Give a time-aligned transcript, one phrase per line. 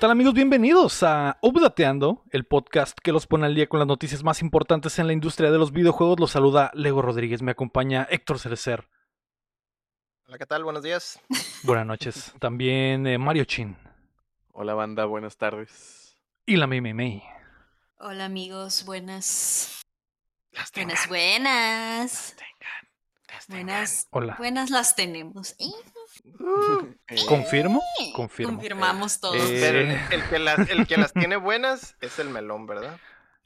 [0.00, 0.32] ¿Qué tal amigos?
[0.32, 4.98] Bienvenidos a Updateando, el podcast que los pone al día con las noticias más importantes
[4.98, 6.18] en la industria de los videojuegos.
[6.18, 8.88] Los saluda Lego Rodríguez, me acompaña Héctor Cerecer.
[10.26, 10.64] Hola, ¿qué tal?
[10.64, 11.20] Buenos días.
[11.64, 12.32] Buenas noches.
[12.38, 13.76] También eh, Mario Chin.
[14.52, 16.16] Hola banda, buenas tardes.
[16.46, 17.22] Y la Mei Mei Mei.
[17.98, 19.82] Hola amigos, buenas.
[20.52, 22.36] Las Buenas, buenas.
[23.28, 24.36] Las Buenas, Hola.
[24.38, 25.52] buenas las tenemos.
[25.58, 25.66] ¿eh?
[27.08, 27.82] Eh, ¿Confirmo?
[28.14, 28.52] Confirmo.
[28.54, 29.34] Confirmamos todo.
[29.34, 32.98] Eh, Pero el, el que las, el que las tiene buenas es el melón, ¿verdad?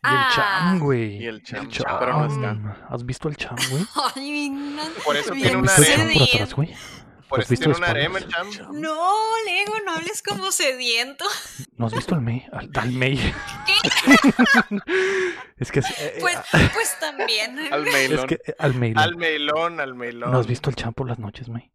[0.02, 0.28] Y el Ah.
[0.34, 1.16] Cham, güey.
[1.22, 1.96] Y el Cham, Cham.
[1.98, 2.86] pero no está.
[2.90, 3.86] ¿Has visto al Cham, güey?
[4.16, 5.84] Ay, no, Por eso tiene ¿Has una el.
[5.86, 6.74] Cham por atrás, güey?
[7.26, 8.46] Por ¿Has eso visto tiene una arema el cham.
[8.74, 9.10] No,
[9.46, 11.24] Lego, no hables como sediento.
[11.78, 12.46] ¿No has visto al Mei?
[12.52, 13.18] Al, al Mei.
[15.58, 15.80] es que...
[15.80, 17.58] es- eh, Pues, eh, pues también.
[17.72, 18.26] Al es Meilón.
[18.26, 20.30] que eh, al melón, al melón.
[20.30, 21.72] ¿No has visto al Cham por las noches, Mei?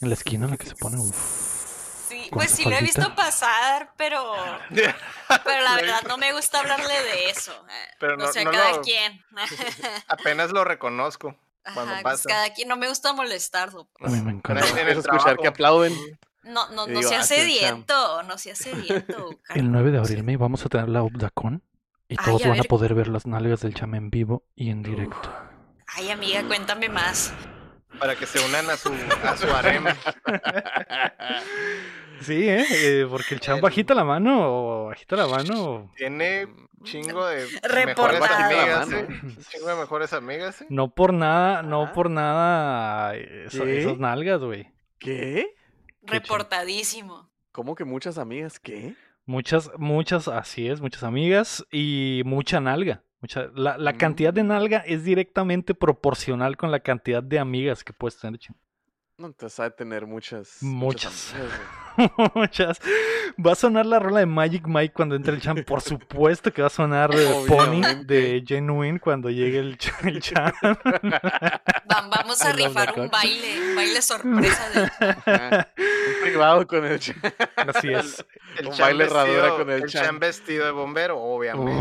[0.00, 0.98] En la esquina en la que se pone...
[0.98, 1.56] uf.
[2.08, 4.32] Sí, pues sí lo he visto pasar, pero,
[4.70, 7.52] pero la verdad no me gusta hablarle de eso.
[7.68, 9.22] eh, Pero o no- sea, no cada lo- quien.
[10.08, 11.36] Apenas lo reconozco.
[11.74, 12.28] Cuando Ajá, pues pasa.
[12.30, 13.88] cada quien, no me gusta molestarlo.
[14.00, 14.66] A mí me En encanta.
[14.80, 15.92] en el escuchar que aplauden.
[16.44, 19.30] No, no, no digo, seas ah, sediento, no seas sediento.
[19.32, 19.68] El cariño.
[19.72, 21.62] 9 de abril, Mei, vamos a tener la Updacon.
[22.08, 24.70] Y Ay, todos a van a poder ver las nalgas del Cham en vivo y
[24.70, 25.30] en directo.
[25.88, 27.34] Ay, amiga, cuéntame más.
[27.98, 28.92] Para que se unan a su,
[29.24, 29.84] a su harem.
[32.20, 33.06] Sí, ¿eh?
[33.08, 35.92] porque el Cham bajita la mano, bajita la mano.
[35.96, 36.48] Tiene
[36.82, 38.44] chingo de mejores Reportado.
[38.44, 39.08] amigas, La ¿eh?
[39.48, 40.66] Chingo de mejores amigas, ¿eh?
[40.68, 41.92] No por nada, no Ah.
[41.92, 44.72] por nada esas nalgas, güey.
[44.98, 45.54] ¿Qué?
[46.02, 47.30] Reportadísimo.
[47.52, 48.58] ¿Cómo que muchas amigas?
[48.58, 48.94] ¿Qué?
[49.24, 53.04] Muchas, muchas, así es, muchas amigas y mucha nalga.
[53.20, 57.92] Mucha, la, la cantidad de nalga es directamente proporcional con la cantidad de amigas que
[57.92, 58.40] puedes tener.
[59.18, 60.58] No, entonces ha de tener muchas.
[60.60, 61.34] Muchas.
[62.36, 62.78] Muchas.
[63.44, 65.64] Va a sonar la rola de Magic Mike cuando entre el Cham.
[65.64, 70.52] Por supuesto que va a sonar eh, Pony de Genuine cuando llegue el, el Cham.
[70.62, 75.66] Va- vamos a rifar un baile, un baile sorpresa de.
[76.08, 77.16] Un privado con el Cham.
[77.56, 78.24] Así es.
[78.56, 80.18] El Un baile herradura vestido- con el el cham.
[80.20, 81.72] vestido de bombero, obviamente.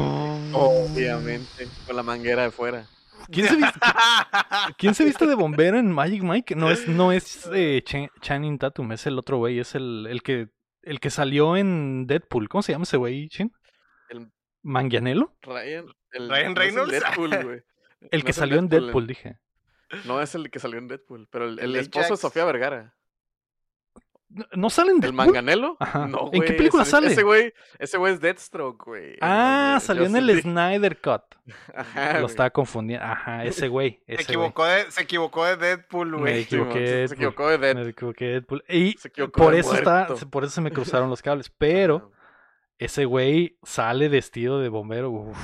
[0.54, 0.86] Oh.
[0.90, 1.68] Obviamente.
[1.86, 2.86] Con la manguera de fuera.
[3.32, 3.80] ¿Quién se, viste,
[4.78, 6.56] quién se viste de bombero en Magic Mike?
[6.56, 10.22] No es, no es eh, Ch- Channing Tatum, es el otro güey, es el, el
[10.24, 10.50] que
[10.84, 12.48] el que salió en Deadpool.
[12.48, 13.52] ¿Cómo se llama ese güey, Chin?
[14.10, 14.32] El
[14.64, 15.34] ¿Manganiello?
[15.42, 15.86] Ryan.
[16.12, 16.92] El, Ryan no Reynolds.
[16.92, 17.62] Deadpool, güey.
[18.12, 19.38] El No que salió en Deadpool, dije.
[20.06, 22.18] No es el que salió en Deadpool, pero el, el El esposo de.
[22.18, 22.97] Sofía Vergara.
[24.30, 25.16] ¿No- ¿No sale en ¿El Deadpool?
[25.26, 25.78] manganelo?
[25.80, 26.06] Ajá.
[26.08, 27.08] No, ¿En qué película ese- sale?
[27.08, 29.16] Ese güey, ese güey es Deathstroke, güey.
[29.22, 30.42] Ah, de salió en el.
[30.42, 31.22] Snyder Cut.
[31.76, 32.26] Ajá, Lo güey.
[32.26, 33.06] estaba confundiendo.
[33.06, 34.02] Ajá, ese güey.
[34.06, 34.24] Se güey.
[34.24, 36.42] equivocó, de, se equivocó de Deadpool, Me güey.
[36.42, 36.74] equivoqué.
[36.74, 37.16] Sí, de se Deadpool.
[37.16, 37.76] equivocó de Dead.
[37.76, 38.64] Me equivoqué de Deadpool.
[38.68, 38.96] Y
[39.34, 40.72] por de eso, está, por eso se me
[41.02, 41.50] cruzaron los cables.
[41.58, 42.12] Pero
[42.80, 45.10] ese güey sale vestido de bombero.
[45.10, 45.38] Uf.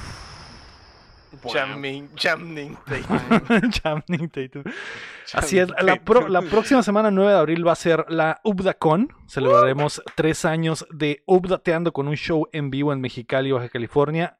[2.15, 2.77] Chamning.
[3.71, 4.63] Channing Tatum.
[5.33, 9.09] Así es, la, pro- la próxima semana 9 de abril va a ser la UBDACon.
[9.27, 14.37] Celebraremos tres años de Updateando con un show en vivo en Mexicali, Baja California.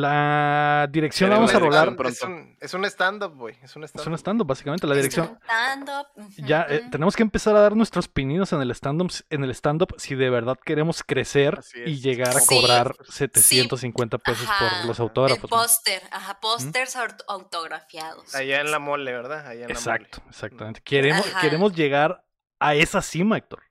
[0.00, 1.96] La dirección la vamos a la rolar.
[1.96, 3.56] dirección Es un, es un stand-up, güey.
[3.62, 4.12] Es un Es stand-up.
[4.12, 4.86] un stand-up, básicamente.
[4.86, 5.38] La dirección.
[5.42, 9.50] Stand-up, Ya eh, tenemos que empezar a dar nuestros pininos en el stand-up en el
[9.54, 12.02] stand-up si de verdad queremos crecer y es.
[12.02, 12.60] llegar a Sí.
[12.60, 15.50] cobrar 750 pesos Ajá, por los El autógrafos.
[15.50, 15.56] ¿no?
[15.56, 18.34] póster, ajá, pósters aut- autografiados.
[18.34, 19.46] Allá en la mole, ¿verdad?
[19.46, 20.82] Allá en Exacto, exactamente.
[20.84, 21.40] Queremos, Ajá.
[21.40, 22.22] queremos llegar
[22.60, 23.62] a esa cima, Héctor.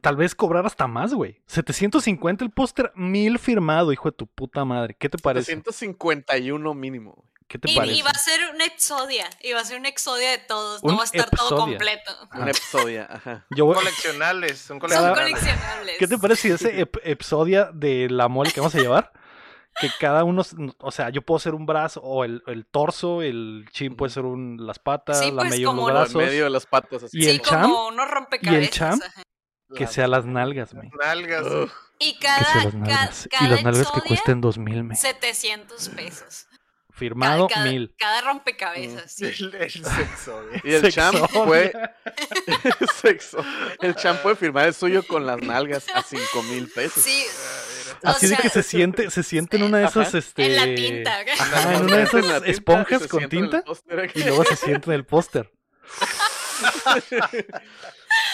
[0.00, 1.40] Tal vez cobrar hasta más, güey.
[1.46, 4.96] 750 el póster, 1000 firmado, hijo de tu puta madre.
[4.98, 5.52] ¿Qué te parece?
[5.52, 7.12] 351 mínimo.
[7.16, 7.30] güey.
[7.48, 7.94] ¿Qué te Y, parece?
[7.96, 10.92] y va a ser una exodia, y va a ser una exodia de todos, Un
[10.92, 11.64] no va a estar todo exodia.
[11.64, 12.12] completo.
[12.30, 12.42] Ajá.
[12.42, 13.44] Un episodio, ajá.
[13.50, 15.40] Yo voy- Coleccionables, son Son Cada- coleccionables.
[15.40, 15.96] coleccionables.
[15.98, 19.12] ¿Qué te parece si ese ep- episodio de la mole que vamos a llevar?
[19.80, 20.42] Que cada uno,
[20.78, 24.24] o sea, yo puedo ser un brazo o el, el torso, el chin puede ser
[24.26, 27.02] un, las patas, Sí, la pues, medio como los brazos, medio de las patas.
[27.04, 27.62] Así ¿Y sí, el champ?
[27.64, 28.70] como unos rompecabezas.
[28.70, 29.02] champ?
[29.02, 29.22] ajá.
[29.76, 30.90] Que sea las nalgas, güey.
[31.02, 31.46] Nalgas.
[31.46, 31.70] Ugh.
[31.98, 33.28] Y Que sea cada, las ca- nalgas.
[33.30, 34.96] cada, y las nalgas que cuesten 2000, me.
[34.96, 36.46] 700 pesos.
[36.92, 37.94] Firmado, cada, 1000.
[37.98, 39.24] Cada rompecabezas, sí.
[39.24, 40.60] El, el sexo, güey.
[40.64, 41.00] Y el Sexo.
[41.00, 41.72] champ fue.
[43.02, 43.44] Sexo.
[43.80, 47.02] El champ puede firmar el suyo con las nalgas a 5 mil pesos.
[47.02, 47.24] Sí,
[48.02, 50.18] o Así de sea, que se siente, se siente en una de esas, Ajá.
[50.18, 50.44] este...
[50.46, 51.20] en la tinta.
[51.42, 53.64] Ajá, en una de esas tinta esponjas con el tinta
[54.14, 55.50] y luego se siente en el póster.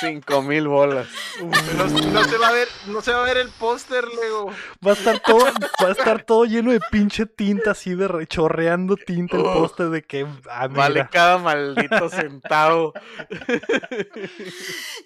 [0.00, 1.06] 5 mil bolas.
[1.40, 4.50] No, no se va a ver, no se va a ver el póster, Lego.
[4.86, 5.44] Va a estar todo,
[5.82, 9.54] va a estar todo lleno de pinche tinta así de re- chorreando tinta el Ugh.
[9.54, 12.92] póster de que ah, Vale cada maldito centavo.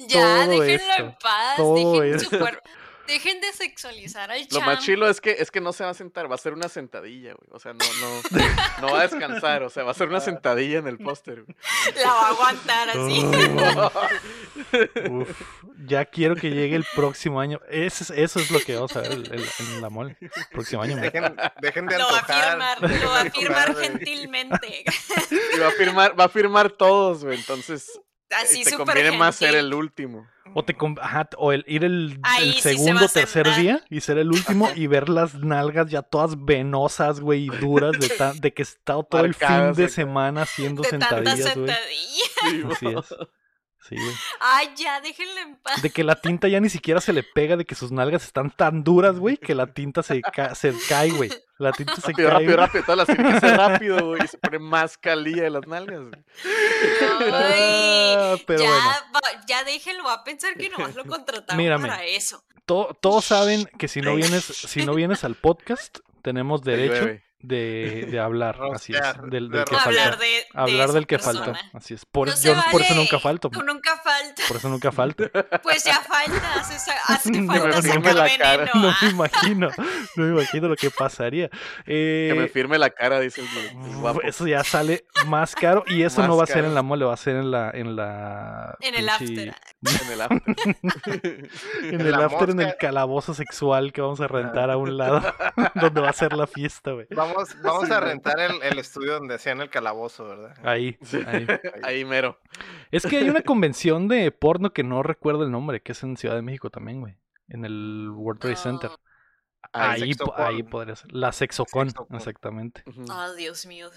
[0.08, 1.56] Ya, todo déjenlo esto, en paz.
[1.56, 2.46] todo Dejen su, esto.
[3.10, 5.94] Dejen de sexualizar al Lo más chilo es que, es que no se va a
[5.94, 7.48] sentar, va a ser una sentadilla, güey.
[7.50, 8.40] O sea, no, no,
[8.86, 11.56] no va a descansar, o sea, va a ser una sentadilla en el póster, güey.
[12.02, 13.24] La va a aguantar así.
[15.10, 15.40] Uf,
[15.86, 17.60] ya quiero que llegue el próximo año.
[17.68, 20.16] Eso es, eso es lo que vamos a ver el- el- en la mole.
[20.20, 20.96] El próximo año.
[20.96, 21.10] güey.
[21.10, 22.50] Dejen, dejen de Lo va a antojar.
[22.50, 24.84] firmar, lo va a firmar antojar, gentilmente.
[25.54, 27.38] Y va a firmar, va a firmar todos, güey.
[27.38, 28.00] Entonces,
[28.31, 30.27] Así te conviene más ser el último.
[30.53, 34.19] O, te, ajá, o el, ir el, sí se segundo, a tercer día y ser
[34.19, 38.53] el último y ver las nalgas ya todas venosas, güey, y duras de, ta- de
[38.53, 41.71] que he estado todo el fin de semana haciendo De sentadillas, güey.
[41.71, 42.75] sentadilla.
[42.75, 43.19] Así es.
[43.88, 44.15] Sí, güey.
[44.41, 45.81] Ay, ya, déjenle en paz.
[45.82, 48.50] De que la tinta ya ni siquiera se le pega, de que sus nalgas están
[48.50, 51.31] tan duras, güey, que la tinta se, ca- se cae, güey.
[51.59, 52.38] La tinta se Rápido, cae.
[52.38, 52.56] rápido, güey.
[52.67, 52.85] rápido.
[52.85, 54.23] Todas las tienen que rápido, güey.
[54.25, 56.25] Y se pone más calilla de las nalgas, güey.
[57.32, 58.88] Ay, pero ya, bueno.
[59.15, 61.88] va- ya déjenlo, va a pensar que nomás lo contrataron Mírame.
[61.88, 62.43] para eso.
[62.67, 67.21] To- todos saben que si no vienes, si no vienes al podcast, tenemos Te derecho.
[67.42, 68.58] De, de hablar.
[68.75, 69.00] Así es.
[69.31, 69.76] Del, de del que.
[69.76, 70.16] Hablar falta.
[70.25, 71.44] de, de Hablar del que persona.
[71.44, 71.60] falta.
[71.75, 72.04] Así es.
[72.04, 72.34] Por, No
[72.70, 73.50] por eso nunca falto.
[73.50, 74.46] Tú nunca faltas.
[74.48, 75.25] Por eso nunca falto.
[75.62, 76.70] Pues ya faltas.
[76.70, 78.44] esa- hace Que me falta firme sacar la veneno.
[78.44, 78.70] cara.
[78.75, 78.98] No ah.
[79.02, 79.69] me imagino.
[80.16, 81.48] No me imagino lo que pasaría.
[81.84, 84.22] Que me Eh, firme la cara, dice el, guapo.
[84.22, 87.04] eso ya sale más caro y eso Más no va a ser en la mole,
[87.04, 89.54] va a ser en la en la En el after.
[89.82, 90.56] En el after.
[91.82, 95.22] en el after en el calabozo sexual que vamos a rentar a un lado
[95.75, 97.06] donde va a ser la fiesta, güey.
[97.10, 97.30] Vamos,
[97.62, 100.55] vamos a rentar el, el estudio donde hacían el calabozo, ¿verdad?
[100.65, 101.21] Ahí, Sí.
[101.27, 101.47] ahí.
[101.82, 102.38] Ahí mero.
[102.91, 106.17] Es que hay una convención de porno que no recuerdo el nombre, que es en
[106.17, 107.17] Ciudad de México también, güey.
[107.49, 108.91] En el World Trade Center.
[109.73, 111.12] Ah, Ahí, ahí podría ser.
[111.12, 112.17] La Sexocon, Sexocon.
[112.17, 112.82] exactamente.
[113.11, 113.91] Oh, Dios mío.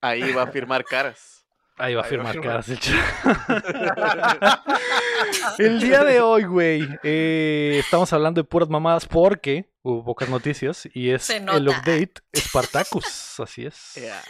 [0.00, 1.43] Ahí va a firmar caras.
[1.76, 2.78] Ahí va a firmar caras el.
[5.58, 10.88] El día de hoy, güey, eh, estamos hablando de puras mamadas porque hubo pocas noticias
[10.94, 13.94] y es el update Spartacus, así es.
[13.94, 14.22] Yeah.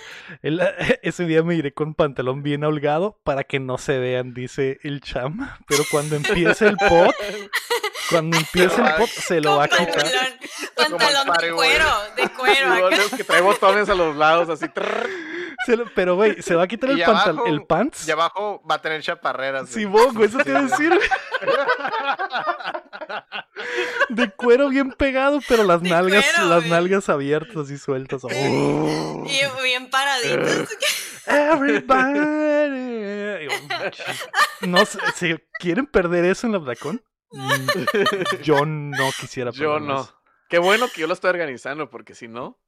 [0.43, 0.61] El-
[1.02, 5.00] ese día me iré con pantalón bien holgado para que no se vean, dice el
[5.02, 5.50] cham.
[5.69, 7.14] Pero cuando empiece el pot,
[8.11, 10.06] cuando empiece el pot, se lo va a quitar.
[10.75, 11.87] pantalón, de cuero,
[12.17, 12.87] de cuero.
[12.87, 13.17] Acá.
[13.17, 14.67] que trae botones a los lados, así.
[14.69, 15.08] trrr.
[15.66, 18.06] Se lo- pero, güey, se va a quitar Y el, pantal- abajo- el pants.
[18.06, 19.62] Y abajo va a tener chaparreras.
[19.62, 19.72] güey.
[19.84, 20.92] Simón, güey, eso te iba a decir.
[24.08, 28.22] De cuero bien pegado, pero las De nalgas, cuero, las nalgas abiertas así sueltas.
[28.24, 28.28] Oh.
[29.26, 30.68] Y bien paraditos.
[31.26, 33.48] Everybody.
[34.62, 37.02] No sé, si quieren perder eso en la Blacón,
[38.42, 40.00] yo no quisiera Yo perderlo no.
[40.02, 40.20] eso.
[40.48, 42.58] Qué bueno que yo lo estoy organizando, porque si no,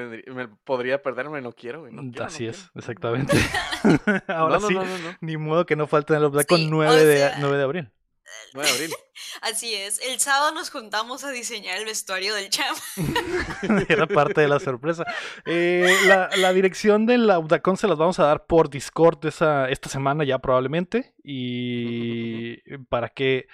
[0.00, 1.40] tendría- me podría perderme.
[1.40, 1.92] No quiero, güey.
[1.92, 2.52] No quiero, no Así quiero.
[2.52, 3.36] es, exactamente.
[4.28, 5.16] Ahora no, no, sí, no, no, no.
[5.20, 6.22] ni modo que no falten en
[6.58, 7.90] Sí, 9, o de, sea- 9 de abril.
[8.54, 8.90] 9 de abril.
[9.42, 10.00] Así es.
[10.00, 12.76] El sábado nos juntamos a diseñar el vestuario del champ.
[13.88, 15.04] Era parte de la sorpresa.
[15.44, 19.88] Eh, la, la dirección del Audacon se las vamos a dar por Discord esa, esta
[19.88, 21.14] semana ya probablemente.
[21.24, 22.56] Y
[22.88, 23.46] para que...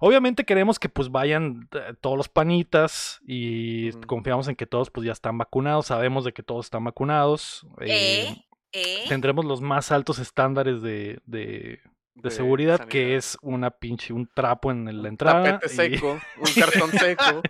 [0.00, 5.06] Obviamente queremos que pues vayan eh, todos los panitas y confiamos en que todos pues
[5.06, 5.86] ya están vacunados.
[5.86, 7.66] Sabemos de que todos están vacunados.
[7.80, 8.44] eh, ¿Eh?
[8.76, 9.04] ¿Eh?
[9.08, 11.80] Tendremos los más altos estándares de, de-
[12.14, 15.58] de seguridad, que es una pinche, un trapo en la entrada.
[15.60, 17.42] Tapete y- seco, un cartón seco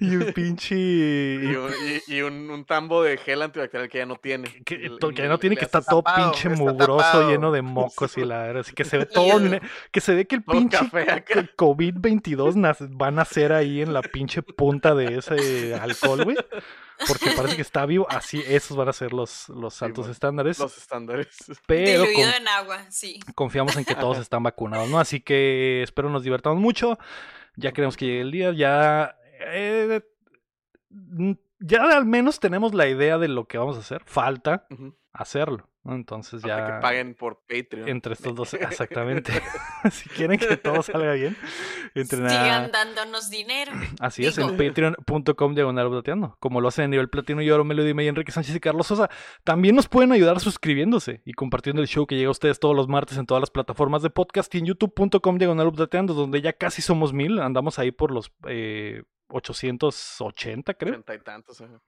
[0.00, 0.74] Y, un pinche...
[0.76, 1.70] y, un,
[2.08, 4.48] y- y un- un tambo de gel antibacterial que ya no tiene.
[4.64, 6.60] que, Y le- to- y que le- no tiene que estar todo tapado, pinche está
[6.62, 7.30] mugroso, tapado.
[7.30, 9.40] lleno de mocos y la verdad, así que se ve todo,
[9.90, 11.46] que se ve que el pinche café acá.
[11.56, 16.36] co- COVID-22 nas- va a nacer ahí en la pinche punta de ese alcohol, güey.
[17.08, 20.12] Porque parece que está vivo, así esos van a ser los, los Sí, altos bueno,
[20.12, 21.28] estándares, Los estándares.
[21.66, 23.20] pero Diluido con- en agua, sí.
[23.34, 24.98] confiamos en que todos están vacunados, ¿no?
[25.00, 26.98] Así que espero nos divertamos mucho,
[27.56, 29.16] ya queremos que llegue el día, ya...
[29.40, 30.02] eh,
[31.60, 34.66] ya al menos tenemos la idea de lo que vamos a hacer, falta
[35.12, 35.94] hacerlo, ¿no?
[35.94, 36.66] Entonces Hasta ya...
[36.66, 37.88] que paguen por Patreon.
[37.88, 39.32] Entre estos dos, exactamente.
[39.90, 41.36] si quieren que todo salga bien,
[41.94, 43.72] entren a- Sigan dándonos dinero.
[44.00, 46.36] Así es, en patreon.com diagonal plateando.
[46.40, 49.10] Como lo hacen a nivel platino y oro, Melody May, Enrique Sánchez y Carlos Sosa.
[49.44, 52.88] También nos pueden ayudar suscribiéndose y compartiendo el show que llega a ustedes todos los
[52.88, 56.82] martes en todas las plataformas de podcast y en youtube.com diagonal plateando, donde ya casi
[56.82, 57.38] somos mil.
[57.40, 60.92] Andamos ahí por los eh, 880, creo.
[60.94, 61.60] Ochenta y tantos.
[61.60, 61.80] ajá.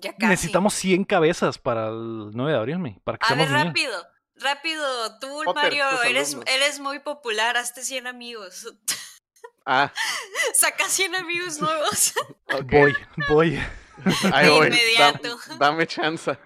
[0.00, 0.26] Ya casi.
[0.26, 3.92] Necesitamos 100 cabezas para el 9 de abril, para que A ver, rápido.
[4.36, 8.72] Rápido, tú, Potter, Mario, eres, eres muy popular, hazte 100 amigos.
[9.66, 9.92] Ah,
[10.54, 12.14] Saca 100 amigos nuevos.
[12.70, 12.94] Voy,
[13.28, 13.58] voy.
[14.32, 15.36] Ahí De voy, inmediato.
[15.38, 16.38] dam- dame chance.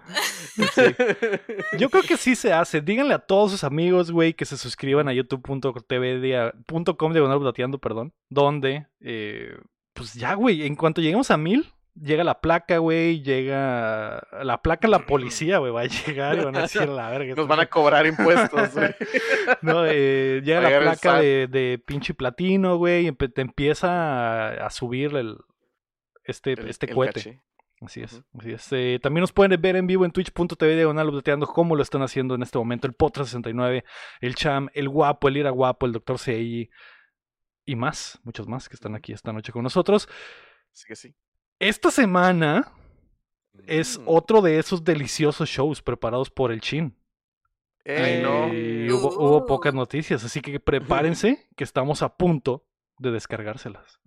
[1.78, 2.80] Yo creo que sí se hace.
[2.80, 7.40] Díganle a todos sus amigos, güey, que se suscriban a youtube.tv dia- punto com diagonal
[7.80, 8.14] perdón.
[8.30, 9.56] Donde, eh,
[9.92, 14.88] pues ya, güey, en cuanto lleguemos a mil, llega la placa, güey, llega la placa,
[14.88, 17.34] la policía, güey, va a llegar y van a decir la verga.
[17.34, 18.94] Nos van a cobrar impuestos, güey.
[19.62, 23.88] No, eh, llega la placa de, de pinche platino, güey, y te empieza
[24.62, 25.36] a, a subir el,
[26.24, 27.12] este, El- este el cohete.
[27.14, 27.42] caché.
[27.84, 28.22] Así es.
[28.38, 28.68] Así es.
[28.70, 32.36] Eh, también nos pueden ver en vivo en twitch.tv diagonal updateando como lo están haciendo
[32.36, 33.84] en este momento el Potra 69,
[34.20, 36.16] el Cham, el Guapo, el Ira Guapo, el Dr.
[36.20, 36.70] CI
[37.64, 40.08] y más, muchos más que están aquí esta noche con nosotros.
[40.70, 41.12] Sí que sí.
[41.62, 42.72] Esta semana
[43.68, 44.02] es Mm.
[44.06, 46.98] otro de esos deliciosos shows preparados por el Chin.
[47.86, 48.52] Ay, no.
[48.52, 52.64] Y hubo, hubo pocas noticias, así que prepárense que estamos a punto
[52.98, 54.00] de descargárselas.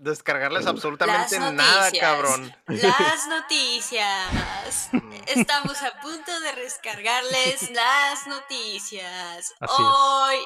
[0.00, 1.52] Descargarles Las absolutamente noticias.
[1.54, 2.54] nada, cabrón.
[2.66, 4.90] Las noticias.
[5.26, 9.54] Estamos a punto de descargarles las noticias.
[9.60, 9.88] Así es.
[9.88, 10.36] Hoy,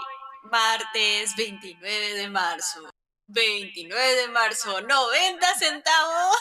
[0.51, 2.81] martes 29 de marzo.
[3.29, 6.37] 29 de marzo, 90 centavos.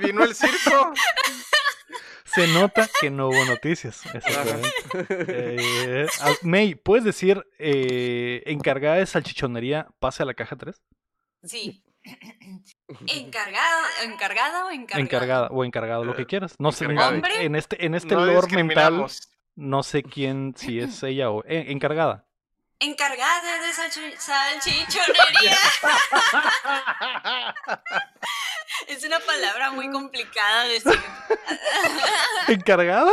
[0.00, 0.92] Vino el circo.
[2.24, 4.02] Se nota que no hubo noticias.
[4.14, 4.68] exactamente.
[5.08, 6.06] Eh,
[6.42, 10.80] May, ¿puedes decir eh, encargada de salchichonería pase a la caja 3?
[11.42, 11.82] Sí.
[13.06, 15.02] Encargado, encargada o encargado.
[15.02, 16.54] Encargada o encargado, lo que quieras.
[16.58, 17.10] No sé, encargada.
[17.10, 17.44] Hombre.
[17.44, 19.06] en este, en este No lore mental,
[19.54, 22.26] no sé quién, si es ella o eh, encargada.
[22.82, 25.58] Encargada de salchi- salchichonería.
[28.88, 30.98] es una palabra muy complicada de decir.
[32.48, 33.12] ¿Encargada?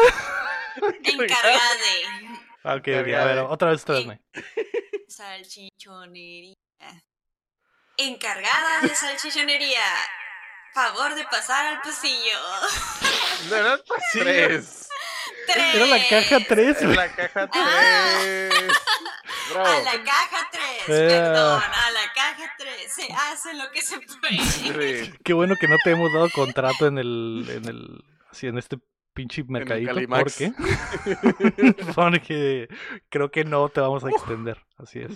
[1.04, 4.20] Encargada de Ok, ok, a ver, otra vez, otra vez, May.
[5.10, 6.56] salchichonería.
[7.98, 9.84] Encargada de salchichonería.
[10.74, 12.40] Favor de pasar al pasillo.
[13.50, 14.24] ¿No el pasillo?
[14.24, 14.87] Tres.
[15.48, 15.76] Tres.
[15.76, 18.20] Era la caja 3, En la caja Ah.
[18.22, 18.54] 3.
[19.54, 19.68] Bravo.
[19.68, 21.08] A la caja 3, Eh.
[21.08, 22.94] perdón, a la caja 3.
[22.94, 24.38] Se hace lo que se puede.
[24.44, 25.14] Sí.
[25.24, 28.78] Qué bueno que no te hemos dado contrato en el, en el, así en este
[29.18, 30.54] pinche mercadito, porque,
[31.96, 32.68] porque
[33.10, 35.12] creo que no te vamos a extender, así es.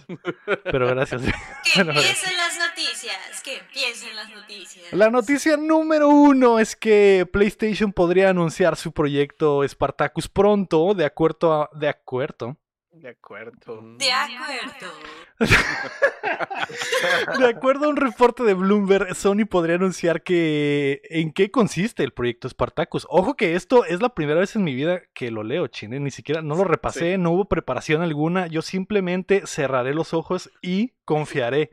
[0.63, 1.21] Pero gracias.
[1.21, 1.31] Que
[1.75, 3.41] Bueno, empiecen las noticias.
[3.43, 4.91] Que empiecen las noticias.
[4.91, 11.53] La noticia número uno es que PlayStation podría anunciar su proyecto Spartacus pronto, de acuerdo
[11.53, 12.57] a, de acuerdo,
[12.93, 13.81] De acuerdo.
[13.97, 14.91] De acuerdo.
[17.39, 22.11] de acuerdo a un reporte de Bloomberg, Sony podría anunciar que en qué consiste el
[22.11, 23.07] proyecto Spartacus.
[23.09, 26.11] Ojo que esto es la primera vez en mi vida que lo leo, chine, ni
[26.11, 31.71] siquiera no lo repasé, no hubo preparación alguna, yo simplemente cerraré los ojos y confiaré.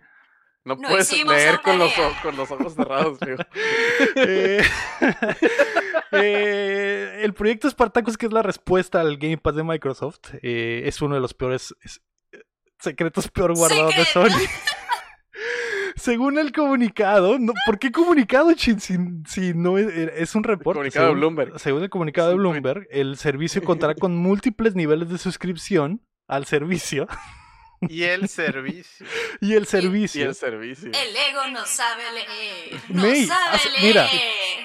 [0.68, 3.38] No No puedes leer con los, con ojos cerrados, amigo.
[4.16, 4.62] Eh,
[6.12, 11.00] eh, el proyecto Spartacus, que es la respuesta al Game Pass de Microsoft, eh, es
[11.02, 12.00] uno de los peores es-
[12.78, 14.04] secretos peor guardados de.
[14.04, 14.28] Sony.
[15.96, 18.78] Según el comunicado, no, ¿por qué comunicado, Chin?
[18.78, 18.96] Si,
[19.26, 20.76] si no es, es un reporte.
[20.78, 21.58] comunicado de Bloomberg.
[21.58, 22.34] Según el comunicado de.
[22.36, 27.08] Bloomberg, el servicio contará con múltiples niveles de suscripción al servicio
[27.88, 29.06] Y el servicio.
[29.40, 30.26] y el Y servicio.
[30.28, 30.88] el servicio.
[30.88, 32.80] El ego no sabe leer.
[32.88, 33.82] No May, sabe hace- leer.
[33.84, 34.08] mira,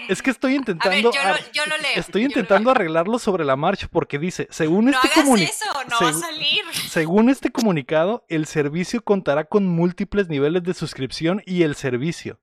[0.10, 1.12] Es que estoy A ver, intentando.
[1.12, 1.92] yo lo, yo lo leo.
[1.96, 6.00] Estoy intentando arreglarlo sobre la marcha porque dice, según No este hagas comunicado, eso, no
[6.06, 6.62] va a segu- salir.
[6.90, 12.40] según este comunicado, el servicio contará con múltiples niveles de suscripción y el servicio,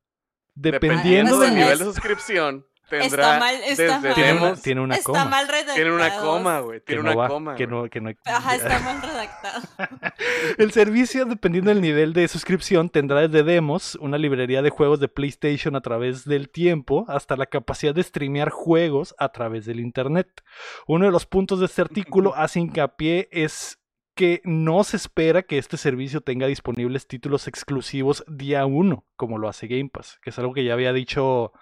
[0.54, 1.64] dependiendo del nivel.
[1.64, 2.66] nivel de suscripción,
[2.98, 4.14] tendrá Está mal, está desde mal.
[4.14, 5.24] Tiene una, tiene una Está coma.
[5.24, 5.74] mal redactado.
[5.74, 6.80] tiene una coma, güey.
[6.80, 7.54] que Tiene no una va, coma.
[7.56, 9.60] que no, que no- Ajá, está mal redactado.
[10.58, 15.08] El servicio, dependiendo del nivel de suscripción, tendrá desde demos, una librería de juegos de
[15.08, 20.42] PlayStation a través del tiempo, hasta la capacidad de streamear juegos a través del Internet.
[20.86, 23.78] Uno de los puntos de este artículo hace hincapié es
[24.16, 29.48] que no se espera que este servicio tenga disponibles títulos exclusivos día uno, como lo
[29.48, 31.52] hace Game Pass, que es algo que ya había dicho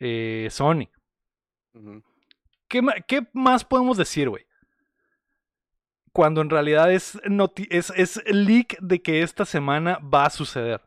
[0.00, 0.88] eh, Sony.
[2.68, 4.46] ¿Qué, más podemos decir, güey?
[6.12, 10.80] Cuando en realidad es, noti- es, es leak de que esta semana va a suceder.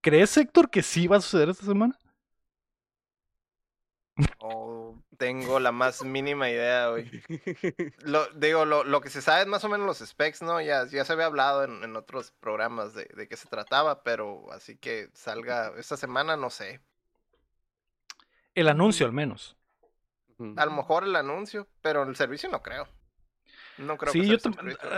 [0.00, 1.98] ¿Crees, Héctor, que sí va a suceder esta semana?
[4.40, 7.10] No tengo la más mínima idea, güey.
[7.98, 10.60] Lo, digo, lo, lo que se sabe es más o menos los specs, ¿no?
[10.60, 14.50] Ya, ya se había hablado en, en otros programas de, de qué se trataba, pero
[14.52, 16.80] así que salga esta semana, no sé.
[18.54, 19.56] El anuncio, al menos.
[20.56, 22.88] A lo mejor el anuncio, pero el servicio no creo.
[23.78, 24.36] No creo Sí, que yo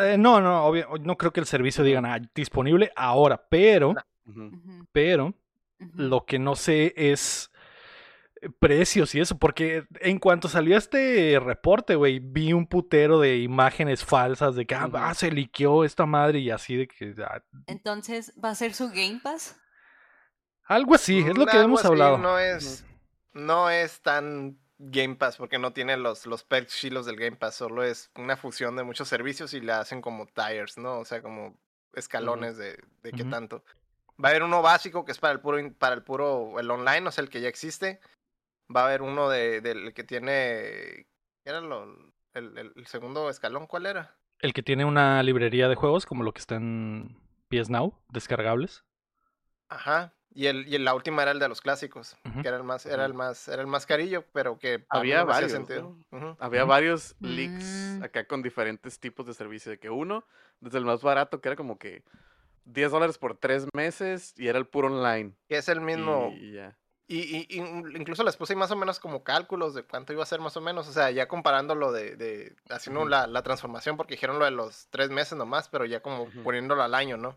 [0.03, 3.95] eh, no, no, obvio, no creo que el servicio diga nada disponible ahora, pero,
[4.93, 5.35] pero,
[5.95, 7.51] lo que no sé es
[8.61, 14.05] precios y eso, porque en cuanto salió este reporte, güey, vi un putero de imágenes
[14.05, 18.33] falsas de que ah, ah, se liqueó esta madre y así de que ah, Entonces,
[18.43, 19.57] ¿va a ser su Game Pass?
[20.65, 22.19] algo así, es lo Mm, que algo hemos así, hablado.
[22.19, 22.85] No es,
[23.37, 27.57] no es tan Game Pass porque no tiene los, los perks chilos del Game Pass,
[27.57, 30.99] solo es una fusión de muchos servicios y la hacen como tires, ¿no?
[30.99, 31.57] O sea, como
[31.95, 33.65] escalones de, de qué tanto.
[34.23, 37.09] Va a haber uno básico que es para el puro, para el puro, el online,
[37.09, 38.01] o sea, el que ya existe.
[38.75, 41.07] Va a haber uno de, del que tiene,
[41.43, 41.87] ¿qué era lo,
[42.35, 43.67] el segundo escalón?
[43.67, 44.17] ¿Cuál era?
[44.41, 47.17] El que tiene una librería de juegos como lo que está en
[47.49, 48.85] PS Now, descargables.
[49.69, 50.16] Ajá.
[50.37, 52.85] Y, el, y el- la última era el de los clásicos, que era el más,
[52.85, 55.97] era el más, era el más carillo, pero que Había no varios, sentido.
[56.13, 56.37] Ujú.
[56.39, 58.03] Había varios leaks Mm.
[58.05, 59.71] acá con diferentes tipos de servicio.
[59.71, 60.25] De que uno,
[60.61, 62.03] desde el más barato, que era como que
[62.67, 65.33] 10 dólares por tres meses y era el puro online.
[65.49, 66.31] Que es el mismo.
[66.37, 66.77] Y, y ya.
[67.09, 67.57] Y, y-
[67.97, 70.61] incluso les puse más o menos como cálculos de cuánto iba a ser más o
[70.61, 70.87] menos.
[70.89, 74.89] O sea, ya comparándolo de, de haciendo la, la transformación, porque dijeron lo de los
[74.91, 77.37] tres meses nomás, pero ya como poniéndolo al año, ¿no?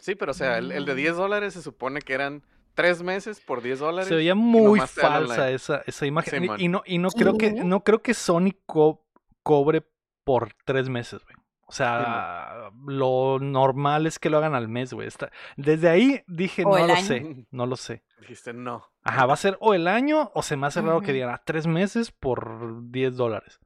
[0.00, 0.96] Sí, pero o sea, el, el de Mm.
[0.96, 2.42] 10 dólares se supone que eran
[2.74, 4.08] tres meses por 10 dólares.
[4.08, 6.42] Se veía muy falsa esa, esa imagen.
[6.44, 9.02] Sí, y- no, y no creo que, no creo que Sony co-
[9.42, 9.82] cobre
[10.24, 11.36] por tres meses, güey.
[11.66, 15.08] O sea, lo normal es que lo hagan al mes, güey.
[15.08, 17.02] Está- Desde ahí dije, O no lo año.
[17.06, 18.02] sé, no lo sé.
[18.20, 18.84] Dijiste no.
[19.04, 21.40] Ajá, va a ser o el año o se me hace raro que digan, ah,
[21.44, 23.58] tres meses por 10 dólares.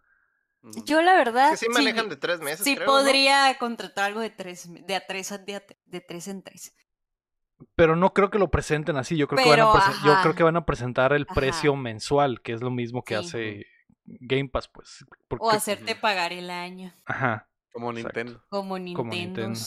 [0.85, 2.93] Yo la verdad Que sí manejan de tres meses, sí creo, ¿no?
[2.93, 6.75] podría contratar algo de tres, de a tres, a- de, a de tres en tres.
[7.75, 9.17] Pero no creo que lo presenten así.
[9.17, 11.35] Yo creo, que, van a yo creo que van a presentar el Ajá.
[11.35, 13.25] precio mensual, que es lo mismo que Sí.
[13.25, 13.67] hace
[14.05, 15.05] Game Pass, pues.
[15.39, 17.49] O hacerte pagar el año, Ajá.
[17.73, 17.93] Como.
[17.93, 18.45] Nintendo.
[18.49, 19.11] como Nintendo.
[19.15, 19.61] Nintendo.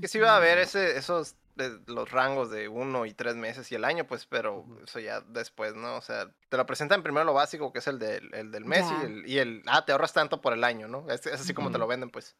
[0.00, 3.70] Que sí va a haber ese, esos, de- los rangos de uno y tres meses
[3.70, 5.96] y el año, pues, pero eso ya después, ¿no?
[5.96, 8.84] O sea, te lo presentan primero lo básico, que es el del, el del mes
[8.88, 8.98] Ya.
[9.02, 11.08] y el, y el, ah, te ahorras tanto por el año, ¿no?
[11.10, 12.36] Es, es así como te lo venden, pues.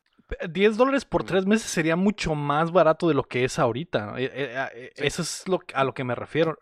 [0.49, 4.07] 10 dólares por tres meses sería mucho más barato de lo que es ahorita.
[4.07, 4.17] ¿no?
[4.19, 5.07] Eh, eh, eh, Sí.
[5.07, 6.57] Eso es lo, a lo que me refiero.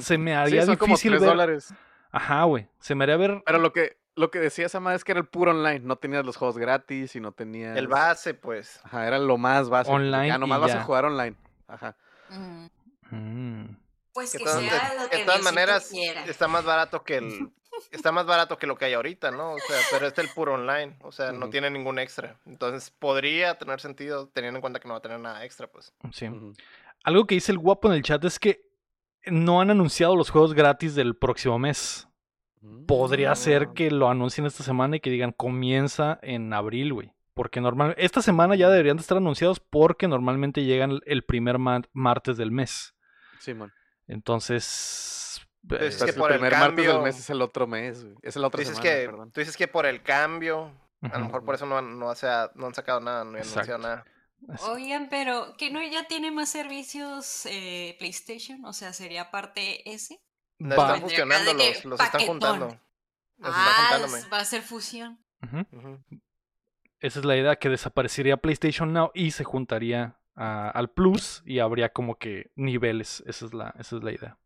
[0.00, 1.30] Se me Sí, haría como difícil 3 ver.
[1.30, 1.74] dólares.
[2.10, 2.68] Ajá, güey.
[2.78, 3.42] Se me haría ver.
[3.44, 5.80] Pero lo que, lo que decía esa madre es que era el puro online.
[5.80, 7.76] No tenías los juegos gratis y no tenías.
[7.76, 8.80] El base, pues.
[8.84, 9.98] Ajá, era lo más básico.
[9.98, 10.80] de Online Ah, nomás y vas ya.
[10.80, 11.36] a jugar online.
[11.66, 11.96] Ajá.
[12.30, 12.70] Ujú.
[13.16, 13.76] Mm.
[14.12, 16.24] Pues Que que, sea de, lo que de todas maneras quiera.
[16.24, 17.50] está más barato que el
[17.90, 19.54] está más barato que lo que hay ahorita, ¿no?
[19.54, 22.38] O sea, pero es el puro online, o sea, no tiene ningún extra.
[22.46, 25.92] Entonces, podría tener sentido teniendo en cuenta que no va a tener nada extra, pues.
[26.12, 26.26] Sí.
[27.02, 28.62] Algo que dice el guapo en el chat es que
[29.26, 32.06] no han anunciado los juegos gratis del próximo mes.
[32.86, 33.74] Podría ser Mm.
[33.74, 37.12] que lo anuncien esta semana y que digan comienza en abril, güey.
[37.34, 41.82] Porque normal, esta semana ya deberían de estar anunciados porque normalmente llegan el primer ma-
[41.92, 42.94] martes del mes.
[43.40, 43.72] Simón.
[44.06, 47.40] Entonces, Pues eh, es Pues que el por el primer martes del mes es el
[47.42, 48.16] otro mes, güey.
[48.22, 49.32] Es Tú otra dices, semana, que, perdón.
[49.32, 50.70] tú dices que por el cambio,
[51.02, 53.30] a lo mejor por eso no han, no, ha- sea- no han sacado nada, no
[53.30, 54.04] han anunciado nada.
[54.68, 58.64] Oigan, pero ¿que no ya tiene más servicios eh, PlayStation?
[58.66, 60.20] O sea, ¿sería parte ese?
[60.58, 62.66] No están fusionando, los, los están juntando.
[63.38, 64.28] Los están Ah, juntándome.
[64.30, 65.18] va a ser fusión.
[65.42, 65.60] ujú.
[65.72, 66.04] Ujú.
[67.04, 71.58] Esa es la idea, que desaparecería PlayStation Now y se juntaría a- al Plus y
[71.58, 73.22] habría como que niveles.
[73.26, 74.38] Esa es la, esa es la idea.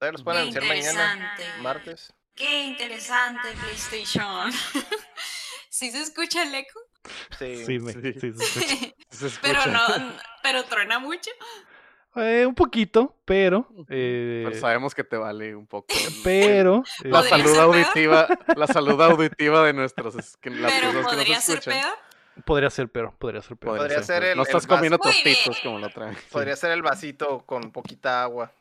[0.00, 1.62] Los pueden Qué anunciar mañana, interesante.
[1.62, 2.14] martes.
[2.34, 4.50] Qué interesante PlayStation.
[5.70, 6.80] ¿Sí se escucha el eco?
[7.38, 7.64] Sí.
[7.64, 8.12] Sí, me- sí.
[8.14, 8.94] sí, se escucha.
[9.10, 9.80] Se pero no,
[10.42, 11.30] pero truena mucho.
[12.16, 13.66] Eh, un poquito, pero.
[13.88, 15.86] eh, Pero sabemos que te vale un poco.
[16.24, 16.82] pero.
[17.04, 17.64] La eh, Podría salud peor.
[17.64, 21.80] auditiva, la salud auditiva de nuestros es- que las Pero que podría nos ser escuchan.
[21.80, 21.94] peor.
[22.44, 23.76] podría ser peor, podría ser peor.
[23.78, 24.76] Podría ser el- No el estás vaso.
[24.76, 26.18] comiendo tostitos como la otra vez.
[26.30, 28.52] Podría ser el vasito con poquita agua.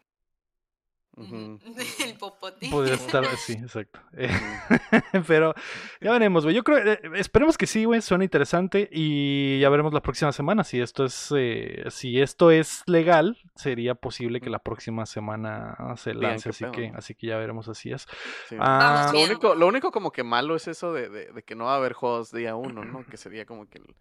[2.06, 2.70] El popote.
[2.70, 4.00] Podría estar, sí, exacto.
[4.14, 4.30] Eh,
[5.28, 5.54] pero
[6.00, 6.56] ya veremos, güey.
[6.56, 8.02] Yo creo, eh, esperemos que sí, güey.
[8.02, 10.64] Suena interesante y ya veremos la próxima semana.
[10.64, 16.14] Si esto es, eh, si esto es legal, sería posible que la próxima semana se
[16.14, 16.50] lance.
[16.50, 18.08] Así que, así que ya veremos así es.
[18.48, 18.56] Sí.
[18.60, 19.30] Ah, Lo bien.
[19.32, 21.78] único, lo único como que malo es eso de, de- de que no va a
[21.78, 23.06] haber juegos día uno, ¿no?
[23.06, 23.96] Que sería como que el,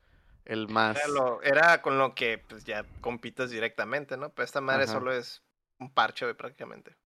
[0.44, 0.96] el más...
[0.96, 4.30] Era, lo- era con lo que pues ya compites directamente, ¿no?
[4.30, 4.92] Pero esta madre Ajá.
[4.92, 5.42] solo es
[5.80, 6.96] un parche, güey, prácticamente.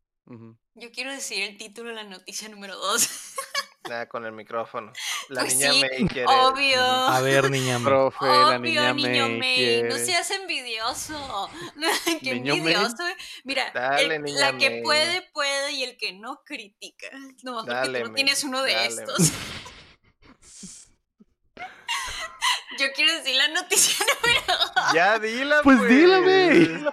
[0.74, 3.08] Yo quiero decir el título de la noticia número 2.
[3.90, 4.90] Nada con el micrófono.
[5.28, 6.24] La Pues niña sí, May quiere.
[6.26, 6.80] Obvio.
[6.82, 7.78] a ver, niña.
[7.78, 7.84] May.
[7.84, 11.50] Profe, la Obvio, niña niño May May, no seas envidioso.
[12.22, 12.72] Qué Niño May.
[12.72, 13.06] envidioso.
[13.06, 13.16] eh.
[13.44, 14.82] Mira, Dale, el- niña la que May.
[14.82, 17.08] puede, puede y el que no critica.
[17.42, 18.86] No, porque Dale, tú no May, tienes uno de dale.
[18.88, 19.32] estos.
[22.78, 25.90] Yo quiero decir la noticia número Ya dila, Pues pues.
[25.90, 26.84] dila, May.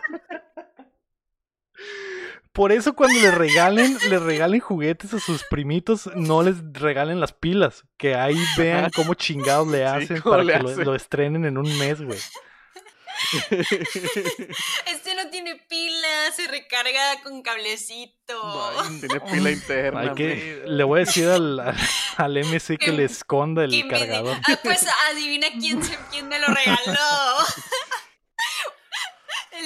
[2.53, 7.31] Por eso cuando le regalen, le regalen juguetes a sus primitos, no les regalen las
[7.31, 7.85] pilas.
[7.97, 10.85] Que ahí vean cómo chingados le hacen para le que lo, hacen.
[10.85, 12.19] lo estrenen en un mes, güey.
[13.41, 18.11] Este no tiene pila, se recarga con cablecito.
[18.99, 19.99] Tiene pila interna.
[20.01, 21.59] Hay que, le voy a decir al,
[22.17, 24.37] al, MC que Que- le esconda el me cargador.
[24.47, 26.77] Ah, pues adivina quién, se- quién me lo regaló.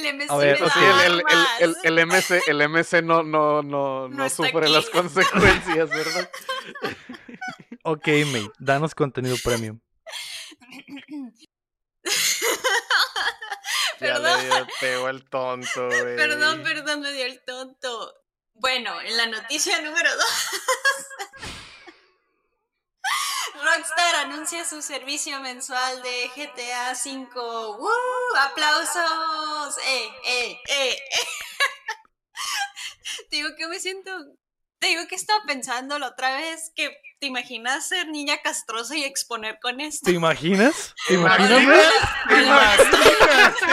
[0.05, 1.23] El MC A ver, me Sí, da el, el,
[1.59, 4.71] el, el, el MC, el MC no, no, no, no, sufre aquí.
[4.73, 6.29] las consecuencias, ¿verdad?
[7.87, 9.79] Ok, mate, danos contenido premium.
[13.99, 14.39] Ya Perdón.
[14.81, 16.15] le dio, el tonto, güey.
[16.17, 18.13] Perdón, perdón, me dio el tonto.
[18.53, 20.25] Bueno, en la noticia número 2.
[23.63, 27.27] Rockstar anuncia su servicio mensual de GTA V.
[27.35, 27.89] ¡Woo!
[28.39, 29.77] ¡Aplausos!
[29.85, 30.97] ¡Eh, eh, eh!
[33.29, 34.11] Te digo que me siento.
[34.79, 36.89] Te digo que estaba pensando la otra vez que
[37.19, 40.05] te imaginas ser niña castrosa y exponer con esto.
[40.05, 40.93] ¿Te imaginas?
[41.07, 41.93] ¿Te ¿Te imaginas, imaginas?
[42.27, 42.29] güey?
[42.37, 43.55] ¿Te imaginas?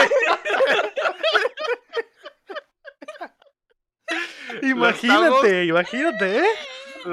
[4.62, 6.44] Imagínate, imagínate, ¿eh?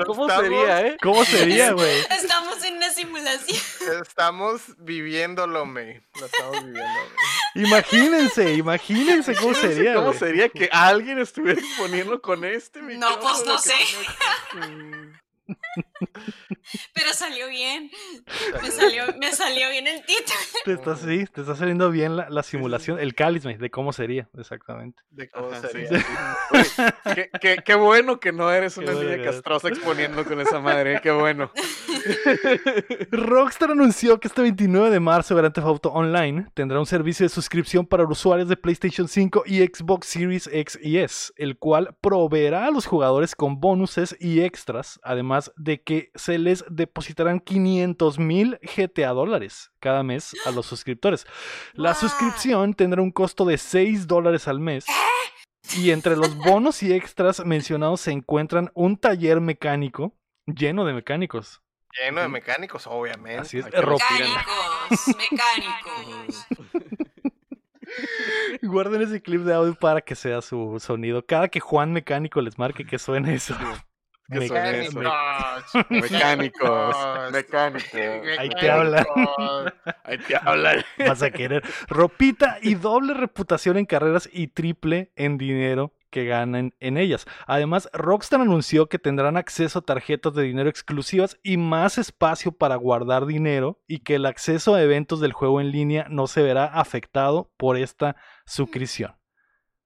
[0.06, 0.98] ¿Cómo estamos- sería, eh?
[1.02, 2.00] ¿Cómo sería, güey?
[2.12, 3.60] Estamos en una simulación.
[4.02, 6.02] Estamos viviéndolo, me.
[6.20, 7.00] Lo estamos viviendo.
[7.56, 10.20] Imagínense, imagínense cómo sería, ¿Cómo güey.
[10.20, 13.74] sería que alguien estuviera exponiendo con este No, pues, no sé.
[14.52, 14.60] que
[16.94, 17.90] Pero salió bien.
[18.62, 20.38] Me salió, me salió bien el título.
[20.66, 24.28] Te está, sí, te está saliendo bien la, la simulación, el cáliz, de cómo sería,
[24.38, 25.02] exactamente.
[25.10, 25.88] De cómo Ajá, sería.
[25.90, 26.06] sí.
[26.52, 30.60] Oye, qué, qué- qué bueno que no eres Qué una niña castrosa exponiendo con esa
[30.60, 31.52] madre, qué bueno.
[33.12, 37.30] Rockstar anunció que este 29 de marzo Grand Theft Auto Online tendrá un servicio de
[37.30, 42.66] suscripción para usuarios de PlayStation 5 y Xbox Series X y S, el cual proveerá
[42.66, 48.60] a los jugadores con bonuses y extras, además de que se les depositarán 500 mil
[48.76, 51.26] GTA dólares cada mes a los suscriptores.
[51.74, 52.00] La Wow.
[52.02, 54.86] suscripción tendrá un costo de 6 dólares al mes.
[55.78, 61.62] Y entre los bonos y extras mencionados se encuentran un taller mecánico lleno de mecánicos.
[62.00, 63.42] Lleno de mecánicos, obviamente.
[63.42, 63.66] Así es.
[63.66, 66.48] Mecánicos, mecánicos.
[68.62, 71.26] Guarden ese clip de audio para que sea su sonido.
[71.26, 73.56] Cada que Juan Mecánico les marque que suene eso.
[74.40, 75.04] Mecánicos.
[75.90, 76.96] Mecánicos,
[77.32, 77.94] mecánicos.
[78.38, 78.98] Ahí te habla.
[79.00, 79.74] Mecánicos.
[80.04, 80.84] Ahí te hablan.
[81.08, 81.64] Vas a querer.
[81.88, 87.26] Ropita y doble reputación en carreras y triple en dinero que ganan en ellas.
[87.48, 92.76] Además, Rockstar anunció que tendrán acceso a tarjetas de dinero exclusivas y más espacio para
[92.76, 96.66] guardar dinero y que el acceso a eventos del juego en línea no se verá
[96.66, 98.16] afectado por esta
[98.46, 99.19] suscripción.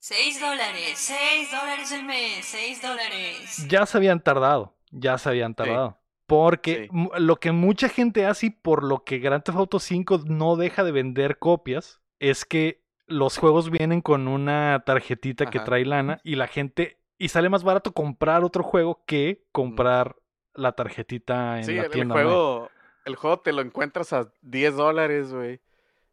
[0.06, 3.66] 6 dólares, 6 dólares el mes, 6 dólares.
[3.70, 5.98] ya se habían tardado, ya se habían tardado.
[6.26, 7.10] Porque Sí.
[7.20, 10.84] lo que mucha gente hace y por lo que Grand Theft Auto 5 no deja
[10.84, 16.36] de vender copias es que los juegos vienen con una tarjetita que trae lana y
[16.36, 20.18] la gente y sale más barato comprar otro juego que comprar
[20.54, 22.16] la tarjetita en Sí, la el, el tienda.
[22.16, 22.30] online.
[22.30, 22.70] juego,
[23.06, 25.62] el juego te lo encuentras a 10 dólares, güey.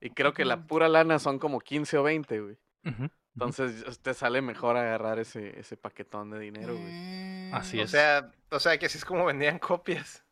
[0.01, 2.57] Y creo que la pura lana son como 15 o 20, güey.
[2.85, 3.09] Ujú.
[3.47, 6.93] Entonces te sale mejor agarrar ese, ese paquetón de dinero, güey.
[6.93, 7.55] Mm.
[7.55, 7.91] Así O es.
[7.91, 10.25] sea, o sea que así es como vendían copias.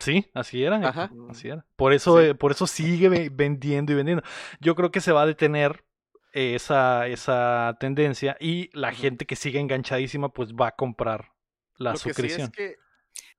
[0.00, 0.76] Sí, así era.
[0.86, 1.10] Ajá.
[1.30, 1.64] Así era.
[1.76, 2.26] Por eso, Sí.
[2.26, 4.22] eh, por eso sigue ve- vendiendo y vendiendo.
[4.60, 5.84] Yo creo que se va a detener
[6.32, 11.30] esa, esa tendencia y la gente que sigue enganchadísima pues va a comprar
[11.76, 12.42] la Lo que sí suscripción.
[12.42, 12.76] es que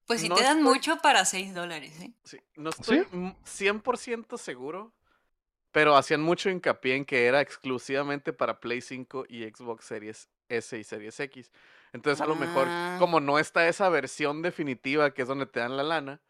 [0.07, 2.13] Pues si no te dan estoy- mucho para 6 dólares, ¿eh?
[2.23, 4.93] sí, no estoy m- 100% seguro,
[5.75, 10.79] pero hacían mucho hincapié en que era exclusivamente para Play 5 y Xbox Series S
[10.79, 11.51] y Series X.
[11.91, 12.95] Entonces a lo mejor, Ah.
[12.97, 16.21] como no está esa versión definitiva que es donde te dan la lana,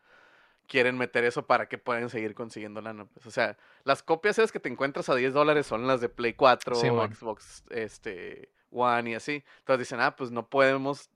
[0.67, 3.05] quieren meter eso para que puedan seguir consiguiendo lana.
[3.05, 3.27] Pues.
[3.27, 6.34] O sea, las copias esas que te encuentras a 10 dólares son las de Play
[6.34, 7.13] 4, Simón.
[7.13, 9.43] Xbox este, One y así.
[9.60, 11.12] Entonces dicen, ah, pues no podemos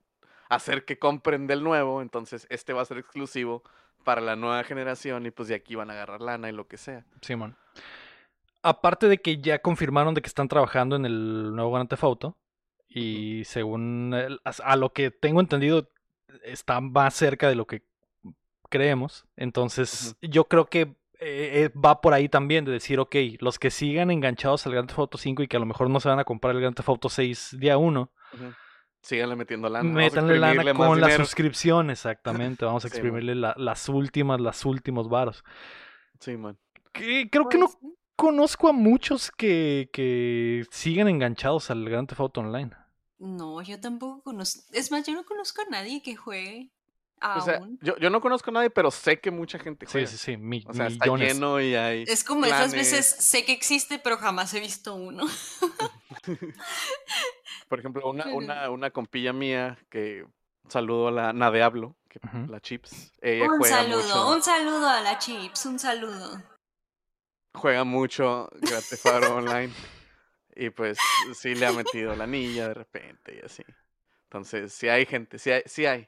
[0.50, 3.63] hacer que compren del nuevo, entonces este va a ser exclusivo
[4.04, 6.78] para la nueva generación y pues de aquí van a agarrar lana y lo que
[6.78, 7.06] sea.
[7.22, 7.56] Simón.
[8.62, 12.38] Aparte de que ya confirmaron de que están trabajando en el nuevo Grand Theft Auto
[12.88, 15.89] y según el- a a lo que tengo entendido
[16.43, 17.84] está más cerca de lo que
[18.69, 19.26] creemos.
[19.36, 23.72] Entonces yo creo que eh, eh, va por ahí también de decir, ok, los que
[23.72, 26.19] sigan enganchados al Grand Theft Auto 5 y que a lo mejor no se van
[26.19, 28.43] a comprar el Grand Theft Auto 6 día 1, Ujú.
[29.02, 29.89] Síganle metiendo lana.
[29.89, 31.24] métanle lana con la dinero.
[31.26, 32.63] suscripción, exactamente.
[32.65, 35.43] Vamos a Sí, exprimirle la- las últimas, las últimos varos.
[36.22, 36.58] Sí, man.
[36.93, 37.78] Que- creo que no Pues,
[38.19, 42.71] conozco a muchos que, que siguen enganchados al Grand Theft Auto Online.
[43.17, 44.62] No, yo tampoco conozco.
[44.73, 46.71] Es más, yo no conozco a nadie que juegue.
[47.21, 47.77] O sea, Aún.
[47.82, 50.08] yo, yo no conozco a nadie, pero sé que mucha gente Sí, juega.
[50.08, 51.34] sí, sí, mi- O sea, está millones.
[51.34, 52.03] lleno y hay.
[52.08, 55.25] Es como esas veces sé que existe, pero jamás he visto uno.
[57.67, 60.25] Por ejemplo, una, una, una compilla mía que
[60.69, 62.49] saludo a la Nadeablo, que Ujú.
[62.51, 63.12] la Chips.
[63.21, 64.32] Ella un juega saludo, mucho.
[64.36, 66.41] un saludo a la Chips, un saludo.
[67.54, 69.74] Juega mucho Grand Theft Auto Online.
[70.56, 70.98] Y pues
[71.34, 73.64] sí le ha metido la anilla de repente y así.
[74.24, 76.08] Entonces, sí hay gente, sí hay, sí hay.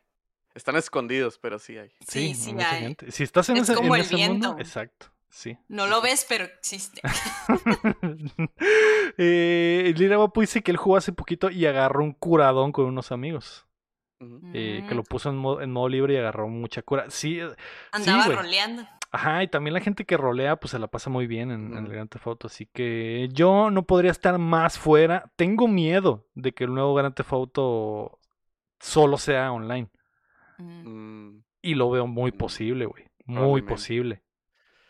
[0.54, 1.90] Están escondidos, pero sí hay.
[2.02, 2.82] Sí, Sí, sí mucha hay.
[2.82, 3.12] gente.
[3.12, 4.62] Si estás en Es ese, como en el ese mundo, viento.
[4.62, 5.58] exacto, sí.
[5.70, 7.02] No lo ves, pero existe.
[9.18, 13.12] eh, Lira Guapo dice que él jugó hace poquito y agarró un curadón con unos
[13.12, 13.66] amigos.
[14.54, 17.10] Eh, que Mm, lo puso en modo, en modo libre y agarró mucha cura.
[17.10, 17.50] Sí, eh,
[17.92, 18.38] Andaba güey.
[18.38, 18.88] roleando.
[19.12, 21.86] Ajá, y también la gente que rolea, pues se la pasa muy bien en, en
[21.86, 21.92] el.
[21.92, 22.48] Grand Theft Auto.
[22.48, 25.32] Así que yo no podría estar más fuera.
[25.36, 28.20] Tengo miedo de que el nuevo Grand Theft Auto
[28.80, 29.90] solo sea online.
[30.58, 30.88] Mm.
[31.28, 33.06] Mm, Y lo veo muy Mm, posible, güey.
[33.26, 34.24] Muy posible.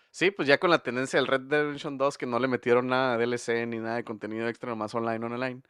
[0.10, 2.88] Sí, pues ya con la tendencia del Red Dead Redemption 2 que no le metieron
[2.88, 5.62] nada de DLC ni nada de contenido extra, nomás online, online.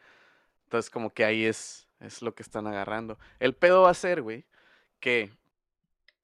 [0.64, 3.20] Entonces como que ahí es, es lo que están agarrando.
[3.40, 4.46] El pedo va a ser, güey,
[5.00, 5.32] que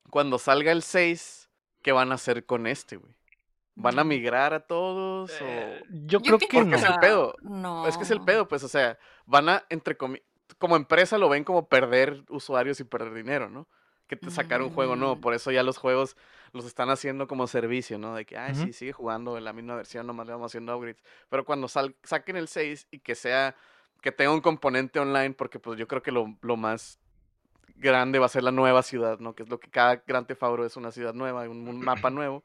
[0.10, 1.47] cuando salga el 6,
[1.88, 3.14] ¿qué van a hacer con este, güey?
[3.76, 4.08] ¿Van a Mm.
[4.10, 5.32] migrar a todos?
[5.40, 5.86] Eh, o...
[5.90, 6.76] yo, Yo creo que Porque no.
[6.76, 7.34] es el pedo.
[7.42, 7.88] No.
[7.88, 10.26] Es que es el pedo, pues, o sea, van a, entre comillas,
[10.58, 13.70] como empresa lo ven como perder usuarios y perder dinero, ¿no?
[14.08, 15.22] Que te sacar un juego nuevo, Mm.
[15.22, 16.18] por eso ya los juegos
[16.52, 18.16] los están haciendo como servicio, ¿no?
[18.16, 21.02] De que, ay, sí, sigue jugando en la misma versión, nomás le vamos haciendo upgrades.
[21.30, 23.56] Pero cuando sal- saquen el 6 y que sea,
[24.02, 27.00] que tenga un componente online, porque pues yo creo que lo, lo más
[27.78, 29.34] grande va a ser la nueva ciudad, ¿no?
[29.36, 32.10] Que es lo que cada Gran Theft Auto es una ciudad nueva, un, un mapa
[32.10, 32.44] nuevo.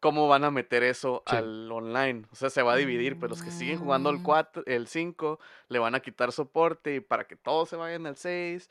[0.00, 1.36] ¿Cómo van a meter eso Sí.
[1.36, 2.24] al online?
[2.32, 4.22] O sea, se va a dividir, pues los que siguen jugando el Mm.
[4.24, 8.16] 4, el 5, le van a quitar soporte y para que todos se vayan al
[8.16, 8.68] 6.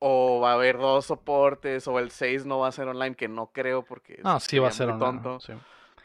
[0.00, 3.28] O va a haber dos soportes, o el 6 no va a ser online, que
[3.28, 4.98] no creo porque No, sí va a ser online.
[5.22, 5.40] tonto.
[5.40, 5.52] sí.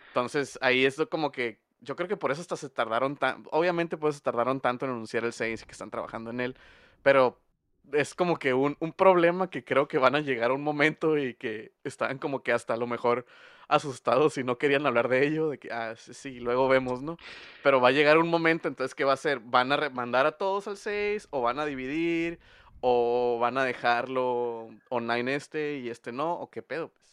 [0.09, 1.59] Entonces, ahí es como que.
[1.81, 3.45] Yo creo que por eso hasta se tardaron tan.
[3.51, 6.55] Obviamente, pues se tardaron tanto en anunciar el 6 y que están trabajando en él.
[7.01, 7.39] Pero
[7.93, 11.17] es como que un, un problema que creo que van a llegar a un momento
[11.17, 13.25] y que están como que hasta a lo mejor
[13.67, 15.49] asustados y no querían hablar de ello.
[15.49, 17.17] De que, ah, sí, sí, luego vemos, ¿no?
[17.63, 19.39] Pero va a llegar un momento, entonces, ¿qué va a hacer?
[19.41, 21.27] ¿Van a mandar a todos al 6?
[21.31, 22.39] ¿O van a dividir?
[22.81, 26.33] ¿O van a dejarlo online este y este no?
[26.33, 26.89] ¿O qué pedo?
[26.89, 27.09] Pues?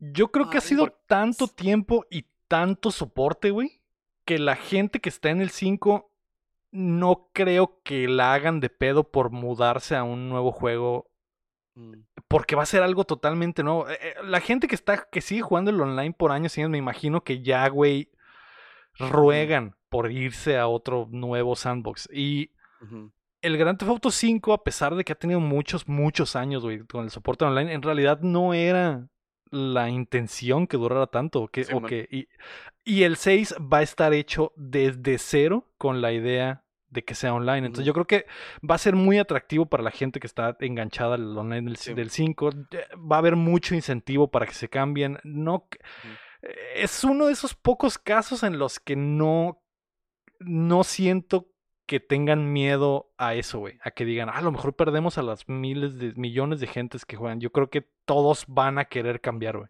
[0.00, 3.80] Yo creo que ha sido por- tanto tiempo y tanto soporte, güey,
[4.24, 6.09] que la gente que está en el 5
[6.72, 11.10] no creo que la hagan de pedo por mudarse a un nuevo juego.
[11.74, 11.94] Mm.
[12.28, 13.88] Porque va a ser algo totalmente nuevo.
[13.88, 16.70] Eh, eh, La gente que está, que sigue jugando el online por años y años,
[16.70, 18.10] me imagino que ya, güey,
[18.98, 22.08] ruegan por irse a otro nuevo sandbox.
[22.12, 22.50] Y
[23.42, 26.80] el Grand Theft Auto 5, a pesar de que ha tenido muchos, muchos años, güey,
[26.86, 29.08] con el soporte online, en realidad no era
[29.50, 31.48] la intención que durara tanto.
[31.48, 31.88] Que, Sí, o man.
[31.88, 32.28] que, y,
[32.84, 37.34] y el 6 va a estar hecho desde cero con la idea de que sea
[37.34, 37.66] online.
[37.66, 38.26] Entonces yo creo que
[38.68, 41.94] va a ser muy atractivo para la gente que está enganchada al online del, Sí.
[41.94, 42.50] del 5.
[42.72, 45.18] Eh, Va a haber mucho incentivo para que se cambien.
[45.22, 45.68] No,
[46.42, 49.62] eh, es uno de esos pocos casos en los que no,
[50.40, 51.46] no siento
[51.90, 53.80] que tengan miedo a eso, güey.
[53.82, 57.04] A que digan, "Ah, a lo mejor perdemos a las miles de millones de gentes
[57.04, 57.40] que juegan.
[57.40, 59.68] Yo creo que todos van a querer cambiar, güey.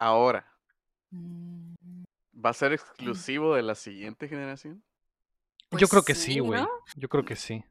[0.00, 0.44] Ahora,
[1.12, 1.74] Mm,
[2.44, 4.82] ¿va a ser exclusivo de la siguiente generación?
[5.70, 6.62] Yo pues creo que sí, güey.
[6.62, 6.68] ¿no?
[6.96, 7.64] Yo creo que sí.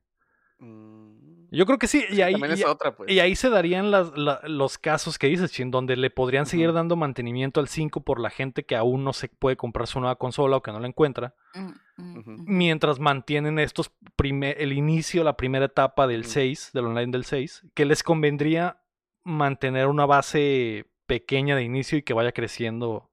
[0.60, 2.06] Mm, Yo creo que sí.
[2.12, 3.10] Y ahí, También es y- otra, pues.
[3.10, 6.74] y ahí se darían las- la- los casos que dices, Chin, donde le podrían seguir
[6.74, 10.18] dando mantenimiento al 5 por la gente que aún no se puede comprar su nueva
[10.18, 11.34] consola o que no la encuentra.
[11.56, 16.30] Mm, mm, mientras mantienen estos prime- el inicio, la primera etapa del Ujú.
[16.30, 18.82] 6, del online del 6, que les convendría
[19.24, 23.10] mantener una base pequeña de inicio y que vaya creciendo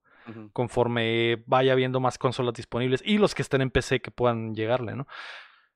[0.52, 4.96] conforme vaya habiendo más consolas disponibles y los que estén en PC que puedan llegarle,
[4.96, 5.06] ¿no?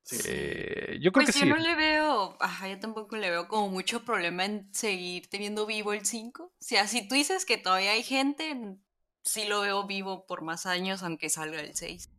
[0.02, 0.16] Sí.
[0.26, 1.50] Eh, yo creo Pues que yo sí.
[1.50, 5.92] no le veo, ajá, yo tampoco le veo como mucho problema en seguir teniendo vivo
[5.92, 6.44] el 5.
[6.44, 8.76] O sea, si tú dices que todavía hay gente,
[9.22, 12.10] sí lo veo vivo por más años, aunque salga el 6.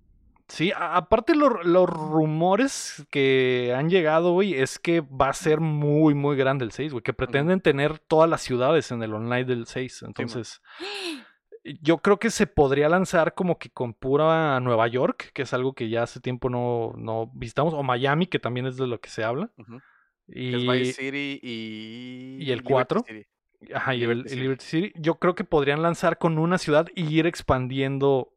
[0.47, 6.13] Sí, aparte lo- los rumores que han llegado, güey, es que va a ser muy,
[6.13, 9.65] muy grande el 6, güey, que pretenden tener todas las ciudades en el online del
[9.65, 10.03] 6.
[10.05, 10.61] Entonces,
[11.63, 15.73] yo creo que se podría lanzar como que con pura Nueva York, que es algo
[15.73, 19.09] que ya hace tiempo no, no visitamos, o Miami, que también es de lo que
[19.09, 19.51] se habla.
[19.57, 19.79] Ujú.
[20.31, 22.37] Que es Vice Y, City y...
[22.39, 23.03] y el Liberty 4.
[23.07, 23.25] City.
[23.73, 24.41] ajá, y el- Liberty el City.
[24.41, 24.93] Liberty City.
[24.95, 28.33] Yo creo que podrían lanzar con una ciudad y ir expandiendo.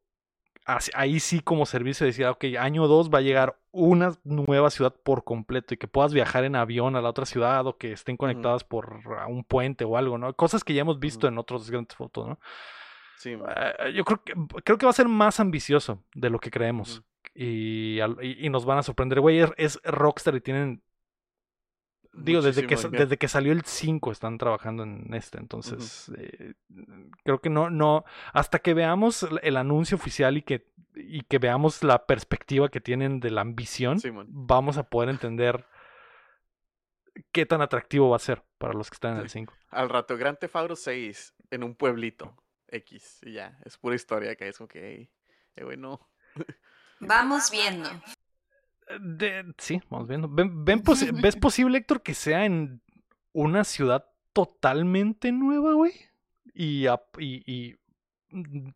[0.67, 4.95] hacia- ahí sí, como servicio, decir, ok, año 2 va a llegar una nueva ciudad
[5.05, 8.17] por completo y que puedas viajar en avión a la otra ciudad o que estén
[8.17, 10.33] conectadas por un puente o algo, ¿no?
[10.35, 12.39] Cosas que ya hemos visto en otros grandes fotos, ¿no?
[13.19, 16.51] Sí, eh, yo creo que, creo que va a ser más ambicioso de lo que
[16.51, 17.03] creemos.
[17.35, 19.21] y, y, nos van a sorprender.
[19.21, 20.83] Güey, es Rockstar y tienen
[22.17, 26.55] Digo, desde que, desde que salió el 5 están trabajando en este, entonces eh,
[27.25, 31.83] creo que no, no, hasta que veamos el anuncio oficial y que, y que veamos
[31.83, 33.99] la perspectiva que tienen de la ambición,
[34.29, 35.67] vamos a poder entender
[37.33, 39.53] qué tan atractivo va a ser para los que están en el 5.
[39.71, 42.37] Al rato, Grand Theft Auto 6 en un pueblito
[42.75, 45.11] X, y ya, es pura historia que es como que,
[45.57, 46.01] eh, bueno.
[47.01, 47.91] Vamos viendo
[49.59, 50.29] sí, vamos viendo.
[51.23, 52.83] ¿Ves posible, Héctor, que sea en
[53.33, 55.93] una ciudad totalmente nueva, güey?
[56.55, 56.87] Y,
[57.19, 57.77] y,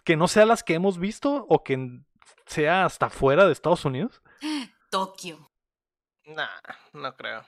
[0.05, 2.01] que no sea las que hemos visto o que
[2.47, 4.23] sea hasta fuera de Estados Unidos.
[4.91, 5.51] Tokio.
[6.25, 6.47] Nah,
[6.93, 7.45] no creo.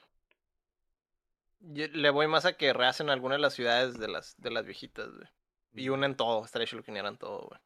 [1.61, 5.11] le voy más a que rehacen algunas de las ciudades de las, de las viejitas,
[5.11, 5.29] güey.
[5.75, 7.61] Y unen todo, estaría chulo que unieran todo, güey.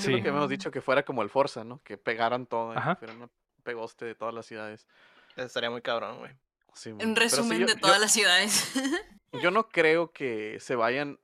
[0.00, 1.82] Sí, lo que hemos dicho que fuera como el Forza, ¿no?
[1.82, 2.72] Que pegaran todo.
[2.72, 2.98] Ajá
[3.68, 4.86] pegoste de todas las ciudades.
[5.36, 6.32] Estaría muy cabrón, güey.
[7.04, 8.72] Un resumen de todas las ciudades.
[9.42, 11.18] yo no creo que se vayan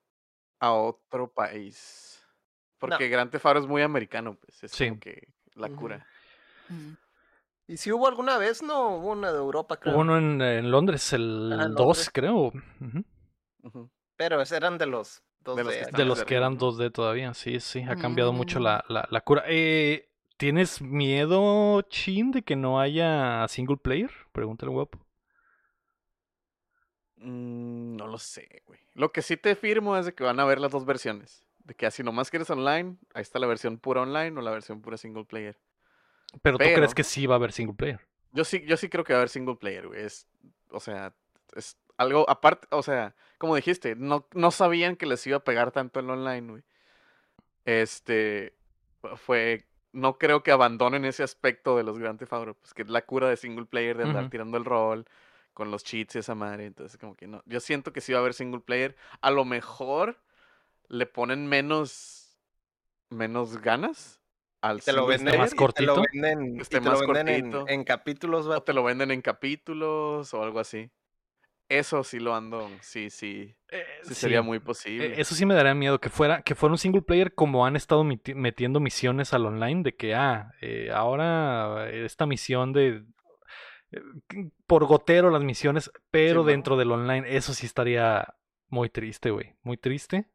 [0.60, 2.22] a otro país.
[2.78, 4.62] Porque Gran Tefaro es muy americano, pues.
[4.62, 6.06] Es como que la cura.
[7.66, 8.62] ¿Y si hubo alguna vez?
[8.62, 9.94] No, hubo una de Europa, creo.
[9.94, 12.52] Hubo uno en, Londres, el 2, creo.
[14.16, 15.56] Pero eran de los 2D.
[15.56, 17.84] De los que, de los que eran 2D todavía, sí, sí.
[17.88, 18.62] Ha cambiado mucho mm.
[18.62, 19.44] la, la, la cura.
[19.46, 24.10] Eh, ¿Tienes miedo, Chin, de que no haya single player?
[24.32, 24.98] Pregúntale, guapo.
[27.16, 28.80] Mm, no lo sé, güey.
[28.94, 31.46] Lo que sí te firmo es de que van a haber las dos versiones.
[31.58, 34.82] De que así nomás quieres online, ahí está la versión pura online o la versión
[34.82, 35.56] pura single player.
[36.42, 38.00] Pero, tú crees que sí va a haber single player.
[38.32, 40.02] Yo sí, yo sí creo que va a haber single player, güey.
[40.02, 40.26] Es,
[40.70, 41.14] o sea,
[41.54, 45.70] es algo aparte, o sea, como dijiste, no, no sabían que les iba a pegar
[45.70, 46.62] tanto el online, güey.
[47.64, 48.54] Este
[49.16, 52.88] fue no creo que abandonen ese aspecto de los Grand Theft Auto, pues que es
[52.88, 55.06] la cura de single player, de andar tirando el rol
[55.54, 57.42] con los cheats y esa madre, entonces como que no.
[57.46, 60.18] Yo siento que sí va a haber single player, a lo mejor
[60.88, 62.40] le ponen menos
[63.08, 64.20] menos ganas
[64.60, 68.82] al te lo venden más cortito, te lo venden, En, en, capítulos, o te lo
[68.82, 70.90] venden en capítulos o algo así.
[71.68, 73.56] Eso sí lo ando, sí, sí.
[73.70, 75.18] Eh, sí, sería muy posible.
[75.20, 78.04] Eso sí me daría miedo, que fuera, que fuera un single player como han estado
[78.04, 83.04] metiendo misiones al online, de que, ah, eh, ahora esta misión de...
[83.92, 84.00] Eh,
[84.66, 88.34] por gotero las misiones, pero dentro del online, eso sí estaría
[88.68, 89.54] muy triste, güey.
[89.62, 90.28] Muy triste.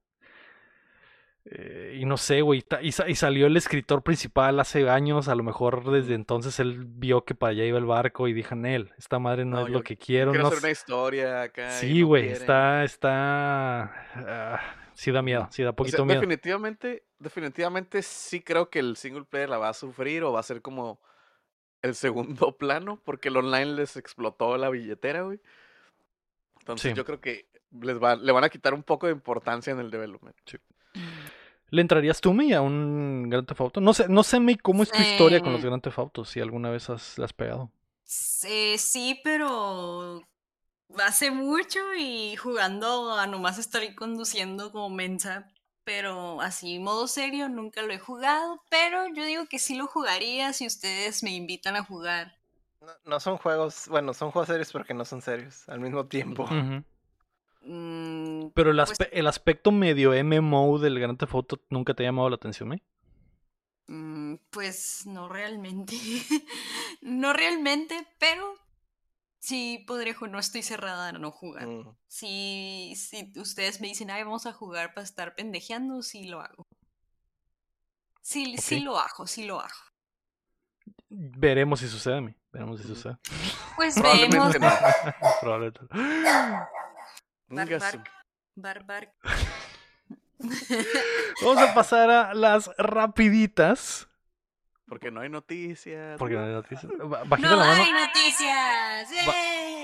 [1.52, 2.64] Eh, y no sé, güey.
[2.82, 5.28] Y, salió el escritor principal hace años.
[5.28, 8.54] A lo mejor desde entonces él vio que para allá iba el barco y dijo,
[8.54, 10.32] él, esta madre no, es lo que quiero.
[10.32, 11.72] Quiero no hacer una historia acá.
[11.72, 12.30] Sí, güey.
[12.30, 13.82] está, está.
[14.14, 14.60] Ah,
[14.94, 16.20] sí da miedo, sí da poquito miedo.
[16.20, 20.44] Definitivamente, definitivamente sí creo que el single player la va a sufrir o va a
[20.44, 21.02] ser como
[21.82, 25.40] el segundo plano porque el online les explotó la billetera, güey.
[26.60, 27.48] Entonces yo creo que
[27.82, 30.36] les va, le van a quitar un poco de importancia en el development.
[30.46, 30.58] Sí.
[31.72, 33.82] ¿Le entrarías tú, May, a un Grand Theft Auto?
[33.82, 36.40] No sé, no sé, May, cómo es tu historia con los Grand Theft Auto, si
[36.40, 37.72] alguna vez has, has pegado.
[38.04, 40.22] Sí, sí, pero
[40.98, 45.48] hace mucho y jugando a nomás estar ahí conduciendo como mensa,
[45.84, 50.54] pero así modo serio nunca lo he jugado, pero yo digo que sí lo jugaría
[50.54, 52.36] si ustedes me invitan a jugar.
[53.06, 56.48] No, son juegos, bueno, son juegos serios porque no son serios al mismo tiempo.
[57.72, 62.28] Mm, Pero pues el, aspecto medio MMO del Grand Theft Auto nunca te ha llamado
[62.28, 62.82] la atención, ¿eh?
[63.86, 65.96] Mm, pues no realmente.
[67.02, 68.56] no realmente, pero
[69.38, 70.32] sí podría jugar.
[70.32, 71.68] No estoy cerrada a no jugar.
[71.68, 71.96] Mm.
[72.08, 72.96] Si,
[73.36, 76.66] ustedes me dicen, ay, vamos a jugar para estar pendejeando, sí lo hago.
[78.24, 79.78] Sí, sí lo hago, sí lo hago.
[81.08, 82.36] Veremos si sucede a mí.
[82.52, 83.18] Veremos si sucede.
[83.76, 84.56] Pues veremos.
[85.42, 85.82] Probablemente.
[88.56, 89.14] Barbar.
[91.44, 94.08] Vamos a pasar a las rapiditas.
[94.88, 96.18] Porque no hay noticias.
[96.18, 96.92] Porque no hay noticias.
[97.28, 99.10] Bajita no hay noticias.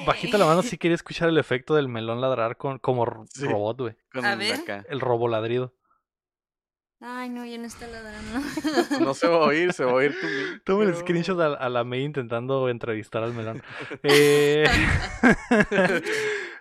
[0.06, 3.96] bajita la mano si quiere escuchar el efecto del melón ladrar con, como robot, güey.
[4.24, 4.86] A ver.
[4.90, 5.74] El robo ladrido.
[7.02, 8.40] Ay, no, ya no está ladrando.
[9.02, 10.28] No se va a oír, se va a oír tú.
[10.64, 13.62] Toma el screenshot a, la May intentando entrevistar al melón.
[14.02, 14.64] Eh...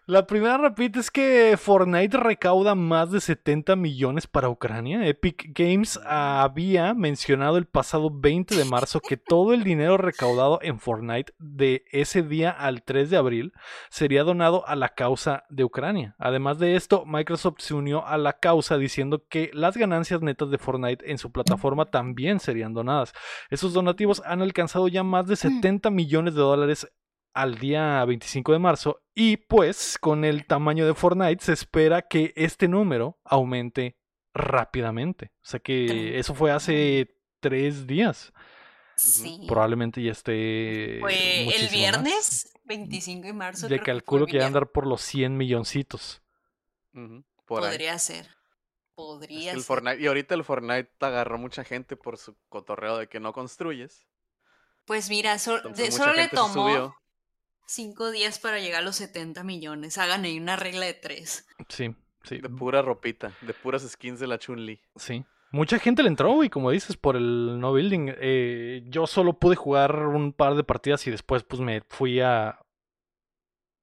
[0.07, 5.07] La primera repite es que Fortnite recauda más de 70 millones para Ucrania.
[5.07, 10.79] Epic Games había mencionado el pasado 20 de marzo que todo el dinero recaudado en
[10.79, 13.55] Fortnite de ese día al 3 de abril
[13.89, 16.15] sería donado a la causa de Ucrania.
[16.19, 20.59] Además de esto, Microsoft se unió a la causa diciendo que las ganancias netas de
[20.59, 23.15] Fortnite en su plataforma también serían donadas.
[23.49, 26.91] Esos donativos han alcanzado ya más de 70 millones de dólares
[27.35, 32.32] al día 25 de marzo y pues con el tamaño de Fortnite se espera que
[32.37, 33.99] este número aumente
[34.32, 35.32] rápidamente.
[35.43, 38.32] O sea que eso fue hace tres días.
[38.97, 39.45] Sí.
[39.49, 40.99] Probablemente ya esté.
[41.01, 43.68] Fue el viernes 25 de marzo.
[43.68, 46.22] Le calculo que, va a andar por los 100 milloncitos.
[47.47, 48.28] Podría ser.
[48.95, 49.62] Podría ser.
[49.62, 54.07] Fortnite, y ahorita el Fortnite agarró mucha gente por su cotorreo de que no construyes.
[54.85, 55.62] Pues mira, solo
[56.14, 56.95] le tomó
[57.67, 59.99] cinco días para llegar a los 70 millones.
[59.99, 61.47] Hagan ahí una regla de tres.
[61.69, 62.39] Sí, sí.
[62.39, 64.81] De pura ropita, de puras skins de la Chun-Li.
[64.97, 65.25] Sí.
[65.51, 68.12] Mucha gente le entró, y como dices, por el no building.
[68.17, 72.59] Eh, yo solo pude jugar un par de partidas y después pues me fui a,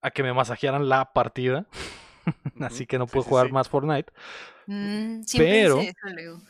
[0.02, 1.68] a que me masajearan la partida.
[2.60, 4.12] Así que no pude jugar más Fortnite.
[4.68, 6.42] Mm, Pero, eso,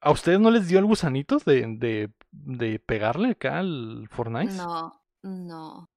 [0.00, 4.54] ¿a ustedes no les dio el gusanito de, de, de pegarle acá al Fortnite?
[4.54, 5.90] No, no.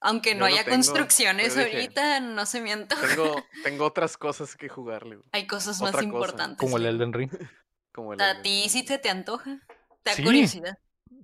[0.00, 3.06] Aunque no haya construcciones ahorita, no se me antoja.
[3.08, 5.18] Tengo, tengo otras cosas que jugarle.
[5.32, 6.58] Hay cosas más importantes.
[6.58, 7.30] Como el Elden Ring.
[7.92, 9.60] Como el ¿A ti sí te, te antoja?
[10.04, 10.78] ¿Te da curiosidad?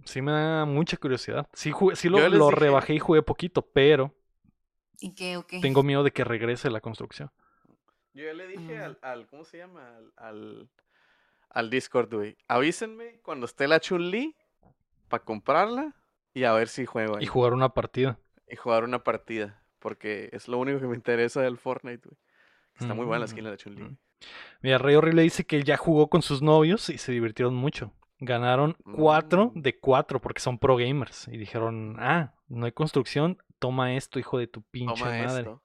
[0.04, 1.46] Sí me da mucha curiosidad.
[1.52, 4.12] Sí, sí lo, lo rebajé y jugué poquito, pero...
[4.98, 5.60] ¿Y qué o qué?
[5.60, 7.30] Tengo miedo de que regrese la construcción.
[8.12, 9.98] Yo ya le dije al, al, ¿cómo se llama?
[10.16, 10.68] Al,
[11.50, 12.36] al, Discord, güey.
[12.48, 14.36] Avísenme cuando esté la Chun-Li
[15.08, 15.94] para comprarla
[16.32, 17.24] y a ver si juego ahí.
[17.24, 18.18] Y jugar una partida
[18.54, 19.60] y jugar una partida.
[19.78, 22.18] Porque es lo único que me interesa del Fortnite, güey.
[22.80, 23.96] Está muy buena la skin de Chun-Li.
[24.62, 27.92] Mira, Rey Horrible dice que ya jugó con sus novios y se divirtieron mucho.
[28.18, 29.60] Ganaron cuatro mm.
[29.60, 31.28] de cuatro porque son pro gamers.
[31.28, 35.56] Y dijeron, ah, no hay construcción, toma esto, hijo de tu pinche madre.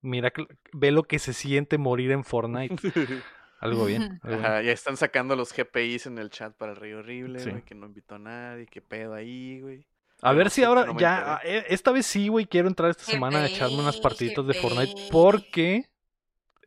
[0.00, 0.32] Mira,
[0.72, 2.76] ve lo que se siente morir en Fortnite.
[3.60, 4.20] algo bien.
[4.24, 7.86] ya están sacando los GPIs en el chat para el Rey Horrible, güey, que no
[7.86, 9.86] invitó a nadie, qué pedo ahí, güey.
[10.26, 13.46] A ver si ahora ya, eh, esta vez sí, güey, quiero entrar esta semana a
[13.46, 15.88] echarme unas partiditas de Fortnite porque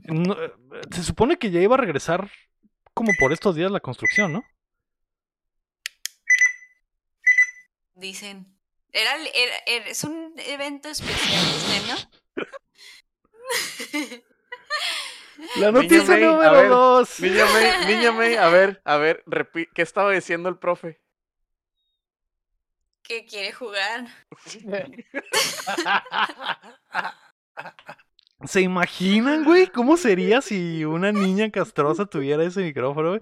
[0.05, 0.53] eh,
[0.91, 2.31] se supone que ya iba a regresar
[2.93, 4.45] como por estos días la construcción, ¿no?
[7.95, 8.57] Dicen.
[8.93, 9.11] Era,
[9.65, 11.45] es un evento especial,
[11.89, 11.97] ¿no?
[15.57, 17.19] La noticia número dos.
[17.19, 19.25] Niña May, niña May, a ver, a ver,
[19.75, 21.01] ¿qué estaba diciendo el profe?
[23.09, 24.05] Que quiere jugar.
[28.45, 29.67] ¿Se imaginan, güey?
[29.67, 33.21] ¿Cómo sería si una niña castrosa tuviera ese micrófono, güey?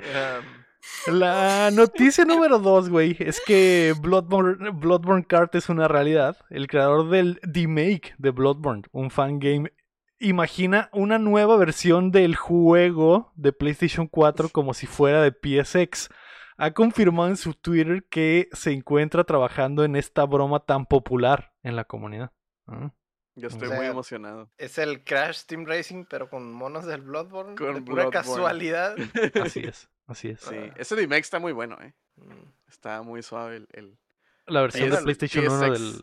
[1.07, 6.37] La noticia número dos, güey, es que Bloodborne, Bloodborne Kart es una realidad.
[6.49, 9.71] El creador del remake de Bloodborne, un fangame,
[10.19, 16.09] imagina una nueva versión del juego de PlayStation 4 como si fuera de PSX
[16.57, 21.75] ha confirmado en su Twitter que se encuentra trabajando en esta broma tan popular en
[21.75, 22.31] la comunidad.
[22.65, 22.91] Ah.
[23.35, 24.51] Yo estoy muy emocionado.
[24.57, 27.55] Es el Crash Team Racing, pero con monos del Bloodborne.
[27.55, 28.95] Con pura casualidad.
[29.43, 30.41] Así es, así es.
[30.41, 31.93] Sí, ese remake está muy bueno, ¿eh?
[32.15, 32.49] Mm.
[32.67, 33.99] Está muy suave el...
[34.47, 36.01] La versión de PlayStation 1 del...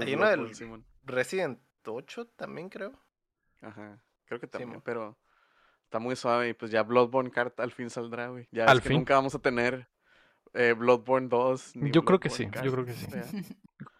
[0.00, 2.98] Hay uno del Resident 8 también, creo.
[3.60, 5.18] Ajá, creo que también, pero
[5.94, 8.48] Está muy suave y pues ya Bloodborne Kart al fin saldrá, güey.
[8.50, 8.94] Ya al fin.
[8.94, 9.86] nunca vamos a tener
[10.52, 11.74] eh, Bloodborne 2.
[11.92, 13.06] yo creo que sí, yo creo que sí.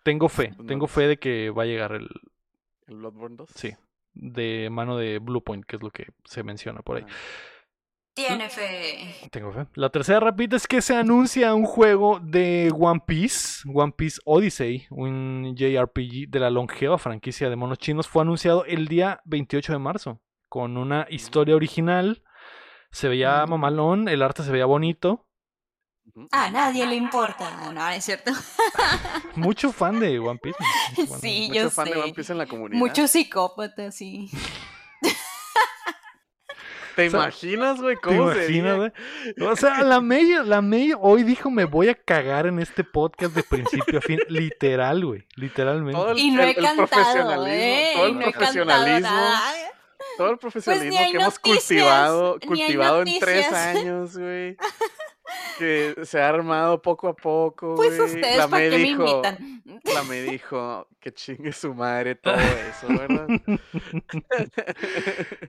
[0.03, 2.09] tengo fe, pues tengo fe de que va a llegar el...
[2.89, 3.49] ¿El Bloodborne 2?
[3.55, 3.77] Sí,
[4.13, 7.07] de mano de Bluepoint, que es lo que se menciona por ahí.
[8.13, 9.29] Tiene fe.
[9.31, 9.69] Tengo fe.
[9.75, 14.89] La tercera rápida es que se anuncia un juego de One Piece, One Piece Odyssey,
[14.91, 19.79] un JRPG de la longeva franquicia de monos chinos, fue anunciado el día 28 de
[19.79, 20.21] marzo
[20.55, 22.23] con una historia original.
[22.93, 25.27] Se veía mamalón, el arte se veía bonito.
[26.31, 28.31] A nadie le importa, no, es cierto.
[29.35, 30.57] Mucho fan de One Piece.
[31.21, 32.79] sí, yo fan de One Piece en la comunidad.
[32.79, 34.31] Mucho psicópata, sí.
[36.95, 37.97] ¿Te imaginas, güey?
[37.97, 38.93] ¿Cómo ¿Te imaginas, güey?
[39.51, 43.35] O sea, la May, la May hoy dijo, me voy a cagar en este podcast
[43.35, 44.21] de principio a fin.
[44.29, 45.27] Literal, güey.
[45.35, 46.01] Literalmente.
[46.17, 47.91] y no he cantado, ¿eh?
[47.97, 49.11] Todo el profesionalismo.
[50.17, 54.57] Todo el pues profesionalismo que hemos cultivado, cultivado en tres años, güey.
[55.59, 57.75] que se ha armado poco a poco.
[57.77, 59.63] Pues ustedes, la ¿para me qué me dijo, invitan?
[59.95, 63.27] la me dijo que chingue su madre todo eso, ¿verdad?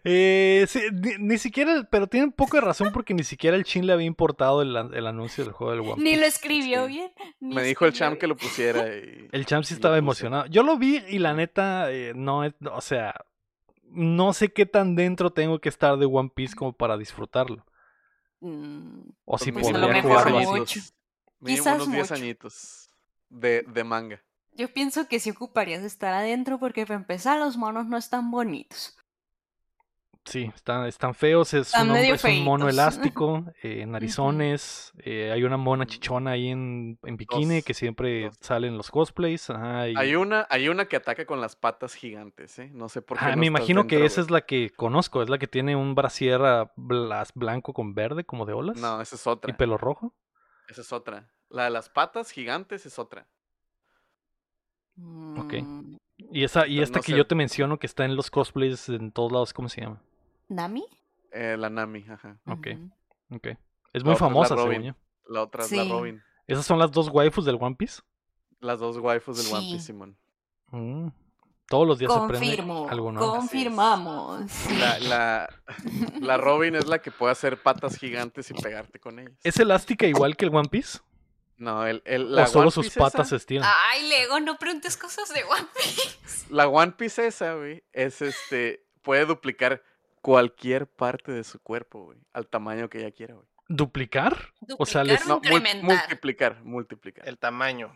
[0.04, 3.64] Eh, sí, ni, ni siquiera, pero tiene un poco de razón porque ni siquiera el
[3.64, 6.94] Chin le había importado el, el anuncio del juego del One Ni lo escribió Sí.
[6.94, 7.12] bien.
[7.40, 8.30] ni me dijo el champ que bien.
[8.30, 10.46] lo pusiera y El champ sí estaba emocionado.
[10.48, 13.16] Yo lo vi y la neta, eh, no es, o sea,
[13.96, 17.66] no sé qué tan dentro tengo que estar de One Piece como para disfrutarlo.
[18.42, 20.82] Mm, O si Pues podría jugarlo así.
[21.44, 22.14] Quizás unos 10 mucho.
[22.14, 22.90] añitos
[23.30, 24.22] de, de manga.
[24.54, 28.98] Yo pienso que sí ocuparías estar adentro porque para empezar los monos no están bonitos.
[30.26, 35.44] Sí, están, están feos, es, Están un, es un mono elástico, eh, narizones, eh, hay
[35.44, 38.38] una mona chichona ahí en, en bikini Dos, que siempre dos.
[38.42, 39.50] sale en los cosplays.
[39.52, 42.72] Ajá, y- Hay una, hay una que ataca con las patas gigantes, ¿eh?
[42.74, 43.26] No sé por qué.
[43.26, 45.94] Ah, no me imagino que esa es la que conozco, es la que tiene un
[45.94, 46.42] brasier
[46.76, 49.56] blanco con verde, como de olas, No, esa es y otra.
[49.58, 50.16] pelo rojo.
[50.68, 51.30] Esa es otra.
[51.50, 53.28] La de las patas gigantes es otra.
[55.38, 55.54] Ok.
[55.62, 55.98] Mm,
[56.32, 57.18] Y esa, y esta no que sé.
[57.18, 60.02] yo te menciono que está en los cosplays en todos lados, ¿cómo se llama?
[60.48, 60.86] ¿Nami?
[61.32, 62.40] Eh, la Nami, ajá.
[62.48, 62.68] Ok.
[63.32, 63.48] Ok.
[63.94, 64.84] Es muy la famosa, según Robin.
[64.84, 64.94] yo.
[65.28, 65.84] La otra es la.
[65.86, 66.22] Robin.
[66.48, 68.02] ¿Esas son las dos waifus del One Piece?
[68.60, 69.66] Las dos waifus del One.
[69.72, 70.18] Piece, Simón.
[70.72, 71.08] Mm.
[71.68, 73.36] Todos los días se Confirmo, aprende algo nuevo.
[73.38, 74.70] confirmamos.
[74.80, 75.50] La, la,
[76.22, 79.34] la Robin es la que puede hacer patas gigantes y pegarte con ellas.
[79.44, 81.00] ¿Es elástica igual que el One Piece?
[81.58, 83.68] No, el, el- la ¿O solo One sus Piece patas se estiran?
[83.90, 86.46] Ay, Lego, no preguntes cosas de One Piece.
[86.54, 88.86] La One Piece esa, güey, es este.
[89.02, 89.82] Puede duplicar
[90.26, 92.18] cualquier parte de su cuerpo, güey.
[92.34, 93.48] Al tamaño que ella quiera, güey.
[93.68, 94.54] ¿Duplicar?
[94.80, 95.40] O sea, les- No,
[95.84, 97.26] multiplicar, multiplicar.
[97.26, 97.96] El, El tamaño.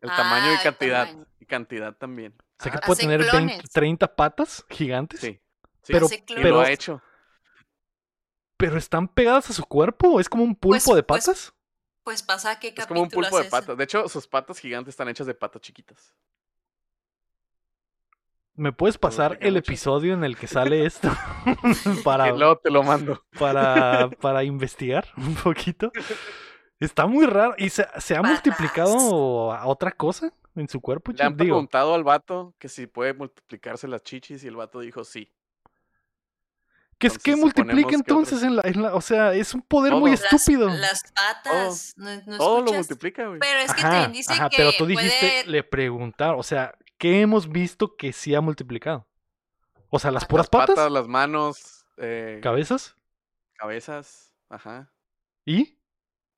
[0.00, 1.06] tamaño Ah, y el cantidad.
[1.06, 1.26] tamaño.
[1.38, 2.34] Y cantidad también.
[2.58, 3.70] O sea, que Ah, puede tener 20 clones.
[3.70, 5.20] 30 patas gigantes.
[5.20, 5.38] Sí.
[5.82, 5.92] sí.
[5.92, 7.02] Pero- lo pero- ha hecho.
[8.56, 10.12] ¿Pero están pegadas a su cuerpo?
[10.12, 11.52] ¿O es como un pulpo Pues- de pues, patas?
[12.04, 13.76] Pues pasa qué Es como un pulpo de patas.
[13.76, 16.14] De hecho, sus patas gigantes están hechas de patas chiquitas.
[18.56, 21.10] ¿Me puedes pasar el episodio en el que sale esto?
[22.04, 23.22] para, luego te lo mando.
[23.38, 25.92] para, para investigar un poquito.
[26.80, 27.54] Está muy raro.
[27.58, 31.12] ¿Y se, se ha multiplicado a otra cosa en su cuerpo?
[31.12, 34.80] Le han Digo, preguntado al vato que si puede multiplicarse las chichis y el vato
[34.80, 35.30] dijo sí.
[36.98, 39.60] ¿qué es que entonces multiplica que entonces en la, en la- O sea, es un
[39.60, 40.24] poder muy Todo.
[40.24, 40.68] Estúpido.
[40.70, 41.92] Las, patas.
[41.96, 43.38] ¿No, no Todo lo multiplica, güey.
[43.38, 45.46] Pero es que Ajá, dice ajá, que pero tú dijiste, puede...
[45.46, 46.40] le preguntaron.
[46.40, 49.06] O sea, ¿qué hemos visto que sí ha multiplicado?
[49.90, 52.96] O sea, las Ah, puras Las patas, patas, las manos, eh, cabezas.
[53.54, 54.92] cabezas, ajá.
[55.44, 55.78] ¿Y?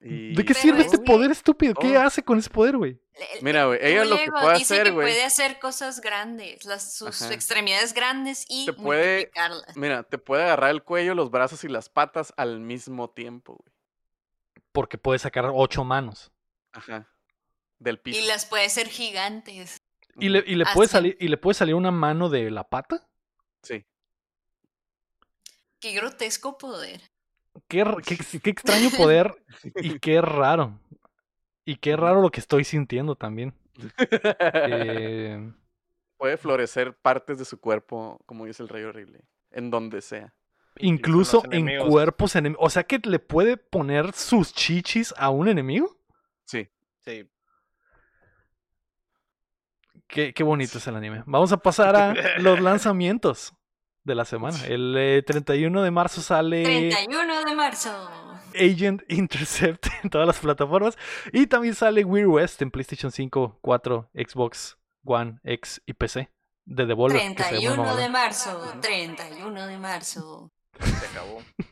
[0.01, 1.75] Y ¿De qué Pero sirve es este poder estúpido?
[1.75, 2.01] ¿Qué todo.
[2.03, 3.01] hace con ese poder, güey?
[3.43, 5.07] Mira, güey, ella lo que puede dice hacer, que güey.
[5.09, 7.35] puede hacer cosas grandes, las, sus Ajá.
[7.35, 9.77] extremidades grandes y Te puede- multiplicarlas.
[9.77, 13.75] Mira, te puede agarrar el cuello, los brazos y las patas al mismo tiempo, güey.
[14.71, 16.31] Porque puede sacar ocho manos.
[16.73, 17.09] Ajá.
[17.81, 18.21] Del piso.
[18.21, 19.83] Y las puede ser gigantes.
[20.21, 20.93] ¿Y le, y le puede Así.
[20.93, 23.07] salir, ¿Y le puede salir una mano de la pata?
[23.63, 23.85] Sí.
[25.81, 27.01] Qué grotesco poder.
[27.69, 29.35] Qué, qué ex- qué extraño poder
[29.77, 30.79] y qué raro.
[31.65, 33.55] Y qué raro lo que estoy sintiendo también.
[34.55, 35.53] Eh,
[36.17, 39.21] Puede florecer partes de su cuerpo, como dice el rey horrible.
[39.53, 40.35] En donde sea.
[40.79, 41.89] incluso en enemigos.
[41.89, 42.65] cuerpos enemigos.
[42.67, 45.97] O sea que le puede poner sus chichis a un enemigo.
[46.45, 46.69] Sí.
[47.05, 47.29] Sí.
[50.09, 51.23] Qué, qué bonito es el anime.
[51.27, 53.53] Vamos a pasar a los lanzamientos
[54.05, 54.59] de la semana.
[54.67, 57.91] El eh, 31 de marzo sale 31 de marzo.
[58.55, 60.97] Agent Intercept en todas las plataformas.
[61.33, 66.31] Y también sale Weird West en PlayStation 5, 4, Xbox One, X y PC.
[66.65, 67.35] De Devolver.
[67.35, 68.75] que se ve muy 31 de marzo.
[68.81, 70.51] 31 de marzo.
[70.81, 71.43] Se acabó.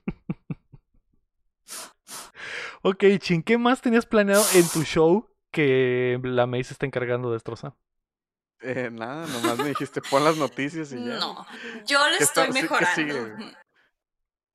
[2.82, 7.30] Ok, Chin, ¿qué más tenías planeado en tu show que la May se está encargando
[7.30, 7.74] de destrozar?
[8.68, 11.18] Eh, nada, nomás me dijiste pon las noticias y ya.
[11.18, 11.46] No,
[11.86, 13.56] yo le ¿Qué está- estoy sí, ¿qué sigue, mejorando.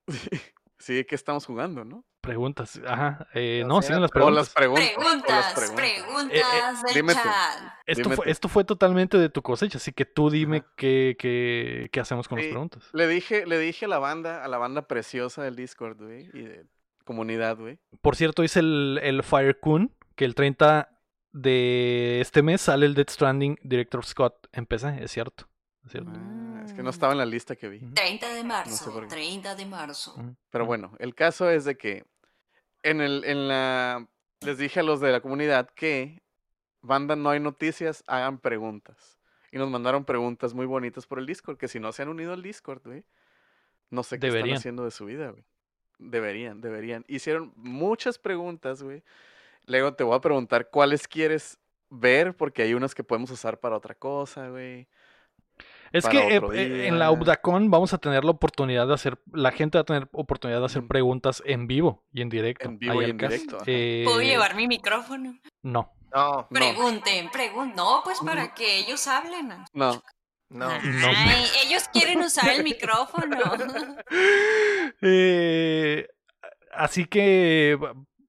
[0.80, 2.04] Sí, que estamos jugando, ¿no?
[2.22, 2.80] Preguntas.
[2.88, 3.28] Ajá.
[3.36, 4.36] eh, no, sea, siguen las O preguntas.
[4.48, 4.90] las preguntas.
[4.98, 7.12] o las Preguntas, preguntas Eh, eh, del dime.
[7.86, 8.32] Esto dime fue, tú.
[8.32, 12.38] esto fue totalmente de tu cosecha, así que tú dime qué, qué, qué hacemos con
[12.40, 12.52] las Sí.
[12.52, 12.84] preguntas.
[12.94, 16.42] Le dije, le dije a la banda, a la banda preciosa del Discord, güey, y
[16.42, 16.66] de
[17.06, 17.78] comunidad, güey.
[18.02, 20.90] Por cierto, hice el, el Fire Kun, que el 30
[21.32, 25.48] de este mes sale el Dead Stranding Director Scott en PC, es cierto.
[25.86, 26.12] Es cierto.
[26.14, 26.86] Ah, es que Mm.
[26.86, 27.78] no estaba en la lista que vi.
[27.84, 27.94] Ujú.
[27.94, 28.92] 30 de marzo.
[28.94, 29.08] sé qué.
[29.08, 30.16] 30 de marzo.
[30.50, 32.06] Pero bueno, el caso es de que
[32.84, 34.08] en el, en la
[34.42, 36.22] les dije a los de la comunidad que
[36.82, 39.18] banda no hay noticias, hagan preguntas.
[39.52, 42.34] Y nos mandaron preguntas muy bonitas por el Discord, que si no se han unido
[42.34, 43.04] al Discord, güey,
[43.90, 44.56] no sé qué Deberían.
[44.56, 45.44] están haciendo de su vida, güey.
[46.00, 47.06] Deberían, deberían.
[47.08, 49.04] Hicieron muchas preguntas, güey.
[49.66, 51.60] Luego te voy a preguntar cuáles quieres
[51.90, 54.88] ver, porque hay unas que podemos usar para otra cosa, güey.
[55.92, 59.52] Es que eh, eh, en la UBDACON vamos a tener la oportunidad de hacer, la
[59.52, 62.66] gente va a tener oportunidad de hacer preguntas en vivo y en directo.
[62.66, 63.58] En vivo y en directo.
[63.66, 65.38] Eh, ¿Puedo llevar mi micrófono?
[65.62, 65.94] No.
[66.14, 66.48] No.
[66.50, 67.76] Pregunten, pregunten.
[67.76, 69.50] No, pues para que ellos hablen.
[69.74, 70.02] No.
[70.50, 70.70] No.
[70.70, 73.38] Ay, ellos quieren usar el micrófono.
[76.74, 77.78] así que,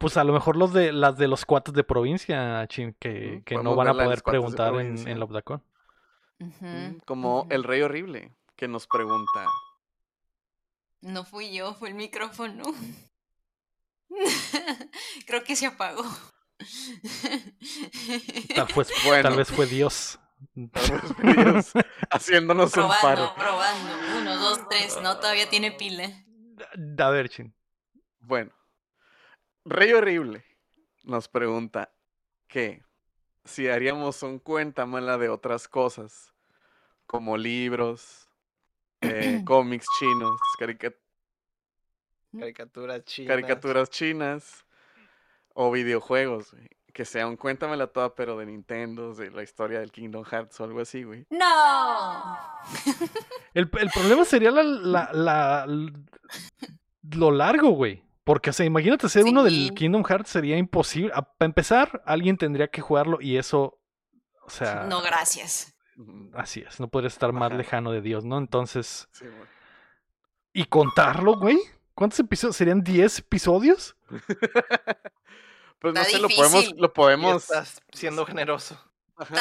[0.02, 3.54] pues a lo mejor los de las de los cuates de provincia, Chin, que, que
[3.54, 5.26] no van a poder preguntar en, en la.
[5.26, 9.46] Mm, como el rey horrible que nos pregunta.
[11.00, 12.64] No fui yo, fue el micrófono.
[15.26, 16.04] Creo que se apagó.
[18.54, 18.66] Tal,
[19.22, 20.18] tal vez fue Dios.
[22.10, 23.32] haciéndonos un paro.
[23.36, 26.10] Probando, uno, dos, tres, no, todavía tiene pila.
[26.98, 27.54] A ver, Chin.
[28.18, 28.52] Bueno,
[29.64, 30.44] Rey Horrible
[31.04, 31.92] nos pregunta
[32.48, 32.82] que
[33.44, 36.32] si haríamos un cuéntamela de otras cosas,
[37.06, 38.28] como libros,
[39.00, 40.40] eh, cómics chinos,
[42.32, 43.28] caricaturas chinas.
[43.28, 44.64] Caricaturas chinas
[45.54, 46.56] o videojuegos,
[46.92, 50.64] Que sea un cuéntamela toda, pero de Nintendo, de la historia del Kingdom Hearts o
[50.64, 51.26] algo así, güey.
[51.30, 52.38] ¡No!
[53.54, 55.66] El, problema sería la,
[57.02, 58.02] lo largo, güey.
[58.24, 61.10] Porque, o sea, imagínate ser uno del Kingdom Hearts sería imposible.
[61.10, 63.80] Para empezar, alguien tendría que jugarlo y eso,
[64.44, 64.84] o sea...
[64.84, 65.74] No, gracias.
[66.34, 68.38] Así es, no podría estar más lejano de Dios, ¿no?
[68.38, 69.08] Entonces.
[70.52, 71.58] ¿Y contarlo, güey?
[71.94, 72.56] ¿Cuántos episodios?
[72.56, 73.96] ¿Serían 10 episodios?
[75.78, 76.72] pues no sé, lo podemos.
[76.76, 77.42] Lo podemos...
[77.42, 78.78] estás siendo generoso.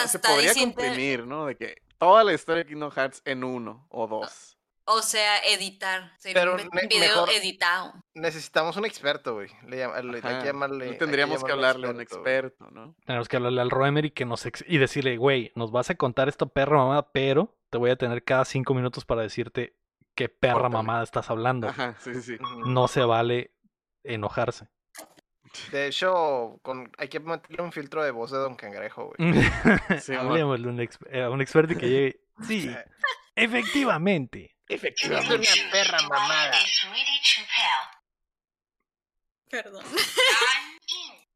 [0.07, 1.45] se podría comprimir, ¿no?
[1.45, 4.57] De que toda la historia de Kingdom Hearts en uno o dos.
[4.85, 6.11] O sea, editar.
[6.23, 7.93] Pero un video editado.
[8.13, 9.49] Necesitamos un experto, güey.
[9.67, 10.93] Le, hay que llamarle.
[10.93, 12.95] tendríamos que, hablarle a un experto, ¿no?
[13.05, 16.47] Tenemos que hablarle al Roemery que nos y decirle, güey, nos vas a contar esto
[16.47, 19.75] perra mamada, pero te voy a tener cada cinco minutos para decirte
[20.15, 21.69] qué perra mamada estás hablando.
[21.69, 22.37] Ajá, sí, sí.
[22.65, 23.51] No se vale
[24.03, 24.67] enojarse.
[25.71, 29.43] De hecho, con, hay que meterle un filtro de voz de Don Cangrejo, güey.
[29.99, 32.21] sí, Hablemosle a un, eh, un experto que llegue.
[32.41, 32.75] Sí,
[33.35, 34.55] efectivamente.
[34.73, 35.49] Efectivamente.
[35.49, 36.59] Es una perra mamada.
[39.49, 39.85] Perdón.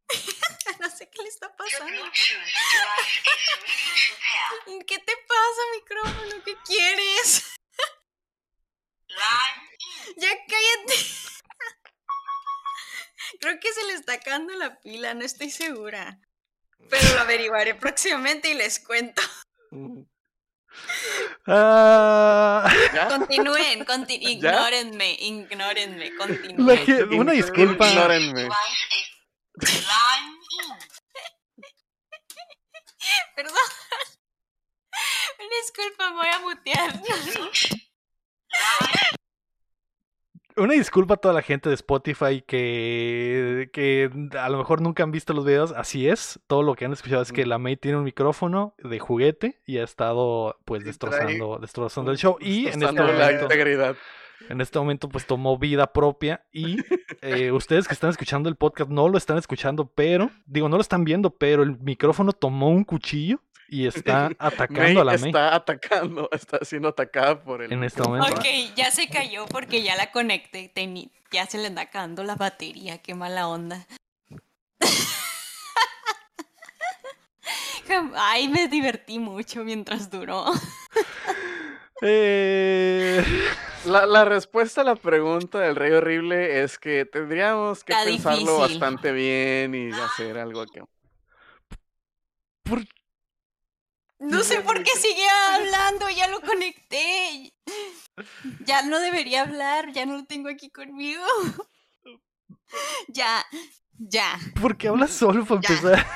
[0.79, 2.03] no sé qué le está pasando.
[4.87, 6.43] ¿Qué te pasa, micrófono?
[6.43, 7.53] ¿Qué quieres?
[10.17, 10.95] ya cállate.
[13.39, 16.19] Creo que se le está acabando la pila, no estoy segura.
[16.89, 19.21] Pero lo averiguaré próximamente y les cuento.
[21.47, 22.67] Ah.
[23.07, 27.19] Continúen, ignórenme, ignórenme, continúen.
[27.19, 27.87] una disculpa.
[27.87, 28.49] Ignórenme.
[33.35, 33.53] Perdón.
[35.37, 36.99] Una disculpa, voy a mutear.
[40.57, 45.11] Una disculpa a toda la gente de Spotify que, que a lo mejor nunca han
[45.11, 45.73] visto los videos.
[45.73, 46.39] Así es.
[46.47, 49.79] Todo lo que han escuchado es que la May tiene un micrófono de juguete y
[49.79, 52.37] ha estado pues destrozando, destrozando el show.
[52.39, 53.47] Y en este momento.
[54.49, 56.45] En este momento, pues tomó vida propia.
[56.53, 56.77] Y
[57.21, 60.81] eh, ustedes que están escuchando el podcast no lo están escuchando, pero, digo, no lo
[60.81, 65.29] están viendo, pero el micrófono tomó un cuchillo y está atacando a la May.
[65.29, 67.71] Está atacando, está siendo atacada por el.
[67.71, 68.33] En este momento.
[68.33, 68.45] Ok,
[68.75, 70.71] ya se cayó porque ya la conecté.
[71.31, 72.97] ya se le anda acabando la batería.
[72.99, 73.85] Qué mala onda.
[78.15, 80.45] Ay, me divertí mucho mientras duró.
[82.01, 83.23] Eh,
[83.85, 89.73] la, respuesta a la pregunta del rey horrible es que tendríamos que pensarlo bastante bien
[89.73, 90.83] y hacer algo que.
[92.63, 92.85] ¿Por
[94.19, 97.53] no sé por qué sigue hablando, ya lo conecté.
[98.65, 101.23] Ya no debería hablar, ya no lo tengo aquí conmigo.
[103.09, 103.45] Ya,
[103.97, 104.37] ya.
[104.59, 106.05] ¿Por qué hablas solo para empezar?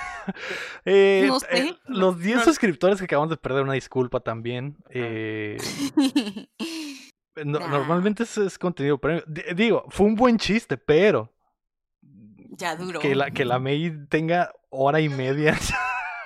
[0.85, 1.79] Eh, no eh, sé.
[1.87, 4.77] los 10 suscriptores que acabamos de perder, una disculpa también.
[4.91, 5.57] Eh,
[7.43, 9.01] normalmente es, contenido
[9.55, 11.33] Digo, fue un buen chiste, pero.
[12.51, 12.99] Ya duró.
[12.99, 15.57] Que la, que la May tenga hora y media.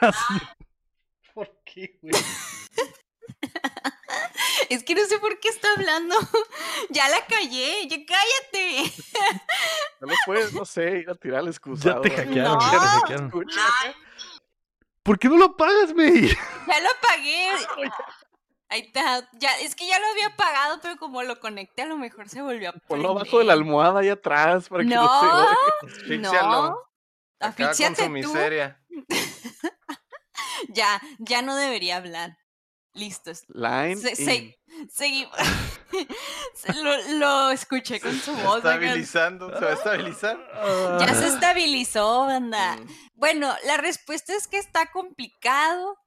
[4.70, 6.16] Es que no sé por qué está hablando.
[6.90, 8.92] Ya la callé, ya cállate.
[10.02, 12.04] No lo puedes, no sé, ir a tirar el excusado.
[12.04, 13.32] Ya te hackearon, ya te hackearon.
[15.02, 16.28] ¿Por qué no lo apagas, güey?
[16.28, 17.50] Ya lo apagué.
[18.70, 19.30] Ahí está.
[19.34, 22.42] Ya, es que ya lo había apagado, pero como lo conecté, a lo mejor se
[22.42, 25.56] volvió a Ponlo abajo de la almohada ahí atrás para que no,
[26.06, 26.78] se No.
[27.40, 28.10] Asfixiate tú.
[28.10, 28.82] miseria.
[30.70, 32.38] ya, ya no debería hablar.
[32.94, 33.32] Listo.
[33.48, 33.96] Line.
[34.90, 35.38] seguimos.
[36.84, 38.62] lo, lo, escuché con su voz.
[38.62, 40.38] Se estabilizando, se va a estabilizar.
[41.00, 42.78] Ya se estabilizó, banda.
[42.78, 42.88] Mm.
[43.16, 45.98] Bueno, la respuesta es que está complicado,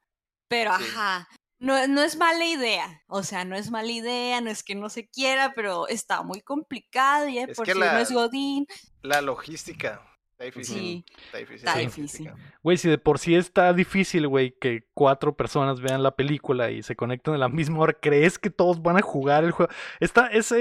[0.47, 1.27] pero ajá.
[1.59, 4.89] No, no es mala idea, o sea, no es mala idea, no es que no
[4.89, 8.67] se quiera, pero está muy complicado y por si no es Godín.
[9.01, 10.05] La logística,
[10.37, 11.03] Está difícil.
[11.25, 11.67] Está difícil.
[11.67, 12.31] Está difícil.
[12.61, 16.83] Güey, si de por sí está difícil, güey, que cuatro personas vean la película y
[16.83, 19.71] se conecten a la misma hora, ¿crees que todos van a jugar el juego?
[19.99, 20.53] Está, es,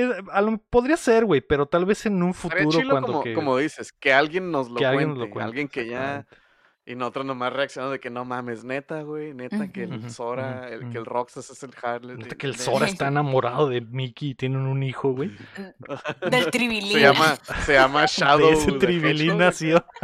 [0.71, 4.51] podría ser, güey, pero tal vez en un futuro cuando como, como dices, que alguien
[4.51, 6.27] nos lo, que cuente, alguien, lo cuente, alguien que ya
[6.89, 10.89] y nosotros nomás reaccionando de que no mames, neta, güey, neta que el Sora, el,
[10.91, 12.17] que el Roxas es el Harley.
[12.17, 15.33] Neta que el Sora está enamorado de Mickey y tienen un hijo, güey.
[16.31, 16.93] Del Tribilín.
[16.93, 18.53] Se llama, se llama Shadow.
[18.53, 19.85] ese Tribilín nació.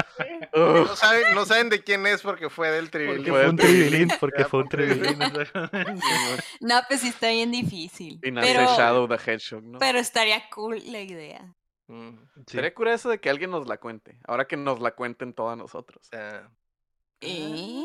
[0.55, 3.25] No saben, no saben de quién es porque fue del Tribilín.
[3.25, 5.19] Porque fue un Tribilín, porque fue un Tribilín.
[6.61, 8.21] no, pues sí está bien difícil.
[8.23, 9.79] Y nace pero, Shadow the Hedgehog, ¿no?
[9.79, 11.55] Pero estaría cool la idea.
[11.87, 14.19] Mm, Sería curioso de que alguien nos la cuente.
[14.27, 16.09] Ahora que nos la cuenten todos nosotros.
[17.23, 17.85] ¿Eh?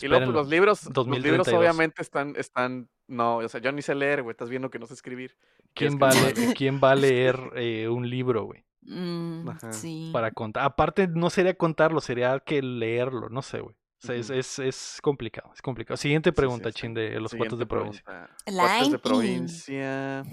[0.00, 3.82] Y luego pues, los libros, los libros obviamente están, están, no, o sea, yo ni
[3.82, 5.36] sé leer, güey, estás viendo que no sé escribir.
[5.74, 6.10] ¿Quién va,
[6.56, 8.64] ¿quién va a leer eh, un libro, güey?
[8.80, 10.10] Mm, sí.
[10.12, 10.64] Para contar.
[10.64, 13.76] Aparte, no sería contarlo, sería que leerlo, no sé, güey.
[14.02, 15.96] O sea, es, es, es, complicado, es complicado.
[15.96, 18.02] Siguiente pregunta, Chin, de los cuartos de provincia.
[18.44, 20.24] Cuartos de provincia.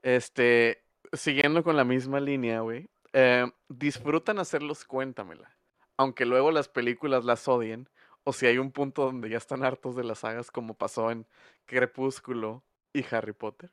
[0.00, 2.88] Este, siguiendo con la misma línea, güey.
[3.12, 5.55] Eh, disfrutan hacerlos, cuéntamela
[5.96, 7.88] aunque luego las películas las odien,
[8.24, 11.26] o si hay un punto donde ya están hartos de las sagas como pasó en
[11.64, 13.70] Crepúsculo y Harry Potter.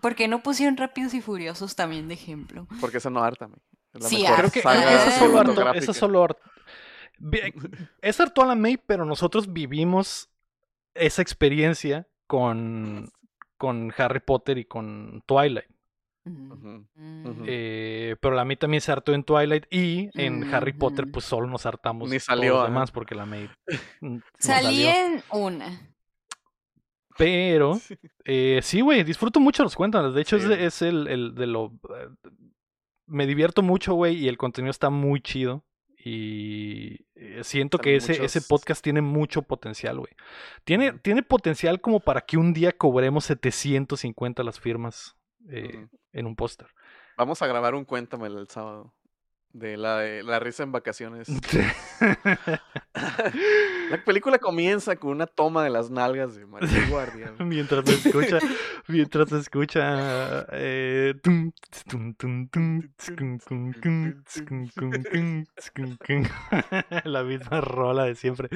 [0.00, 2.66] ¿Por qué no pusieron Rápidos y Furiosos también de ejemplo?
[2.80, 3.48] Porque eso no harta
[4.00, 6.42] sí, creo que eso solo harto, eso solo harto.
[8.02, 10.28] Es harto a la May, pero nosotros vivimos
[10.94, 13.10] esa experiencia con,
[13.56, 15.68] con Harry Potter y con Twilight.
[17.46, 21.46] Eh, pero la mí también se hartó en Twilight y en Harry Potter pues solo
[21.46, 23.48] nos hartamos Ni salió, además porque la May
[24.38, 25.92] salí en una.
[27.16, 27.80] Pero
[28.24, 32.30] eh, sí güey disfruto mucho los cuentos de hecho es, el, el, de lo eh,
[33.06, 35.64] me divierto mucho güey y el contenido está muy chido.
[36.08, 37.04] Y
[37.42, 40.12] siento que ese, ese podcast tiene mucho potencial, güey.
[40.62, 45.15] Tiene, tiene potencial como para que un día cobremos 750 las firmas
[45.50, 46.68] eh, en un póster.
[47.16, 48.92] Vamos a grabar un cuéntamelo el sábado.
[49.52, 51.28] De la, de la risa en vacaciones.
[53.90, 57.32] la película comienza con una toma de las nalgas de María Guardia.
[57.38, 58.38] mientras se escucha,
[58.88, 60.46] mientras se escucha
[67.04, 68.50] la misma rola de siempre.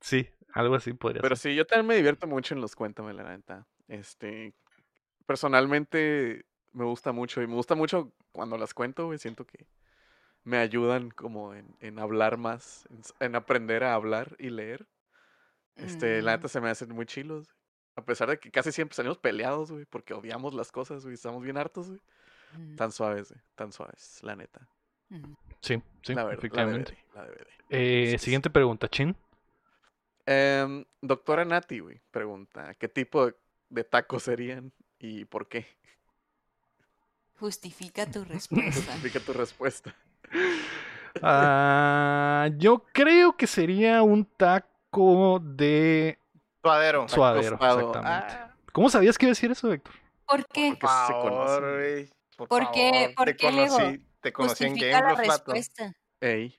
[0.00, 3.36] sí, algo así podría Pero sí, yo también me divierto mucho en los cuéntamelo, la
[3.36, 3.66] neta.
[3.88, 4.54] Este,
[5.30, 9.64] personalmente me gusta mucho y me gusta mucho cuando las cuento, güey, siento que
[10.42, 12.88] me ayudan como en, hablar más,
[13.20, 14.88] en, aprender a hablar y leer.
[15.76, 16.50] Este, la neta mm.
[16.50, 17.54] se me hacen muy chilos.
[17.94, 21.44] A pesar de que casi siempre salimos peleados, güey, porque odiamos las cosas, güey, estamos
[21.44, 22.00] bien hartos, güey.
[22.58, 22.74] Mm.
[22.74, 24.66] Tan suaves, güey, tan suaves, la neta.
[25.10, 25.34] Mm.
[25.60, 26.98] Sí, sí, la efectivamente.
[27.68, 29.14] Eh, siguiente pregunta, Chin.
[30.26, 33.30] Em, doctora Nati, güey, pregunta, ¿qué tipo
[33.68, 35.66] de tacos serían ¿Y por qué?
[37.38, 38.92] Justifica tu respuesta.
[38.92, 39.94] Justifica tu respuesta.
[41.22, 46.16] Ah, yo creo que sería un taco de
[46.62, 47.08] suadero.
[47.08, 47.98] Suadero, exactamente.
[48.04, 48.54] Ah.
[48.72, 49.92] ¿Cómo sabías que iba a decir eso, Héctor?
[50.24, 50.76] ¿Por qué?
[50.80, 51.62] Por favor,
[52.36, 53.12] por, ¿Por qué?
[53.16, 55.92] ¿Por te qué conocí, Te conocí en Game respuesta.
[56.20, 56.56] Ey.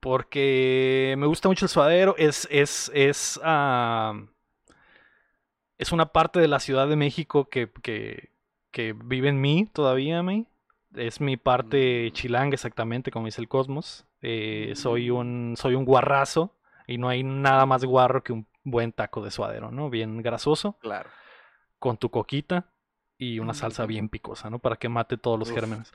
[0.00, 2.14] Porque me gusta mucho el suadero.
[2.16, 4.26] Es, es, es, uh,
[5.80, 10.46] es una parte de la Ciudad de México que, que, vive en mí todavía, me.
[10.94, 12.12] Es mi parte mm.
[12.12, 14.04] chilanga, exactamente, como dice el Cosmos.
[14.20, 15.16] Eh, soy, mm.
[15.16, 16.54] un, soy un guarrazo
[16.86, 19.88] y no hay nada más guarro que un buen taco de suadero, ¿no?
[19.88, 20.76] Bien grasoso.
[20.80, 21.08] Claro.
[21.78, 22.74] Con tu coquita
[23.16, 24.58] y una salsa bien picosa, ¿no?
[24.58, 25.94] Para que mate todos los gérmenes.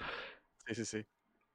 [0.66, 1.06] Sí, sí, sí.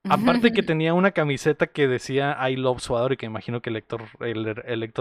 [0.08, 3.74] Aparte que tenía una camiseta que decía I Love Suadero y que imagino que el
[3.74, 4.42] lector, el,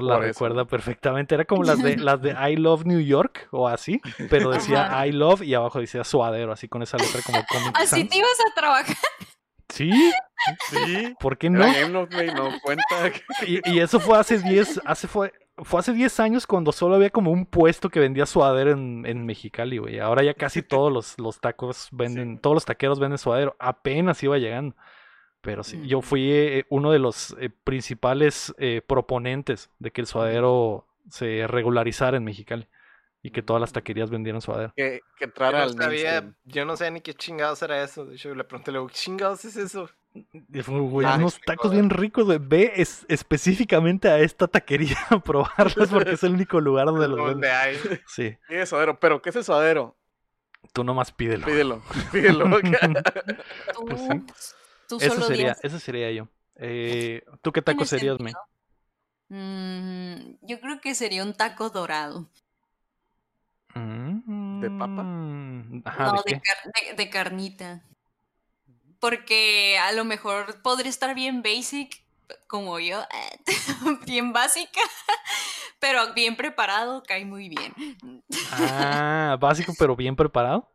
[0.02, 1.36] la recuerda perfectamente.
[1.36, 5.14] Era como las de, las de I Love New York o así, pero decía I
[5.14, 7.40] Love y abajo decía Suadero, así con esa letra como
[7.76, 8.98] Así te ibas a trabajar.
[9.70, 9.92] Sí,
[10.70, 11.16] sí.
[11.20, 11.60] ¿Por qué no?
[11.90, 12.08] no,
[12.62, 12.84] cuenta.
[13.48, 17.10] Y, y, eso fue hace 10, hace fue, fue hace 10 años cuando solo había
[17.10, 20.00] como un puesto que vendía suadero en, en Mexicali, güey.
[20.00, 23.56] Ahora ya casi todos los, los tacos venden, todos los taqueros venden suadero.
[23.60, 24.76] Apenas iba llegando.
[25.42, 30.08] Pero sí, yo fui eh, uno de los eh, principales eh, proponentes de que el
[30.08, 32.68] suadero se regularizara en Mexicali
[33.22, 34.74] y que todas las taquerías vendieran suadero.
[34.76, 36.36] Que, que entrara yo no al sabía, mainstream.
[36.46, 38.06] yo no sé ni qué chingados era eso.
[38.06, 39.90] De hecho, le pregunté, ¿qué chingados es eso?
[40.14, 42.40] Y fue, güey, Ah, unos tacos bien ricos, güey.
[42.42, 47.18] Ve es- específicamente a esta taquería a probarlos porque es el único lugar donde los
[47.18, 47.52] ¿Dónde venden.
[47.52, 48.00] hay?
[48.08, 49.96] Sí, es suadero, pero ¿qué es el suadero?
[50.74, 51.46] tú nomás pídelo.
[51.46, 52.46] Pídelo, pídelo.
[53.74, 54.56] Tú, Pues sí.
[54.88, 56.28] tú Eso solo sería, ese sería yo.
[56.56, 58.34] Eh, ¿Tú qué taco Tiene serías, me?
[59.30, 62.30] Mm, yo creo que sería un taco dorado.
[64.62, 65.04] ¿De papa?
[65.04, 66.42] Mm, Ajá, no, ¿de de, qué?
[66.42, 67.82] car- de- de carnita.
[69.00, 72.02] Porque a lo mejor podría estar bien basic,
[72.48, 73.02] como yo,
[74.06, 74.82] bien básica,
[75.80, 77.74] pero bien preparado, cae muy bien.
[78.52, 80.70] Ah, básico pero bien preparado.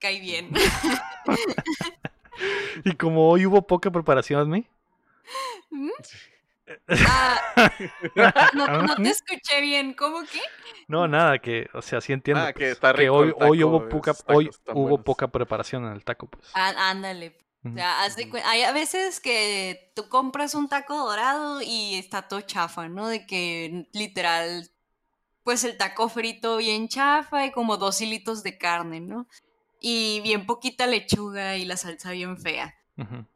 [0.00, 0.50] Cae bien.
[2.84, 4.66] Y como hoy hubo poca preparación, ¿me?
[8.16, 10.40] Ah, no, no te escuché bien, ¿cómo que?
[10.88, 12.42] No, nada, que, o sea, sí entiendo.
[12.42, 15.04] Ah, que pues, está rico hoy, hubo poca, esos hoy tacos están hubo buenos.
[15.04, 16.50] poca preparación en el taco, pues.
[16.54, 17.38] Ándale.
[17.64, 18.02] O sea,
[18.46, 23.08] hay a veces que tú compras un taco dorado y está todo chafa, ¿no?
[23.08, 24.70] De que literal,
[25.44, 29.26] pues el taco frito bien chafa y como dos hilitos de carne, ¿no?
[29.78, 32.74] Y bien poquita lechuga y la salsa bien fea.
[32.96, 33.26] Ujú.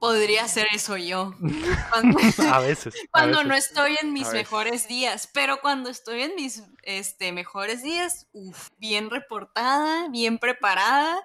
[0.00, 1.34] Podría ser eso yo.
[1.90, 2.18] Cuando,
[2.52, 2.94] A veces.
[2.94, 7.82] a cuando no estoy en mis mejores días, pero cuando estoy en mis este, mejores
[7.82, 11.20] días, uf, bien reportada, bien preparada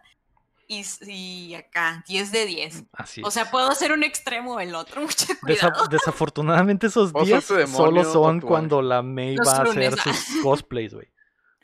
[0.68, 2.84] y, y acá, 10 de 10.
[2.94, 3.34] Así O es.
[3.34, 5.88] sea, puedo hacer un extremo o el otro, mucho Desa- cuidado.
[5.88, 10.14] desafortunadamente esos días demonio solo son cuando la May Los va a hacer lunes, ah.
[10.14, 11.08] sus cosplays, güey.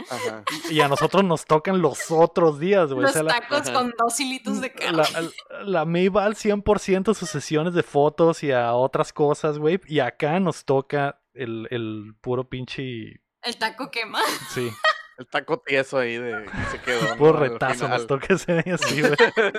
[0.09, 0.43] Ajá.
[0.69, 2.99] Y a nosotros nos tocan los otros días, güey.
[2.99, 4.97] O Los sea, tacos con dos hilitos de carne.
[4.97, 9.57] la, la May va al 100% a sus sesiones de fotos y a otras cosas,
[9.57, 9.79] güey.
[9.87, 13.21] Y acá nos toca el, el puro pinche...
[13.43, 14.21] El taco quema.
[14.53, 14.69] Sí,
[15.17, 17.15] El taco tieso ahí de que se quedó.
[17.17, 17.89] puro retazo final.
[17.91, 19.13] nos toca ese día así, güey.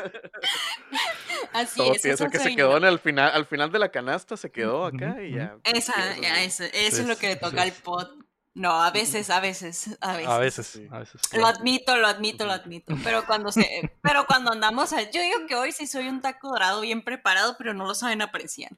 [1.52, 2.02] Así Todo es.
[2.02, 4.86] tieso eso que se quedó en el final, al final de la canasta se quedó
[4.86, 5.56] acá y ya.
[5.64, 7.68] Esa, ya, eso, eso Sí, es lo que le toca sí.
[7.68, 8.10] al pot.
[8.54, 10.28] No, a veces, a veces, a veces.
[10.28, 10.86] A veces, sí.
[10.90, 11.20] a veces.
[11.32, 12.94] Lo admito, lo admito, lo admito.
[13.02, 16.48] Pero cuando se, pero cuando andamos, a- yo digo que hoy sí soy un taco
[16.50, 18.72] dorado bien preparado, pero no lo saben apreciar.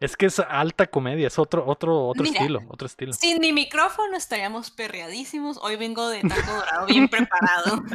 [0.00, 2.40] Es que es alta comedia, es otro, otro, otro Mira.
[2.40, 3.12] estilo, otro estilo.
[3.14, 5.58] Sin mi micrófono estaríamos perreadísimos.
[5.62, 7.82] Hoy vengo de taco dorado bien preparado.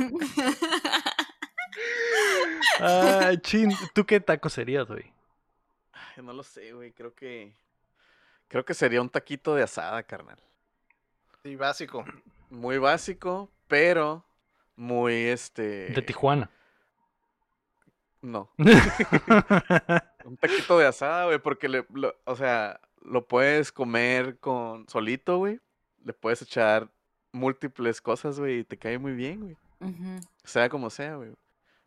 [2.80, 5.14] Ah, chin, ¿tú qué taco serías, güey?
[6.18, 6.92] No lo sé, güey.
[6.92, 7.54] Creo que.
[8.48, 10.38] Creo que sería un taquito de asada, carnal.
[11.50, 12.06] Sí, básico.
[12.52, 14.24] Muy básico, pero
[14.76, 15.88] muy este.
[15.90, 16.48] De Tijuana.
[18.22, 18.52] No.
[20.26, 25.38] Un taquito de asada, güey, porque le, lo- o sea, lo puedes comer con solito,
[25.40, 25.60] güey.
[26.06, 26.88] Le puedes echar
[27.32, 29.58] múltiples cosas, güey, y te cae muy bien, güey.
[30.44, 31.32] Sea como sea, güey.
[31.32, 31.36] Sí.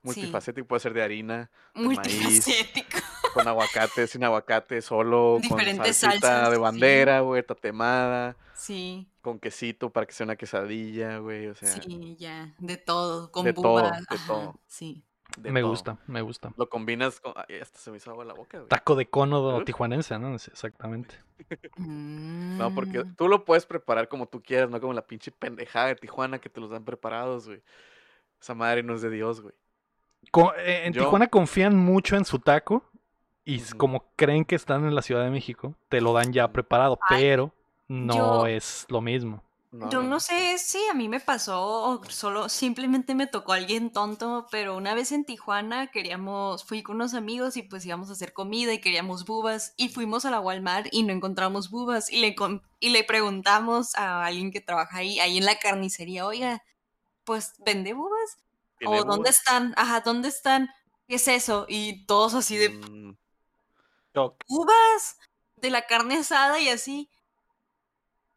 [0.02, 2.98] Multifacético puede ser de harina, Multifacético.
[3.32, 9.38] con aguacate, sin aguacate, solo, Diferentes con salsita salsas, de bandera, güey, tatemada, Sí, con
[9.38, 12.54] quesito para que sea una quesadilla, güey, o sea, sí, ya.
[12.58, 13.30] De todo.
[13.32, 14.60] Con de todo, de ajá, todo.
[14.66, 15.02] Sí.
[15.38, 15.70] de me todo.
[15.70, 16.52] gusta, me gusta.
[16.58, 17.32] Lo combinas con...
[17.48, 18.68] Ay, hasta se me hizo agua en la boca, güey.
[18.68, 19.64] Taco de cono ¿Eh?
[19.64, 20.38] tijuanense, ¿no?
[20.38, 21.14] Sí, Exactamente.
[21.78, 23.14] No, porque Mm.
[23.16, 26.48] tú lo puedes preparar como tú quieras, no como la pinche pendejada de Tijuana que
[26.50, 27.62] te los dan preparados, güey.
[28.40, 29.54] Esa madre no es de Dios, güey.
[30.30, 32.84] Co- eh, en Yo- Tijuana confían mucho en su taco
[33.44, 36.98] y como creen que están en la Ciudad de México, te lo dan ya preparado,
[37.08, 37.54] Ay, pero
[38.00, 39.42] no yo- es lo mismo.
[39.72, 43.90] No, Yo no, sé si a mí me pasó o solo simplemente me tocó alguien
[43.90, 48.12] tonto, pero una vez en Tijuana queríamos, fui con unos amigos y pues íbamos a
[48.12, 52.20] hacer comida y queríamos bubas y fuimos a la Walmart y no encontramos bubas y
[52.20, 52.36] le,
[52.80, 56.62] y le preguntamos a alguien que trabaja ahí, ahí en la carnicería, oiga,
[57.24, 58.36] pues vende bubas
[58.78, 60.68] ¿Tiene o dónde están, ajá, ¿dónde están?
[61.08, 61.64] ¿Qué es eso?
[61.68, 63.12] Y todos así de Mm,
[64.48, 65.18] bubas
[65.56, 67.08] de la carne asada y así.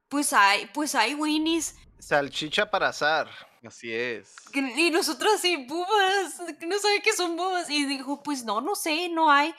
[0.10, 1.76] Pues hay, pues hay Winnie's.
[2.00, 3.28] Salchicha para asar.
[3.66, 4.36] así es.
[4.54, 7.70] Y nosotros así, bubas, no sabe qué son bubas.
[7.70, 9.54] Y dijo, pues no, no sé, no hay.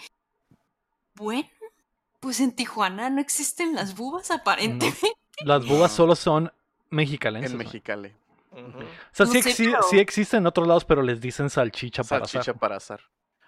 [1.15, 1.49] Bueno,
[2.21, 5.13] pues en Tijuana no existen las bubas aparentemente.
[5.45, 5.97] Las bubas No.
[5.97, 6.53] solo son
[6.91, 7.51] mexicalenses.
[7.53, 7.65] En ¿no?
[7.65, 8.15] Mexicali.
[8.53, 8.57] O
[9.13, 12.05] sea, No sí, sé, exi- pero- sí existen en otros lados, pero les dicen salchicha
[12.05, 12.59] para Salchicha asar.
[12.59, 13.01] para asar.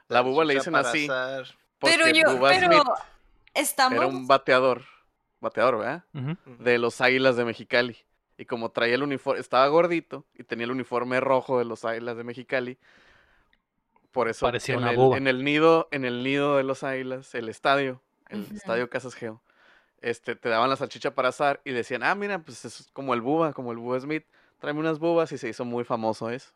[0.08, 2.88] La buba le Salchicha dicen así porque Pero yo, pero Smith
[3.54, 3.96] estamos...
[3.98, 4.84] era un bateador
[5.40, 6.04] bateador, ¿verdad?
[6.58, 7.96] De los Águilas de Mexicali.
[8.36, 12.16] Y como traía el uniforme, estaba gordito y tenía el uniforme rojo de los Águilas
[12.16, 12.78] de Mexicali.
[14.12, 17.34] Por eso Parecía en, una el, en el nido, en el nido de los Águilas,
[17.34, 19.42] el estadio, el estadio Casas Geo,
[20.00, 23.20] este, te daban la salchicha para asar y decían, ah, mira, pues es como el
[23.20, 24.24] buba, como el buba Smith,
[24.60, 26.52] tráeme unas bubas y se hizo muy famoso eso.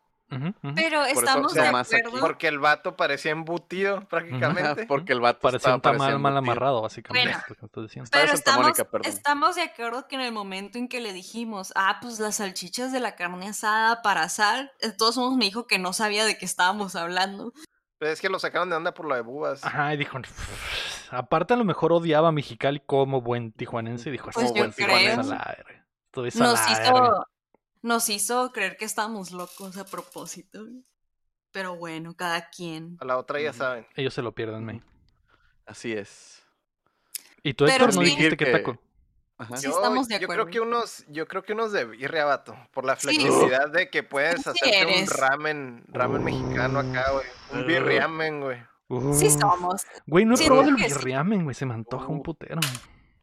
[0.75, 2.19] Pero eso estamos de acuerdo.
[2.19, 4.85] Porque el vato parecía embutido Ajá, prácticamente.
[4.87, 7.35] Porque el vato Parecía estaba un tamal mal amarrado, básicamente.
[7.59, 7.89] Bueno.
[8.11, 12.19] Pero estamos, estamos de acuerdo que en el momento en que le dijimos, ah, pues
[12.19, 15.93] las salchichas de la carne asada para asar, eh, todos somos me dijo que no
[15.93, 17.53] sabía de qué estábamos hablando.
[17.99, 19.63] Pero es que lo sacaron de onda por lo de bubas.
[19.63, 20.17] Ajá, y dijo,
[21.11, 24.65] aparte a lo mejor odiaba a Mexicali como buen tijuanense y dijo, Pues "Esto yo
[24.65, 25.57] es tijuanense a la
[26.25, 26.81] es Nos la verga".
[26.83, 27.25] hizo,
[27.83, 30.65] nos hizo creer que estábamos locos a propósito.
[31.51, 32.97] Pero bueno, cada quien.
[32.99, 33.85] A la otra ya saben.
[33.95, 34.81] Ellos se lo pierden, May.
[35.67, 36.41] Así es.
[37.43, 38.05] ¿Y tú, Héctor, no sí.
[38.09, 38.79] dijiste qué Que- taco?
[39.37, 39.57] Ajá.
[39.57, 40.43] Sí, estamos de yo acuerdo.
[40.45, 43.07] creo que unos, yo creo que unos de birria, vato, por la Sí.
[43.07, 47.25] flexibilidad de que puedes Sí hacerte un ramen, ramen mexicano acá, güey.
[47.51, 47.65] Un Uh.
[47.67, 48.59] birriamen, güey.
[49.13, 49.81] Sí somos.
[50.05, 51.55] Güey, no he probado el birriamen, güey.
[51.55, 52.61] Se me antoja un putero.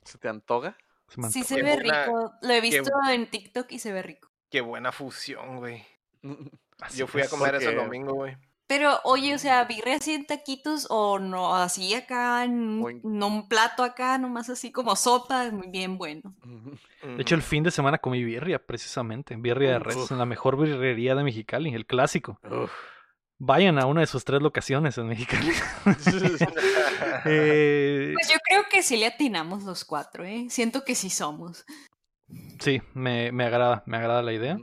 [0.04, 0.76] ¿Se te antoja?
[1.08, 2.32] Se me Sí se ve rico.
[2.42, 4.29] Lo he qué visto en TikTok y se ve rico.
[4.50, 5.84] Qué buena fusión, güey.
[6.80, 7.30] Así Yo fui a es.
[7.30, 8.36] comer eso el porque- domingo, güey.
[8.66, 13.48] Pero, oye, o sea, birria así en taquitos o no, así acá, en, no un
[13.48, 16.36] plato acá, nomás así como sopa, muy bien bueno.
[17.02, 19.34] De hecho, el fin de semana comí birria, precisamente.
[19.34, 19.82] Birria de Uf.
[19.82, 22.38] res, en la mejor birrería de Mexicali, el clásico.
[22.48, 22.70] Uf.
[23.40, 25.50] Vayan a una de sus tres locaciones en Mexicali.
[27.24, 30.46] Eh, Pues yo creo que sí le atinamos los cuatro, ¿eh?
[30.48, 31.64] Siento que sí somos.
[32.60, 34.58] Sí, me, me agrada, me agrada la idea.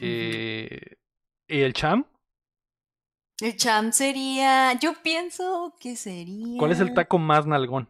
[0.00, 0.94] Eh,
[1.48, 2.04] ¿Y el cham?
[3.40, 6.58] El champ sería, yo pienso que sería...
[6.58, 7.88] ¿Cuál es el taco más nalgón?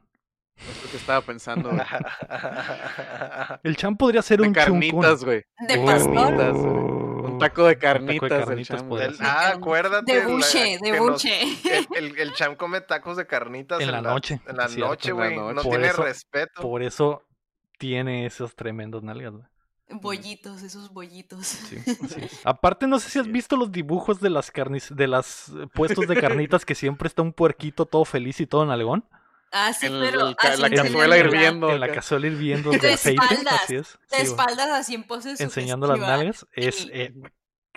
[0.57, 1.71] Es lo que estaba pensando.
[3.63, 5.45] El cham podría ser De un carnitas, güey.
[5.69, 6.15] De Uh, pastor.
[6.15, 6.75] Carnitas, güey.
[7.33, 8.29] Un taco de carnitas.
[8.29, 8.89] del carnitas chamo.
[8.89, 9.27] podría El- ser.
[9.27, 10.13] ah, acuérdate.
[10.13, 11.41] De la- buche, de nos- buche.
[11.97, 15.37] el, el, cham come tacos de carnitas En la noche, En la noche, güey.
[15.37, 15.55] No.
[15.55, 16.61] Por tiene eso- respeto.
[16.61, 17.23] Por eso
[17.79, 19.33] tiene esos tremendos nalgas.
[19.33, 19.45] güey.
[19.91, 21.47] Bollitos, esos bollitos.
[21.47, 22.41] Sí, así es.
[22.45, 26.07] Aparte, no sé si has visto los dibujos de las carnis, de las eh, puestos
[26.07, 29.09] de carnitas que siempre está un puerquito todo feliz y todo nalgón.
[29.51, 31.71] Ah, sí, En el- pero el así la en cazuela hirviendo.
[31.71, 33.25] En la cazuela hirviendo De de aceite.
[33.25, 33.99] espaldas, Así es.
[34.11, 36.47] De sí, espaldas así en pose Enseñando las nalgas.
[36.53, 37.15] Es, eh,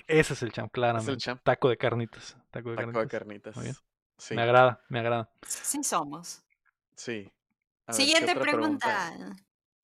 [0.07, 1.15] ese es el cham, claramente.
[1.15, 1.39] cham.
[1.43, 2.35] Taco de carnitas.
[2.49, 3.07] Taco de Taco de carnitas.
[3.11, 3.55] carnitas.
[3.55, 3.75] Muy bien.
[4.17, 4.35] Sí.
[4.35, 5.29] Me agrada, me agrada.
[5.47, 6.43] Sí somos.
[6.95, 7.31] Sí.
[7.87, 9.13] A ver, ¿qué Siguiente pregunta.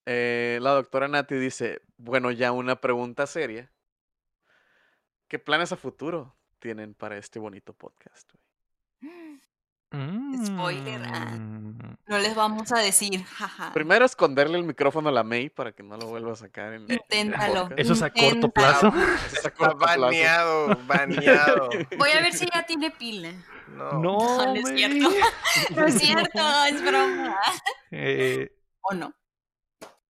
[0.10, 3.70] Eh, la doctora Nati dice, bueno, ya una pregunta seria.
[5.28, 8.32] ¿Qué planes a futuro tienen para este bonito podcast?
[10.45, 11.26] Spoiler, ah.
[11.38, 13.74] Mm, No les vamos a decir, jaja.
[13.74, 16.89] Primero esconderle el micrófono a la May para que no lo vuelva a sacar en,
[16.89, 17.68] Inténtalo.
[17.76, 18.88] Eso es a corto plazo.
[18.88, 20.01] Eso es a corto plazo.
[20.03, 21.70] baneado, baneado.
[21.97, 23.34] Voy a ver si ya tiene pila.
[23.68, 23.91] No.
[23.91, 25.10] No, No, no es cierto.
[25.76, 27.36] No es cierto, es broma.
[27.91, 29.14] Eh, ¿O no?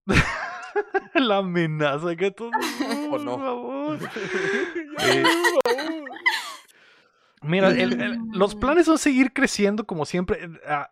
[1.16, 2.52] la amenaza que todo.
[3.12, 3.38] ¿O no?
[3.38, 4.00] Por favor.
[5.00, 5.24] Eh,
[7.42, 10.44] Mira, el- el- los planes son seguir creciendo como siempre.
[10.44, 10.92] eh, ah,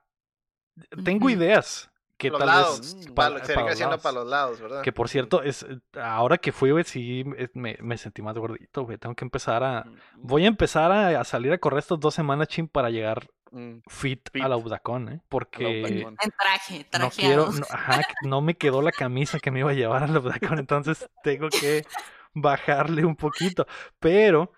[1.04, 2.96] tengo ideas que los tal lados.
[2.96, 4.02] vez para, pa- seguir para los lados.
[4.02, 4.82] para los lados, ¿verdad?
[4.84, 8.36] Que por cierto, es eh, ahora que fui, güey, sí eh, me, me sentí más
[8.38, 8.98] gordito, güey.
[8.98, 9.86] Tengo que empezar a.
[10.18, 13.80] Voy a empezar a, a salir a correr estas dos semanas, chin, para llegar Mm,
[13.88, 14.44] fit, Fit.
[14.44, 15.22] a la Udacón, ¿eh?
[15.30, 15.82] Porque.
[15.82, 17.50] En traje, no quiero.
[17.54, 20.20] No, ajá, que no me quedó la camisa que me iba a llevar a la
[20.20, 21.86] Udacón, entonces tengo que
[22.34, 23.66] bajarle un poquito.
[24.00, 24.52] Pero.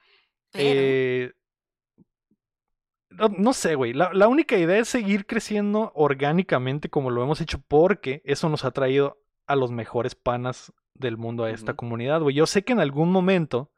[0.52, 1.32] Pero, Eh,
[3.12, 3.94] no, no sé, güey.
[3.94, 8.66] La, la única idea es seguir creciendo orgánicamente como lo hemos hecho porque eso nos
[8.66, 12.36] ha traído a los mejores panas del mundo a esta comunidad, güey.
[12.36, 13.70] Yo sé que en algún momento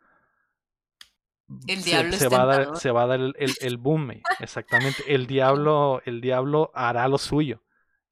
[1.67, 4.11] El se, diablo se va a dar, se va a dar el, el, el boom.
[4.39, 5.03] Exactamente.
[5.07, 7.63] El diablo, el diablo hará lo suyo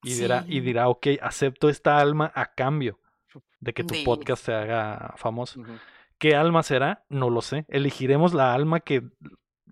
[0.03, 2.99] y dirá, y dirá, ok, acepto esta alma a cambio
[3.59, 5.61] de que tu De- podcast se haga famoso.
[6.17, 7.05] ¿Qué alma será?
[7.09, 7.65] No lo sé.
[7.67, 9.03] ¿Elegiremos la alma que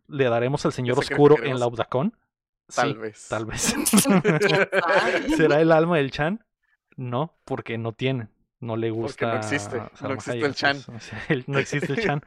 [0.07, 2.16] le daremos al Señor que Oscuro en la Udacón?
[2.74, 3.28] Tal Sí, vez.
[3.30, 3.76] Tal vez.
[5.38, 6.43] ¿Será el alma del Chan?
[6.97, 8.28] No, porque no tiene.
[8.66, 9.28] No le gusta.
[9.34, 10.78] no existe, no existe Hayek, el Chan.
[10.86, 12.22] pues, o sea, el- no existe el Chan.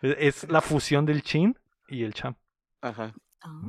[0.00, 1.58] Es la fusión del Chin
[1.88, 2.36] y el Chan.
[2.80, 3.12] Ajá.
[3.40, 3.60] Ah,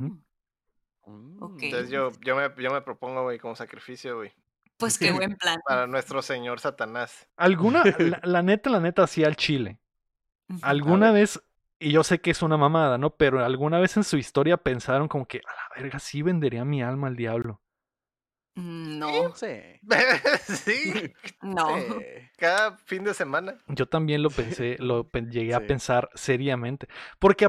[1.06, 1.38] Mm.
[1.60, 4.32] Entonces yo, yo, me, yo me propongo, güey, como sacrificio, güey.
[4.78, 5.60] Pues qué buen plan.
[5.66, 7.28] Para nuestro señor Satanás.
[7.36, 9.78] ¿Alguna, la, la neta, la neta, hacía al Chile?
[10.62, 11.42] ¿Alguna vez,
[11.78, 13.10] y yo sé que es una mamada, ¿no?
[13.10, 16.82] Pero alguna vez en su historia pensaron como que, a la verga, sí vendería mi
[16.82, 17.60] alma al diablo.
[18.54, 19.34] Mm, no.
[19.34, 19.80] Sí.
[20.64, 21.12] sí.
[21.42, 21.68] No.
[22.36, 23.58] Cada fin de semana.
[23.68, 26.88] Yo también lo pensé, lo llegué a pensar seriamente.
[27.18, 27.48] Porque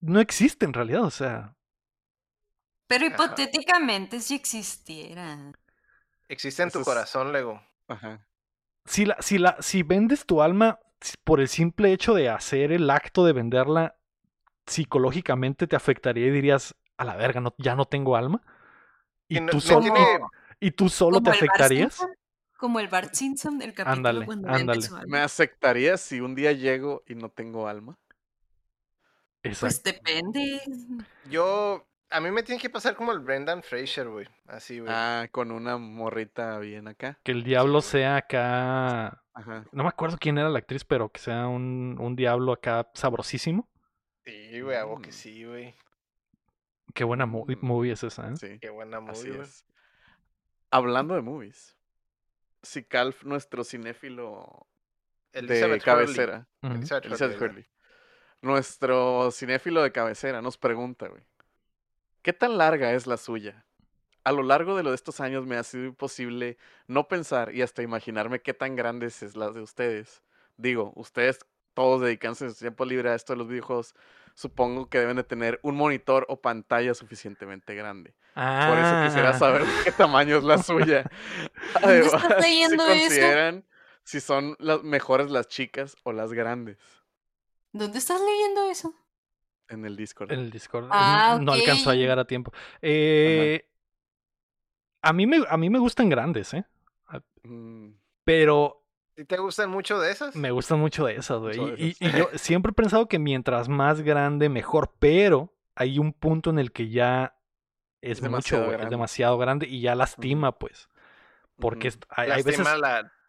[0.00, 1.54] no existe en realidad, o sea.
[2.86, 5.52] Pero hipotéticamente si existiera.
[6.28, 7.62] Existe en tu corazón, Lego.
[7.88, 8.26] Ajá.
[8.84, 10.78] Si la, si la, si vendes tu alma
[11.24, 13.96] por el simple hecho de hacer el acto de venderla,
[14.66, 18.42] psicológicamente te afectaría y dirías, a la verga, no, ya no tengo alma.
[19.28, 19.94] Y, tú, solo,
[20.60, 22.06] y, tú solo te afectarías.
[22.56, 24.86] Como el Bart Simpson del capítulo ándale, cuando ándale.
[25.06, 27.98] ¿Me aceptaría si un día llego y no tengo alma?
[29.42, 30.60] Pues depende.
[31.28, 34.26] Yo, a mí me tiene que pasar como el Brendan Fraser, güey.
[34.46, 34.92] Así, güey.
[34.94, 37.18] Ah, con una morrita bien acá.
[37.22, 39.22] Que el diablo sea acá.
[39.72, 43.68] No me acuerdo quién era la actriz, pero que sea un, un diablo acá sabrosísimo.
[44.24, 45.12] Sí, güey, hago que mm.
[45.12, 45.74] sí, güey.
[46.96, 48.36] Qué buena movie, es esa, ¿eh?
[48.36, 48.58] Sí.
[48.58, 49.42] Qué buena movie.
[49.42, 49.66] es.
[50.70, 51.76] Hablando de movies.
[52.62, 54.66] Si Calf, nuestro cinéfilo
[55.32, 56.48] de cabecera.
[56.62, 57.66] Elizabeth Hurley.
[58.40, 61.22] Nuestro cinéfilo de cabecera nos pregunta, güey.
[62.22, 63.66] ¿Qué tan larga es la suya?
[64.24, 67.60] A lo largo de, lo de estos años me ha sido imposible no pensar y
[67.60, 70.22] hasta imaginarme qué tan grandes es la de ustedes.
[70.56, 71.40] Digo, ustedes
[71.76, 73.94] todos dedicanse su tiempo libre a esto de los videojuegos,
[74.34, 78.14] supongo que deben de tener un monitor o pantalla suficientemente grande.
[78.34, 79.38] Por eso quisiera ah.
[79.38, 81.04] saber qué tamaño es la suya.
[81.74, 83.64] Además, si consideran
[84.04, 86.78] si son las mejores las chicas o las grandes.
[87.72, 88.94] ¿Dónde estás leyendo eso?
[89.68, 90.32] En el Discord.
[90.32, 90.88] En el Discord.
[90.90, 92.52] Ah, no alcanzó a llegar a tiempo.
[92.80, 93.68] Eh,
[95.02, 96.64] a, mí me, a mí me gustan grandes, ¿eh?
[97.42, 97.90] Mm.
[98.24, 98.85] Pero
[99.16, 100.36] ¿Y te gustan mucho de esas?
[100.36, 101.58] Me gustan mucho de esas, güey.
[101.76, 104.92] Y, yo siempre he pensado que mientras más grande, mejor.
[104.98, 107.38] Pero hay un punto en el que ya
[108.02, 110.88] es, mucho, es demasiado grande y ya lastima, pues.
[111.58, 112.66] Porque hay, veces.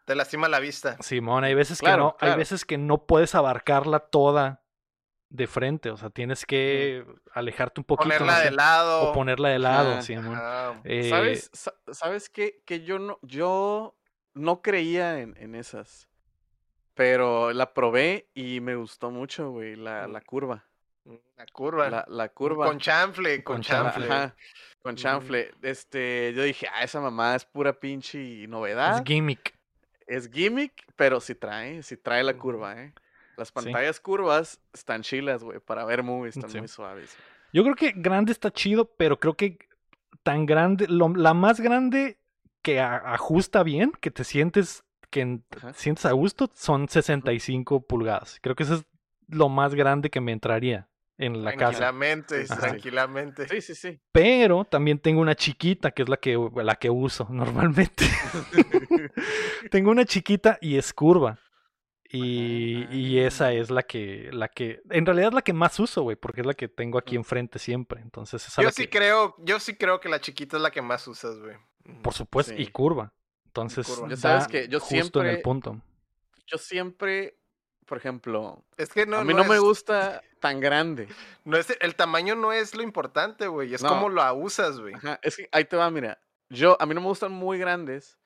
[0.04, 0.98] te lastima la vista.
[1.00, 4.62] Simón, hay veces que no, hay veces que no puedes abarcarla toda
[5.30, 8.04] de frente, o sea, tienes que alejarte un poquito.
[8.04, 9.10] Ponerla de lado.
[9.10, 10.38] O ponerla de lado, Simón.
[10.84, 11.50] Eh, ¿Sabes,
[11.92, 12.62] ¿Sabes qué?
[12.64, 13.97] Que yo no, yo
[14.34, 16.08] no creía en, en, esas,
[16.94, 20.64] pero la probé y me gustó mucho, güey, la, la curva.
[21.04, 21.90] Mm, la curva.
[21.90, 22.66] La, la, curva.
[22.66, 24.06] Con chanfle, con, chanfle.
[24.06, 24.36] Ajá,
[24.80, 25.52] con chanfle.
[25.62, 28.98] Este, yo dije, ah, esa mamá es pura pinche novedad.
[28.98, 29.54] Es gimmick.
[30.06, 32.94] Es gimmick, pero sí trae, sí trae la curva, ¿eh?
[33.36, 37.16] Las pantallas curvas están chilas, güey, para ver movies, están muy suaves.
[37.52, 39.58] Yo creo que grande está chido, pero creo que
[40.24, 42.17] tan grande, la más grande
[42.68, 45.40] que ajusta bien, que te sientes, que
[45.74, 48.38] sientes a gusto, son 65 pulgadas.
[48.42, 48.86] Creo que eso es
[49.26, 51.78] lo más grande que me entraría en la casa.
[51.78, 53.48] Tranquilamente, tranquilamente.
[53.48, 54.00] Sí, sí, sí.
[54.12, 58.04] Pero también tengo una chiquita, que es la que, la que uso normalmente.
[59.70, 61.38] tengo una chiquita y es curva.
[62.10, 66.02] Y, y, esa es la que, la que, en realidad es la que más uso,
[66.02, 68.00] güey, porque es la que tengo aquí enfrente siempre.
[68.00, 71.38] Entonces, yo sí creo, yo sí creo que la chiquita es la que más usas,
[71.38, 71.56] güey.
[72.02, 73.12] Por supuesto, y curva.
[73.46, 75.80] Entonces, sabes que yo justo siempre, en el punto.
[76.46, 77.38] Yo siempre,
[77.86, 81.08] por ejemplo, es que no, a mí no, me gusta tan grande.
[81.44, 84.94] No es, el tamaño no es lo importante, güey, es como lo usas, güey.
[85.22, 86.20] es que ahí te va, mira.
[86.50, 88.18] Yo, a mí no me gustan muy grandes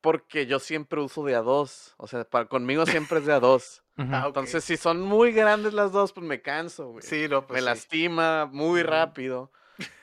[0.00, 1.94] porque yo siempre uso de a dos.
[1.96, 3.82] O sea, para, conmigo siempre es de a dos.
[3.98, 7.02] Ah, Entonces, si son muy grandes las dos, pues me canso, güey.
[7.02, 9.50] Sí, no, pues Me lastima muy rápido.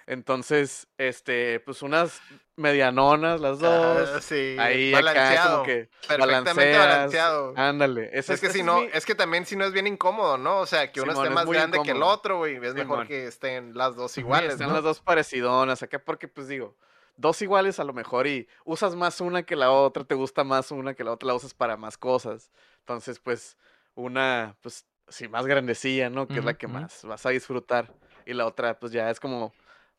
[0.05, 2.21] Entonces, este, pues unas
[2.55, 4.24] medianonas las dos.
[4.24, 7.54] sí, ahí balanceado, acá como que perfectamente balanceado.
[7.55, 8.09] Ándale.
[8.13, 10.59] es que si no, es que también si no es bien incómodo, ¿no?
[10.59, 12.58] O sea, que uno esté más grande que el otro, güey.
[12.63, 16.75] Es mejor que estén las dos iguales, Estén las dos parecidonas acá, porque pues digo,
[17.17, 20.71] dos iguales a lo mejor y usas más una que la otra, te gusta más
[20.71, 22.51] una que la otra, la usas para más cosas.
[22.79, 23.58] Entonces, pues,
[23.95, 26.28] una, pues, sí, más grandecilla, ¿no?
[26.28, 27.93] Que es la que más vas a disfrutar.
[28.25, 29.54] Y la otra, pues ya es como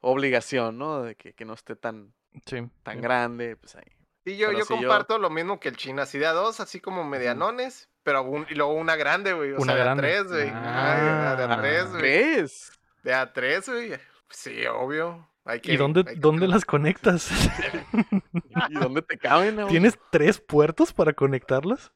[0.04, 1.02] obligación, ¿no?
[1.02, 2.12] De que, que no esté tan,
[2.82, 3.90] tan grande, pues ahí.
[4.24, 7.04] Sí, yo, yo comparto lo mismo que el China, así de a dos, así como
[7.04, 9.52] medianones, pero y luego una grande, güey.
[9.52, 10.06] O una sea, grande.
[10.06, 10.50] de a tres, güey.
[10.54, 12.00] Ah, de a tres, güey.
[12.00, 12.72] ¿Tres?
[13.02, 13.92] De a tres, güey.
[14.30, 15.28] Sí, obvio.
[15.44, 17.30] Hay que, ¿Y dónde, dónde las conectas?
[18.70, 19.66] ¿Y dónde te caben?
[19.68, 21.92] ¿Tienes tres puertos para conectarlas?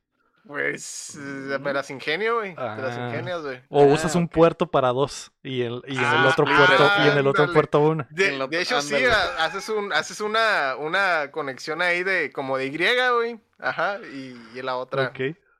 [0.48, 1.14] Pues
[1.60, 2.54] me las ingenio, güey.
[2.54, 3.06] Te las ah.
[3.06, 3.60] ingenias, güey.
[3.68, 7.08] O usas un puerto para dos y, el, y en el ah, otro puerto y
[7.08, 8.08] en el otro puerto una.
[8.08, 8.94] De, hecho, sí,
[9.38, 13.38] haces un, haces una, una conexión ahí de como de Y, güey.
[13.58, 13.98] Ajá.
[13.98, 15.12] Y, y la otra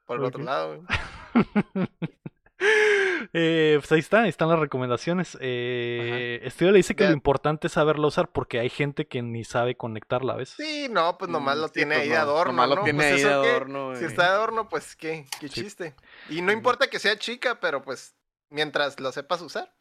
[0.07, 0.87] por el otro lado, güey.
[3.33, 5.37] Eh, pues ahí está, ahí están las recomendaciones.
[5.41, 9.45] Eh, Estudio le dice que lo importante es saberlo usar porque hay gente que ni
[9.45, 10.55] sabe conectarla, ¿ves?
[10.57, 12.53] Sí, no, pues nomás mm, lo tiene pues ahí de adorno.
[12.53, 13.97] Nomás lo tiene pues ahí de adorno.
[13.97, 15.95] Si está de adorno, pues qué, qué chiste.
[16.31, 18.15] Y no importa que sea chica, pero pues
[18.51, 19.75] mientras lo sepas usar.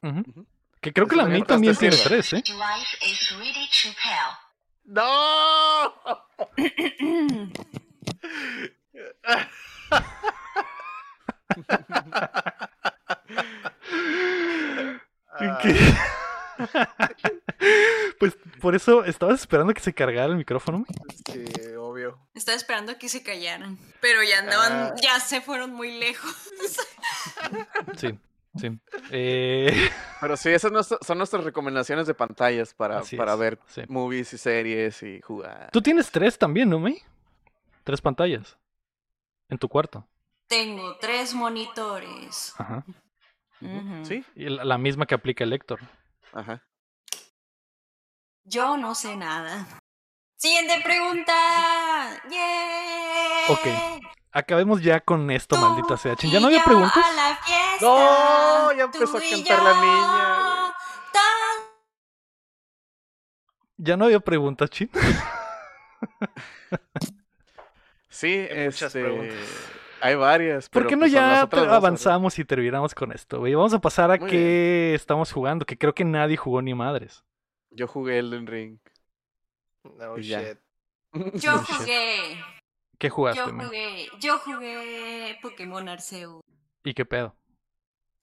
[0.82, 2.44] Que creo que la mía también tiene tres, ¿eh?
[4.84, 5.94] ¡No!
[18.20, 20.86] pues por eso estabas esperando que se cargara el micrófono.
[21.32, 21.46] Sí,
[21.78, 22.18] obvio.
[22.34, 24.96] Estaba esperando que se callaran, pero ya andaban, ah.
[25.02, 26.36] ya se fueron muy lejos.
[27.98, 28.18] sí.
[28.60, 28.70] Sí.
[29.12, 29.90] Eh,
[30.20, 30.72] pero sí, esas
[31.02, 33.58] son nuestras recomendaciones de pantallas para, para ver
[33.88, 35.70] movies y series y jugar.
[35.72, 37.02] Tú tienes tres también, ¿no, May?
[37.86, 38.58] Tres pantallas.
[39.48, 40.06] En tu cuarto.
[40.48, 42.54] Tengo tres monitores.
[42.58, 42.84] Ajá.
[44.04, 44.24] Sí.
[44.36, 45.80] Y la, misma que aplica el lector.
[46.34, 46.64] Ajá.
[48.44, 49.68] Yo no sé nada.
[50.38, 51.34] Siguiente pregunta.
[52.30, 53.46] ¡Yeah!
[53.50, 53.68] Ok.
[54.32, 56.16] Acabemos ya con esto, maldita sea.
[56.22, 57.06] ¿Ya no había preguntas?
[57.82, 60.74] no, ya empezó a cantar la niña.
[63.78, 64.90] Ya no había preguntas, Chin.
[68.10, 69.36] sí, este...
[70.02, 70.70] Hay varias.
[70.70, 73.54] ¿Por qué no pues, ya avanzamos y terminamos con esto, güey?
[73.56, 77.24] Vamos a pasar a qué estamos jugando, que creo que nadie jugó ni madres.
[77.72, 78.80] Yo jugué Elden Ring.
[79.84, 80.58] No shit.
[81.36, 82.38] Yo jugué.
[82.98, 83.42] ¿Qué jugaste?
[83.42, 86.42] Yo jugué, yo jugué Pokémon Arceus.
[86.84, 87.36] ¿Y qué pedo?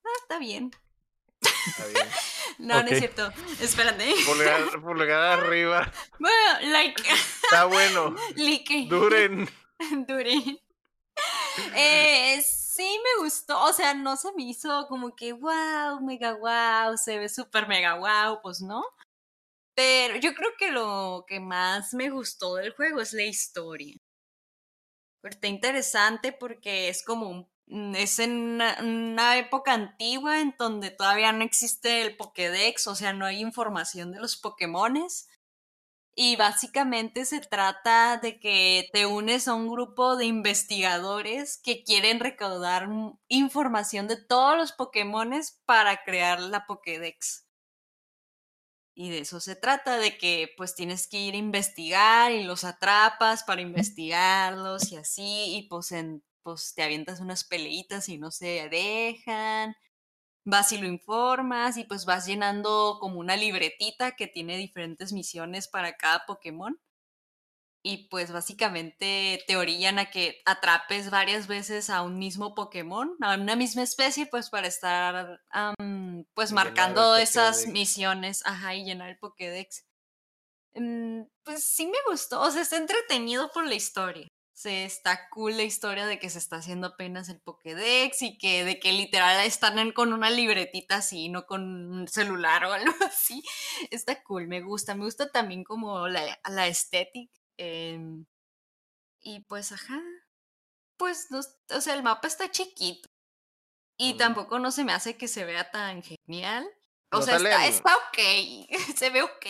[0.05, 0.73] Ah, está bien.
[1.41, 2.09] Está bien.
[2.59, 3.31] no, no es cierto.
[3.61, 4.13] Espérate.
[4.27, 5.93] Pulgar, pulgar arriba.
[6.19, 7.03] Bueno, like.
[7.45, 8.17] Está bueno.
[8.35, 8.87] Like.
[8.89, 9.49] Duren.
[10.09, 10.59] Duren.
[11.77, 16.97] Eh, sí me gustó, o sea, no se me hizo como que wow, mega wow,
[16.97, 18.85] se ve súper mega wow, pues no.
[19.75, 23.97] Pero yo creo que lo que más me gustó del juego es la historia.
[25.23, 31.33] Está interesante porque es como un, mm, es en una, época antigua en donde todavía
[31.33, 35.29] no existe el Pokédex, o sea, no hay información de los Pokémones.
[36.17, 42.21] Y básicamente se trata de que te unes a un grupo de investigadores que quieren
[42.21, 42.89] recaudar
[43.27, 47.49] información de todos los Pokémones para crear la Pokédex.
[48.97, 52.63] Y de eso se trata, de que pues tienes que ir a investigar y los
[52.63, 58.31] atrapas para investigarlos y así, y pues, en, pues te avientas unas peleitas y no
[58.31, 59.75] se dejan
[60.45, 65.69] vas y lo informas y pues vas llenando como una libretita que tiene diferentes misiones
[65.69, 66.79] para cada Pokémon.
[67.87, 73.35] Y pues básicamente te orillan a que atrapes varias veces a un mismo Pokémon, a
[73.35, 75.43] una misma especie, pues para estar
[76.33, 79.85] pues marcando esas misiones, ajá, y llenar el Pokédex.
[80.75, 85.57] Mm, pues sí me gustó, o sea, está entretenido por la historia se está cool
[85.57, 89.45] la historia de que se está haciendo apenas el Pokédex y que de que literal
[89.45, 91.63] están con una libretita así, no con
[91.93, 93.43] un celular o algo así.
[93.91, 94.95] Está cool, me gusta.
[94.95, 97.33] Me gusta también como la, la estética.
[97.57, 98.27] Em,
[99.21, 100.01] y pues, ajá.
[100.97, 103.09] Pues, no, o sea, el mapa está chiquito.
[103.97, 106.65] Y tampoco no se me hace que se vea tan genial.
[107.11, 108.69] O sea, está, está, ok.
[108.97, 109.47] se ve ok.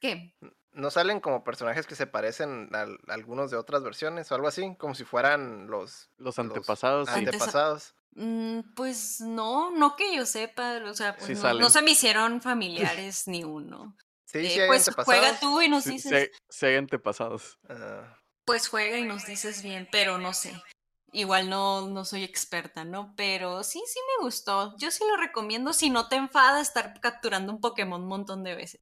[0.00, 0.34] ¿Qué?
[0.78, 4.76] ¿No salen como personajes que se parecen a, algunos de otras versiones o algo así?
[4.78, 6.08] Como si fueran los...
[6.18, 7.08] Los antepasados.
[7.08, 7.96] antepasados.
[8.12, 13.26] Mm, pues no, no que yo sepa, o sea, pues no, se me hicieron familiares
[13.26, 13.96] ni uno.
[14.24, 16.30] Sí, sí eh, hay pues juega tú y nos dices.
[16.48, 17.58] Sí, hay antepasados.
[17.68, 18.16] Ah.
[18.44, 20.62] Pues juega y nos dices bien, pero no sé.
[21.10, 23.14] Igual no, no soy experta, ¿no?
[23.16, 24.76] Pero sí, sí me gustó.
[24.76, 28.54] Yo sí lo recomiendo si no te enfada estar capturando un Pokémon un montón de
[28.54, 28.80] veces.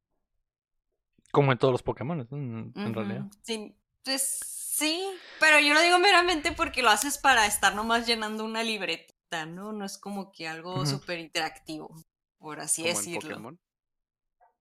[1.37, 3.27] Como en todos los Pokémon, en, realidad.
[3.43, 5.07] Sí, pues sí,
[5.39, 9.71] pero yo lo digo meramente porque lo haces para estar nomás llenando una libretita, ¿no?
[9.75, 11.95] No es como que algo súper interactivo,
[12.39, 13.55] por así decirlo.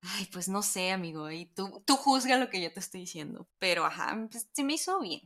[0.02, 3.48] Ay, pues no sé, amigo, y tú, tú juzga lo que yo te estoy diciendo,
[3.58, 5.22] pero ajá, pues, se me hizo bien,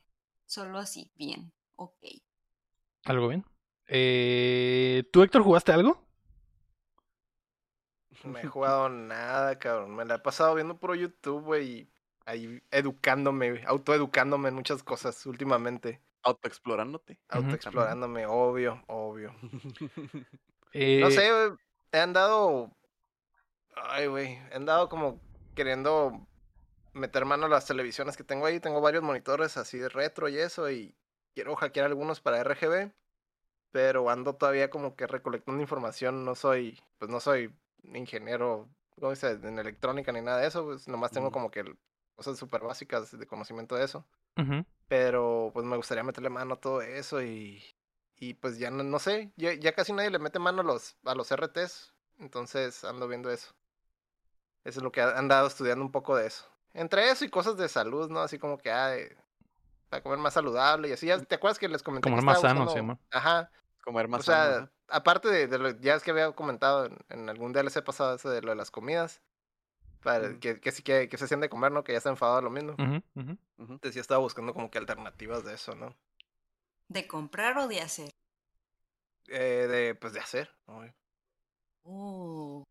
[0.45, 1.97] solo así, bien, ok.
[3.05, 3.43] ¿Algo bien?
[3.87, 6.08] Eh, ¿Tú, Héctor, jugaste algo?
[8.23, 9.95] No he jugado nada, cabrón.
[9.95, 11.89] Me la he pasado viendo por YouTube, güey.
[12.25, 16.01] Ahí educándome, autoeducándome en muchas cosas últimamente.
[16.21, 17.19] Autoexplorándote.
[17.29, 19.33] Autoexplorándome, obvio, obvio.
[20.71, 21.51] No sé, eh,
[21.91, 22.71] he andado.
[23.75, 24.33] Ay, güey.
[24.51, 25.19] He andado como
[25.55, 26.27] queriendo
[26.93, 28.59] meter mano a las televisiones que tengo ahí.
[28.59, 30.69] Tengo varios monitores así de retro y eso.
[30.69, 30.95] Y
[31.33, 32.91] quiero hackear algunos para RGB.
[33.71, 36.23] pero ando todavía como que recolectando información.
[36.25, 37.51] No soy, pues no soy
[37.83, 39.31] ingeniero, ¿cómo dice?
[39.31, 41.63] En electrónica ni nada de eso, pues nomás tengo como que
[42.15, 44.05] cosas súper básicas de conocimiento de eso.
[44.87, 47.61] Pero pues me gustaría meterle mano a todo eso y,
[48.17, 50.95] y pues ya no, no sé, ya, ya, casi nadie le mete mano a los,
[51.03, 53.53] a los RTs, entonces ando viendo eso.
[54.63, 56.45] Eso es lo que he andado estudiando un poco de eso.
[56.73, 58.21] Entre eso y cosas de salud, ¿no?
[58.21, 58.95] Así como que, ah,
[59.89, 61.09] para comer más saludable y así.
[61.27, 62.09] ¿Te acuerdas que les comenté?
[62.09, 62.79] Comer más sano, sí,
[63.11, 63.51] Ajá.
[63.83, 67.83] Comer más o sea, aparte de, lo, ya es que había comentado en, algún DLC
[67.83, 69.21] pasado eso de lo de las comidas.
[70.01, 71.83] Para, que, que sí que, que se siente comer, ¿no?
[71.83, 72.75] Que ya está enfadado lo mismo.
[73.57, 75.93] Entonces ya estaba buscando como que alternativas de eso, ¿no?
[76.87, 78.11] ¿De comprar o de hacer?
[79.27, 80.49] Eh, de, pues de hacer.
[81.83, 82.63] Oh.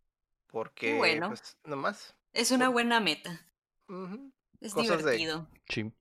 [0.47, 1.29] Porque, bueno.
[1.29, 2.15] pues, nomás.
[2.33, 3.47] Es una buena meta.
[4.61, 5.47] Es divertido.
[5.69, 5.93] Sí.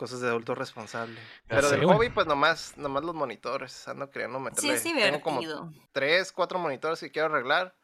[0.00, 1.20] Cosas de adulto responsable.
[1.46, 3.86] Pero del hobby, pues nomás, nomás los monitores.
[3.86, 4.78] Ando queriendo meterle.
[4.78, 5.20] Sí, divertido.
[5.20, 7.76] Tengo como tres, cuatro monitores que quiero arreglar.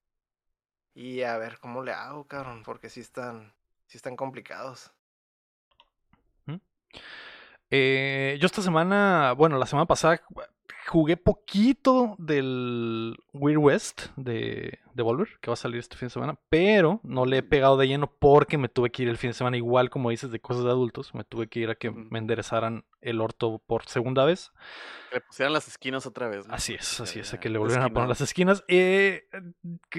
[0.95, 2.63] Y a ver cómo le hago, cabrón.
[2.65, 3.53] Porque sí están,
[3.85, 4.91] sí están complicados.
[7.69, 10.23] Eh, yo esta semana, bueno, la semana pasada
[10.87, 16.39] jugué poquito del Weird West de Devolver, que va a salir este fin de semana,
[16.49, 19.35] pero no le he pegado de lleno porque me tuve que ir el fin de
[19.35, 22.19] semana, igual como dices, de cosas de adultos, me tuve que ir a que me
[22.19, 24.53] enderezaran el orto por segunda vez.
[25.11, 26.47] Que le pusieran las esquinas otra vez.
[26.49, 28.65] Así es, así es, que le volvieran a poner las esquinas.
[28.69, 29.29] Eh,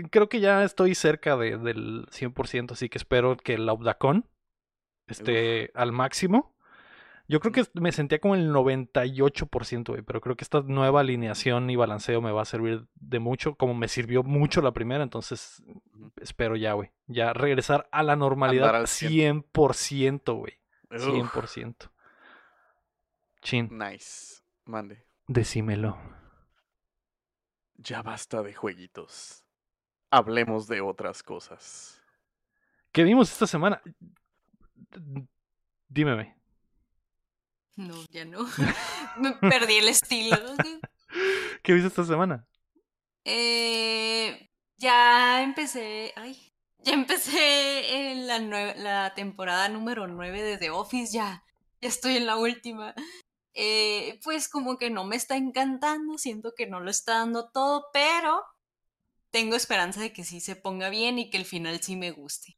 [0.10, 4.30] creo que ya estoy cerca de, del 100%, así que espero que el Audacon
[5.08, 6.57] esté al máximo
[7.28, 11.70] yo creo que me sentía como el 98%, güey, pero creo que esta nueva alineación
[11.70, 15.62] y balanceo me va a servir de mucho, como me sirvió mucho la primera, entonces
[16.22, 20.54] espero ya, güey, ya regresar a la normalidad al 100%, güey.
[20.90, 21.92] 100%.
[23.42, 23.70] Chin.
[23.72, 24.42] Nice.
[24.66, 25.06] Mande.
[25.28, 25.98] Decímelo.
[27.76, 29.44] Ya basta de jueguitos.
[30.10, 32.02] Hablemos de otras cosas.
[32.92, 33.82] ¿Qué vimos esta semana?
[35.90, 36.37] Dímeme.
[37.78, 38.40] No, ya no.
[39.18, 40.36] Me perdí el estilo.
[41.64, 42.46] ¿Qué viste esta semana?
[43.24, 46.12] Eh, ya empecé.
[46.16, 46.52] Ay.
[46.80, 48.40] Ya empecé en la,
[48.76, 51.14] la temporada número 9 de The Office.
[51.14, 51.44] Ya.
[51.80, 52.96] Ya estoy en la última.
[53.54, 56.18] Eh, pues como que no me está encantando.
[56.18, 57.86] Siento que no lo está dando todo.
[57.94, 58.44] Pero
[59.30, 62.58] tengo esperanza de que sí se ponga bien y que el final sí me guste.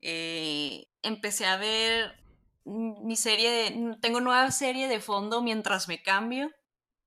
[0.00, 2.19] Eh, empecé a ver
[2.64, 6.50] mi serie, de, tengo nueva serie de fondo mientras me cambio.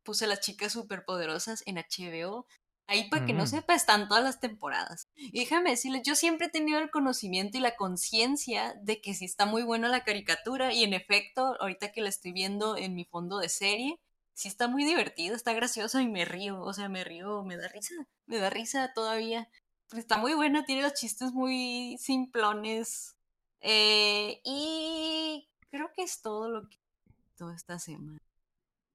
[0.04, 2.46] Puse las chicas superpoderosas en HBO.
[2.86, 5.08] Ahí para que no sepa, están todas las temporadas.
[5.16, 9.24] Y déjame decirles, yo siempre he tenido el conocimiento y la conciencia de que sí
[9.24, 10.74] está muy buena la caricatura.
[10.74, 14.02] Y en efecto, ahorita que la estoy viendo en mi fondo de serie,
[14.34, 16.62] sí está muy divertido, está gracioso y me río.
[16.62, 19.50] O sea, me río, me da risa, me da risa todavía.
[19.94, 23.16] Está muy buena, tiene los chistes muy simplones.
[23.64, 26.78] Eh, y creo que es todo lo que
[27.38, 28.20] toda esta semana.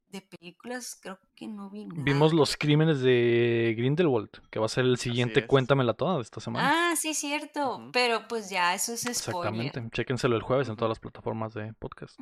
[0.08, 2.02] De películas creo que no vi nada.
[2.02, 6.40] Vimos los crímenes de Grindelwald, que va a ser el siguiente Cuéntamela toda de esta
[6.40, 6.92] semana.
[6.92, 7.90] Ah, sí, cierto.
[7.92, 9.18] Pero pues ya, eso es spoiler.
[9.18, 9.90] Exactamente.
[9.90, 12.18] Chéquenselo el jueves en todas las plataformas de podcast.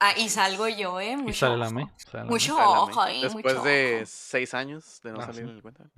[0.00, 1.16] Ah, y salgo yo, ¿eh?
[1.16, 1.86] Mucho y sale la me.
[2.26, 3.20] Mucho ojo, ¿eh?
[3.22, 5.90] Después de seis años de no ah, salir en el cuenta.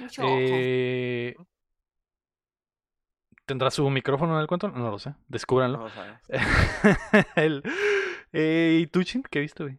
[0.00, 1.36] Mucho eh...
[3.46, 4.68] ¿Tendrá su micrófono en el cuento?
[4.68, 5.14] No lo sé.
[5.28, 5.78] Descúbranlo.
[5.78, 5.90] No
[7.36, 7.62] el...
[8.32, 9.22] eh, ¿Y tú, Chin?
[9.28, 9.78] ¿Qué viste, güey?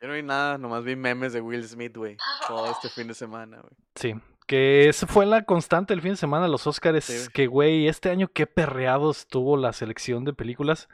[0.00, 2.16] Yo no vi nada, nomás vi memes de Will Smith, güey.
[2.48, 3.72] Todo este fin de semana, güey.
[3.94, 4.14] Sí.
[4.46, 7.28] Que esa fue la constante el fin de semana, los Oscars.
[7.30, 10.88] que, güey, este año qué perreados tuvo la selección de películas.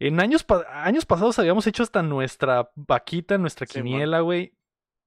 [0.00, 4.54] En años, años pasados habíamos hecho hasta nuestra vaquita, nuestra quiniela, güey.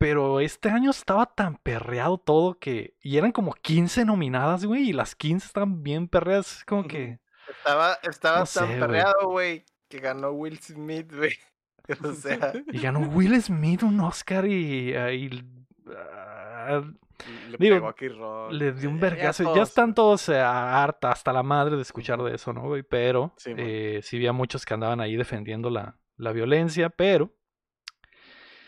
[0.04, 2.98] Pero este año estaba tan perreado todo que.
[3.00, 4.90] Y eran como 15 nominadas, güey.
[4.90, 6.66] Y las 15 estaban bien perreadas.
[6.68, 7.22] Como que.
[7.58, 9.64] Estaba, estaba tan perreado, güey.
[9.88, 11.32] Que ganó Will Smith, güey.
[12.04, 12.52] O sea.
[12.72, 14.94] Y ganó Will Smith un Oscar y.
[14.94, 16.82] Ah,
[17.50, 17.94] le, digo,
[18.52, 19.56] le dio un vergazo.
[19.56, 22.84] Ya, están todos eh, harta hasta la madre de escuchar de eso, ¿no, güey?
[22.84, 27.32] Pero sí, eh, sí había muchos que andaban ahí defendiendo la, la violencia, pero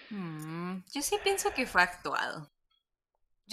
[0.10, 2.50] Mm, yo sí pienso que fue actuado.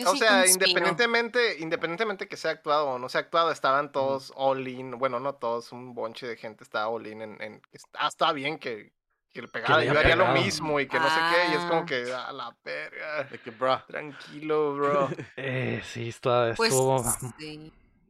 [0.07, 4.93] o sea, independientemente, independientemente que sea actuado o no sea actuado, estaban todos all in,
[4.99, 7.63] bueno, no todos, un bonche de gente estaba all in en, en
[7.95, 8.93] ah, está bien que,
[9.33, 11.83] que le pegara, yo haría lo mismo y que no sé qué, y es como
[11.83, 11.87] ah.
[11.87, 13.25] que a la verga.
[13.25, 13.83] De que, bro.
[13.87, 15.09] Tranquilo, bro.
[15.37, 17.03] eh, sí, está, pues, estuvo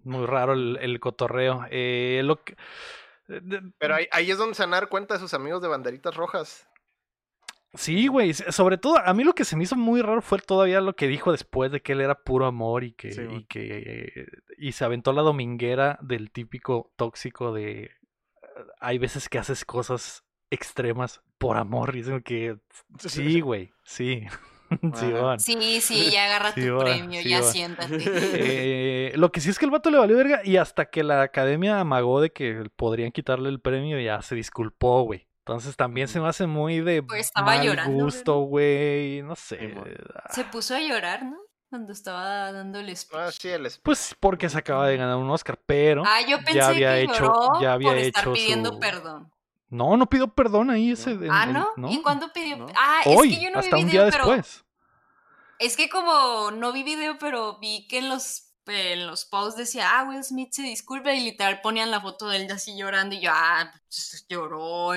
[0.04, 1.64] muy raro el, el cotorreo.
[1.70, 2.56] Eh, lo que...
[3.78, 6.14] Pero ahí, ahí es donde se van a dar cuenta de sus amigos de banderitas
[6.14, 6.68] rojas.
[7.74, 8.34] Sí, güey.
[8.34, 11.08] Sobre todo, a mí lo que se me hizo muy raro fue todavía lo que
[11.08, 14.26] dijo después de que él era puro amor y que, y, que
[14.58, 17.90] y se aventó la dominguera del típico tóxico de
[18.80, 21.96] hay veces que haces cosas extremas por amor.
[21.96, 22.58] Y que
[22.98, 24.24] sí, güey, sí.
[25.36, 27.98] Sí, sí, ya agarra tu premio, ya siéntate.
[28.06, 31.20] Eh, lo que sí es que el vato le valió verga y hasta que la
[31.20, 35.28] academia amagó de que podrían quitarle el premio, ya se disculpó, güey.
[35.44, 39.22] Entonces también se me hace muy de pues estaba mal llorando, gusto, güey.
[39.22, 39.74] No sé.
[40.30, 41.36] Se puso a llorar, ¿no?
[41.68, 43.20] Cuando estaba dándole speech.
[43.20, 46.54] Ah, sí, el Pues porque se acaba de ganar un Oscar, pero ah, yo pensé
[46.54, 48.78] ya había que hecho, ya había por hecho estar pidiendo su...
[48.78, 49.32] perdón.
[49.68, 51.18] No, no pidió perdón ahí ese.
[51.30, 51.46] ah,
[51.76, 51.90] ¿no?
[51.90, 52.66] ¿Y cuándo pidió?
[52.76, 54.64] Ah, Hoy, es que yo no hasta vi un video, día pero después.
[55.58, 59.98] Es que como no vi video, pero vi que en los, en los posts decía,
[59.98, 63.20] ah, Will Smith se disculpa y literal ponían la foto de él así llorando y
[63.20, 64.92] yo, ah, pues, lloró,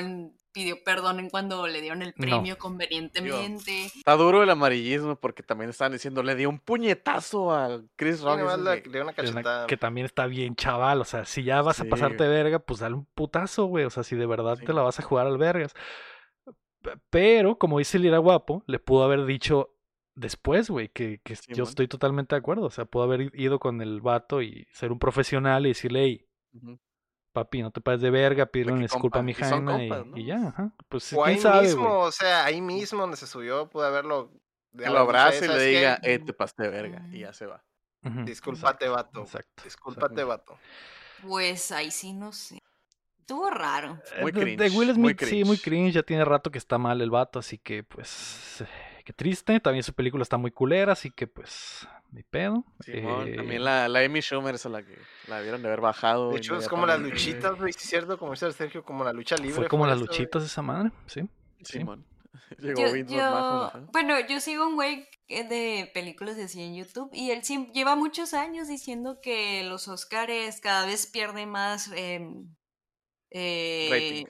[0.52, 3.88] pidió perdón en cuando le dieron el premio convenientemente.
[3.88, 8.40] está duro el amarillismo porque también estaban diciendo, le dio un puñetazo a Chris Rock.
[9.68, 12.96] que, también está bien chaval, o sea, si ya vas a pasarte verga, pues dale
[12.96, 15.74] un putazo, güey, o sea, si de verdad te la vas a jugar al vergas.
[17.10, 19.75] Pero, como dice el Ira Guapo, le pudo haber dicho,
[20.16, 22.66] después, güey, que, que yo estoy totalmente de acuerdo.
[22.66, 26.28] O sea, puedo haber ido con el vato y ser un profesional y decirle, hey,
[27.34, 29.84] papi, no te pases de verga, pídele una disculpa a mi Jaina
[30.16, 30.72] y, ya, ajá.
[30.88, 34.32] Pues o quién ahí sabe, mismo, o sea, ahí mismo donde se subió, pude haberlo.
[34.78, 37.64] Que lo abrace y le diga, eh, te pasaste de verga, y ya se va.
[38.26, 39.22] Discúlpate, vato.
[39.22, 39.64] Exacto.
[39.64, 40.58] Discúlpate, vato.
[41.22, 42.62] Pues ahí sí no sé.
[43.20, 44.00] Estuvo raro.
[44.22, 44.58] Muy cringe.
[44.58, 45.94] De Will Smith, sí, muy cringe.
[45.94, 48.64] Ya tiene rato que está mal el vato, así que pues
[49.06, 49.62] qué triste.
[49.62, 52.66] También su película está muy culera, así que pues, mi pedo.
[52.88, 56.32] Eh, también la, la Amy Schumer es la que la vieron de haber bajado.
[56.32, 59.14] De hecho, es como las luchitas, güey, ¿sí es cierto, como dice Sergio, como la
[59.14, 59.54] lucha libre.
[59.54, 61.22] Fue como las luchitas de esa madre, sí.
[61.64, 61.80] Sí,
[62.60, 67.42] Llegó yo, bueno, yo sigo un güey de películas de así en YouTube y él
[67.74, 72.48] lleva muchos años diciendo que los Oscars cada vez pierden más em,
[73.32, 74.26] eh, rating,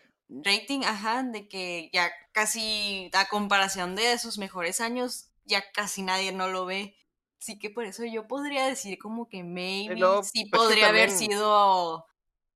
[0.83, 6.47] ajá, de que ya casi a comparación de sus mejores años, ya casi nadie no
[6.47, 6.95] lo ve.
[7.39, 12.05] Así que por eso yo podría decir como que maybe sí pues podría haber sido...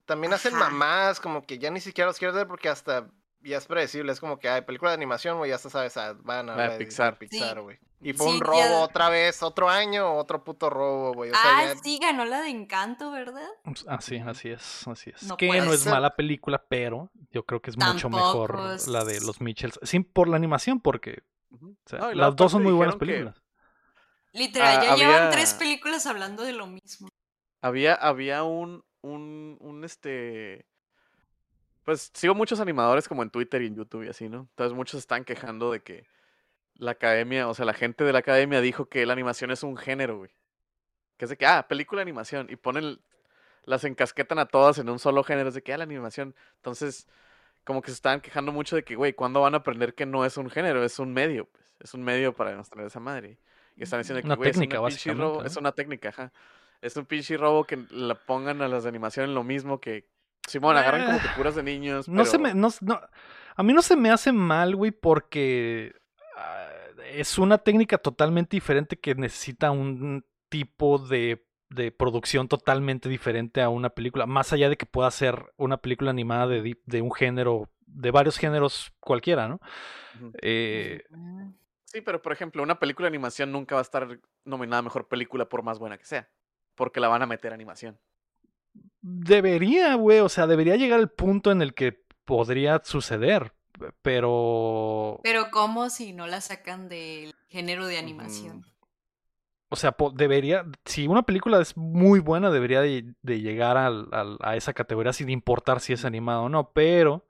[0.05, 3.67] También hacen mamás, como que ya ni siquiera los quiero ver porque hasta ya es
[3.67, 6.77] predecible, es como que hay película de animación, güey, ya sabes, ah, van a, ver
[6.77, 7.17] Pixar.
[7.17, 7.79] Pixar, güey.
[8.01, 11.31] Y fue un robo otra vez, otro año, otro puto robo, güey.
[11.33, 13.49] ah, sí, ganó la de Encanto, ¿verdad?
[13.87, 15.27] Así, así es, así es.
[15.37, 19.41] que no es mala película, pero yo creo que es mucho mejor la de los
[19.41, 19.79] Mitchells.
[19.83, 21.23] Sin por la animación, porque
[22.13, 23.41] las dos son muy buenas películas.
[24.31, 27.09] Literal, ya llevan tres películas hablando de lo mismo.
[27.61, 30.65] Había, había un, un, un este
[31.89, 34.41] pues sigo muchos animadores como en Twitter y en YouTube y así, ¿no?
[34.51, 36.05] Entonces muchos están quejando de que
[36.75, 39.75] la academia, o sea, la gente de la academia dijo que la animación es un
[39.75, 40.29] género, güey.
[41.17, 42.45] Que es de que, ah, película de animación.
[42.47, 42.99] Y ponen,
[43.63, 45.49] las encasquetan a todas en un solo género.
[45.49, 46.35] Es de que, ah, la animación.
[46.57, 47.07] Entonces,
[47.63, 50.25] como que se están quejando mucho de que, güey, ¿cuándo van a aprender que no
[50.25, 50.83] es un género?
[50.83, 51.73] Es un medio, pues.
[51.79, 53.39] Es un medio para demostrar esa madre.
[53.75, 55.43] Y están diciendo que, güey, es una pinche robo.
[55.43, 56.33] Es una técnica, ajá.
[56.81, 60.07] Es un pinche robo que la pongan a las de animación en lo mismo que
[60.49, 62.07] Simón, agarran como que eh, puras de niños.
[62.09, 62.53] No se me.
[62.53, 62.69] No,
[63.55, 65.93] a mí no se me hace mal, güey, porque
[66.35, 66.67] ah,
[67.11, 73.69] es una técnica totalmente diferente que necesita un tipo de, de, producción totalmente diferente a
[73.69, 74.25] una película.
[74.25, 78.37] Más allá de que pueda ser una película animada de, de un género, de varios
[78.37, 79.59] géneros cualquiera, ¿no?
[80.41, 81.03] Eh,
[81.85, 85.07] sí, pero por ejemplo, una película de animación nunca va a estar nominada a mejor
[85.07, 86.29] película por más buena que sea.
[86.75, 87.99] Porque la van a meter animación.
[89.01, 93.53] Debería, güey, o sea, debería llegar el punto en el que podría suceder,
[94.01, 95.19] pero...
[95.23, 98.65] Pero ¿cómo si no la sacan del género de animación?
[99.69, 105.13] O sea, debería, si una película es muy buena, debería de, llegar a esa categoría
[105.13, 107.27] sin importar si es animado o no, pero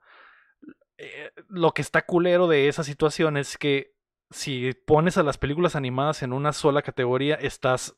[0.96, 3.94] eh, lo que está culero de esa situación es que
[4.30, 7.96] si pones a las películas animadas en una sola categoría, estás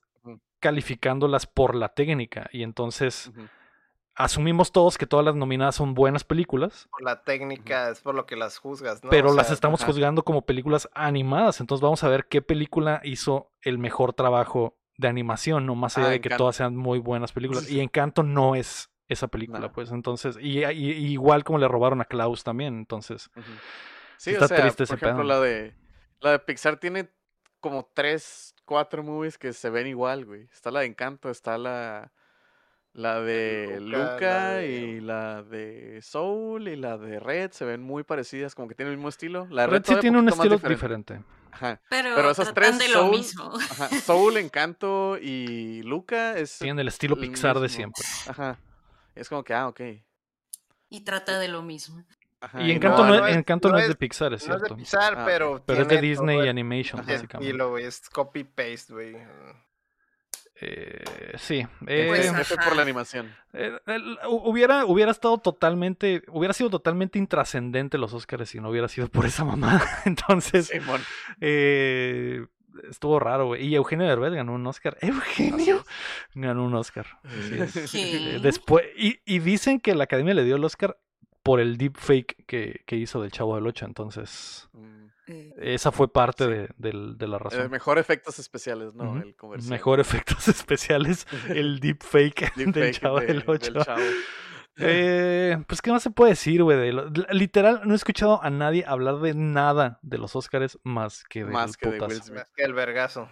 [0.61, 3.33] calificándolas por la técnica y entonces
[4.15, 6.89] asumimos todos que todas las nominadas son buenas películas.
[6.91, 9.11] Por la técnica es por lo que las juzgas, ¿no?
[9.11, 13.79] Pero las estamos juzgando como películas animadas, entonces vamos a ver qué película hizo el
[13.79, 17.71] mejor trabajo de animación, no más allá ah, de que todas sean muy buenas películas.
[17.71, 22.45] Y Encanto no es esa película, pues entonces, y, igual como le robaron a Klaus
[22.45, 23.31] también, entonces.
[24.17, 25.75] Sí, está o sea, triste por ejemplo, la de
[26.21, 27.11] la de Pixar tiene
[27.61, 30.49] como tres, cuatro movies que se ven igual, güey.
[30.53, 32.13] Está la de Encanto, está la
[32.95, 38.55] La de Luca, y la de Soul y la de Red se ven muy parecidas,
[38.55, 39.47] como que tienen el mismo estilo.
[39.51, 41.23] La Red, sí tiene un estilo diferente.
[41.53, 41.81] Ajá.
[41.89, 43.53] Pero, esas tres de Soul, lo mismo.
[44.05, 48.05] Soul, Encanto y Luca es tienen el estilo Pixar de siempre.
[48.27, 48.59] Ajá.
[49.15, 49.81] Es como que ah, ok.
[50.91, 52.05] Y trata de lo mismo.
[52.59, 54.61] y Encanto, no, es, Encanto no, es, de Pixar, es cierto.
[54.61, 55.63] No es de Pixar, ah, pero.
[55.65, 57.51] Pero es de Disney Animation, básicamente.
[57.51, 59.17] Y lo es copy-paste, güey.
[60.65, 61.03] Eh,
[61.39, 61.67] sí.
[61.89, 62.33] Eh,
[62.65, 63.35] por la animación.
[63.53, 63.73] Eh,
[64.29, 66.23] hubiera, hubiera estado totalmente.
[66.29, 69.83] Hubiera sido totalmente intrascendente los Oscars si no hubiera sido por esa mamada.
[70.05, 70.71] Entonces.
[71.41, 72.47] eh,
[72.89, 73.67] estuvo raro, güey.
[73.67, 74.97] Y Eugenio Derbez ganó un Oscar.
[75.01, 75.85] ¿Eugenio?
[76.35, 77.07] Ganó un Oscar.
[77.87, 78.39] Sí.
[78.41, 78.87] Después.
[78.97, 80.97] Y, y dicen que la academia le dio el Oscar
[81.43, 83.85] por el deepfake que, que hizo del Chavo del Ocho.
[83.85, 84.69] Entonces.
[84.73, 85.03] Mm.
[85.29, 87.71] Eh, esa fue parte de, la razón.
[87.71, 89.17] mejor efectos especiales, ¿no?
[89.17, 89.35] El
[89.69, 93.73] Mejor efectos especiales, el deepfake deep del Chavo del 8.
[94.79, 96.91] Eh, pues, ¿qué más se puede decir, güey?
[97.31, 101.51] Literal, no he escuchado a nadie hablar de nada de los Oscars más que de
[101.51, 102.23] más que, más
[102.57, 103.29] que el vergazo.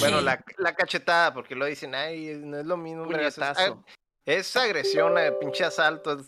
[0.00, 3.06] Bueno, la, la, cachetada, porque lo dicen, ay, no es lo mismo.
[4.26, 6.18] Es, agresión, pinche asalto,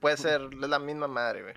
[0.00, 1.54] puede ser la misma madre, güey.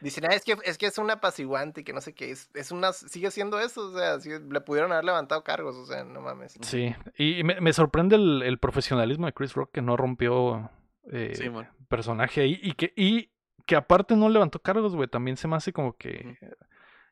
[0.00, 2.70] Dicen, ah, es que es que es un apaciguante que no sé qué, es, es
[2.70, 6.56] una, sigue siendo eso, o sea, le pudieron haber levantado cargos, o sea, no mames.
[6.62, 10.70] Sí, y me, sorprende el, profesionalismo de Chris Rock que no rompió
[11.12, 11.52] eh,
[11.88, 13.30] personaje ahí y que, y
[13.66, 16.38] que aparte no levantó cargos, güey, también se me hace como que...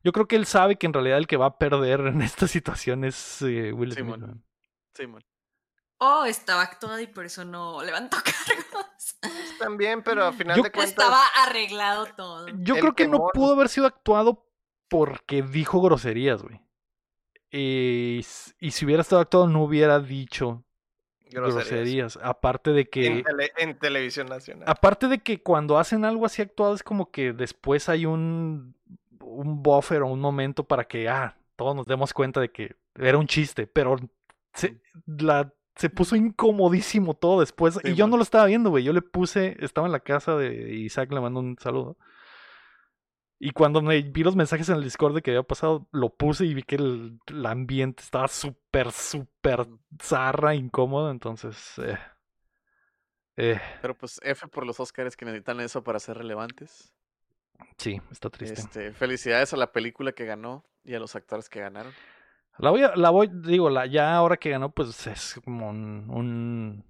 [0.02, 2.46] Yo creo que él sabe que en realidad el que va a perder en esta
[2.46, 4.16] situación es eh, Will Smith.
[4.94, 5.06] Sí,
[5.98, 9.16] Oh, estaba actuado y por eso no levantó cargos.
[9.58, 10.90] También, pero al final de cuentas.
[10.90, 12.48] Estaba arreglado todo.
[12.58, 14.46] Yo creo que no pudo haber sido actuado
[14.88, 16.60] porque dijo groserías, güey.
[17.50, 20.64] y si hubiera estado actuado, no hubiera dicho
[21.34, 22.18] groserías.
[22.22, 23.24] Aparte de que.
[23.58, 24.64] En, televisión nacional.
[24.68, 28.76] Aparte de que cuando hacen algo así actuado, es como que después hay un,
[29.20, 33.18] un buffer o un momento para que, ah, todos nos demos cuenta de que era
[33.18, 33.66] un chiste.
[33.66, 33.96] Pero
[34.52, 37.78] se, la se puso incomodísimo todo después.
[37.84, 38.84] y yo no lo estaba viendo, güey.
[38.84, 41.96] Yo le puse, estaba en la casa de Isaac, le mando un saludo.
[43.38, 46.46] Y cuando me vi los mensajes en el Discord de que había pasado, lo puse
[46.46, 49.66] y vi que el, ambiente estaba súper, súper
[50.00, 51.10] zarra, incómodo.
[51.10, 51.98] Entonces, eh,
[53.36, 53.60] eh.
[53.82, 56.92] Pero pues F por los Oscars que necesitan eso para ser relevantes.
[57.76, 58.60] Sí, está triste.
[58.60, 61.92] Este, felicidades a la película que ganó y a los actores que ganaron.
[62.58, 66.84] La voy, a, la voy, digo, la, ya ahora que ganó, pues es como un,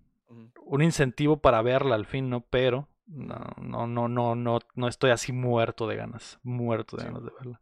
[0.66, 2.42] un, incentivo para verla al fin, ¿no?
[2.42, 7.24] Pero no, no, no, no, no, no estoy así muerto de ganas, muerto de ganas
[7.24, 7.60] de verla.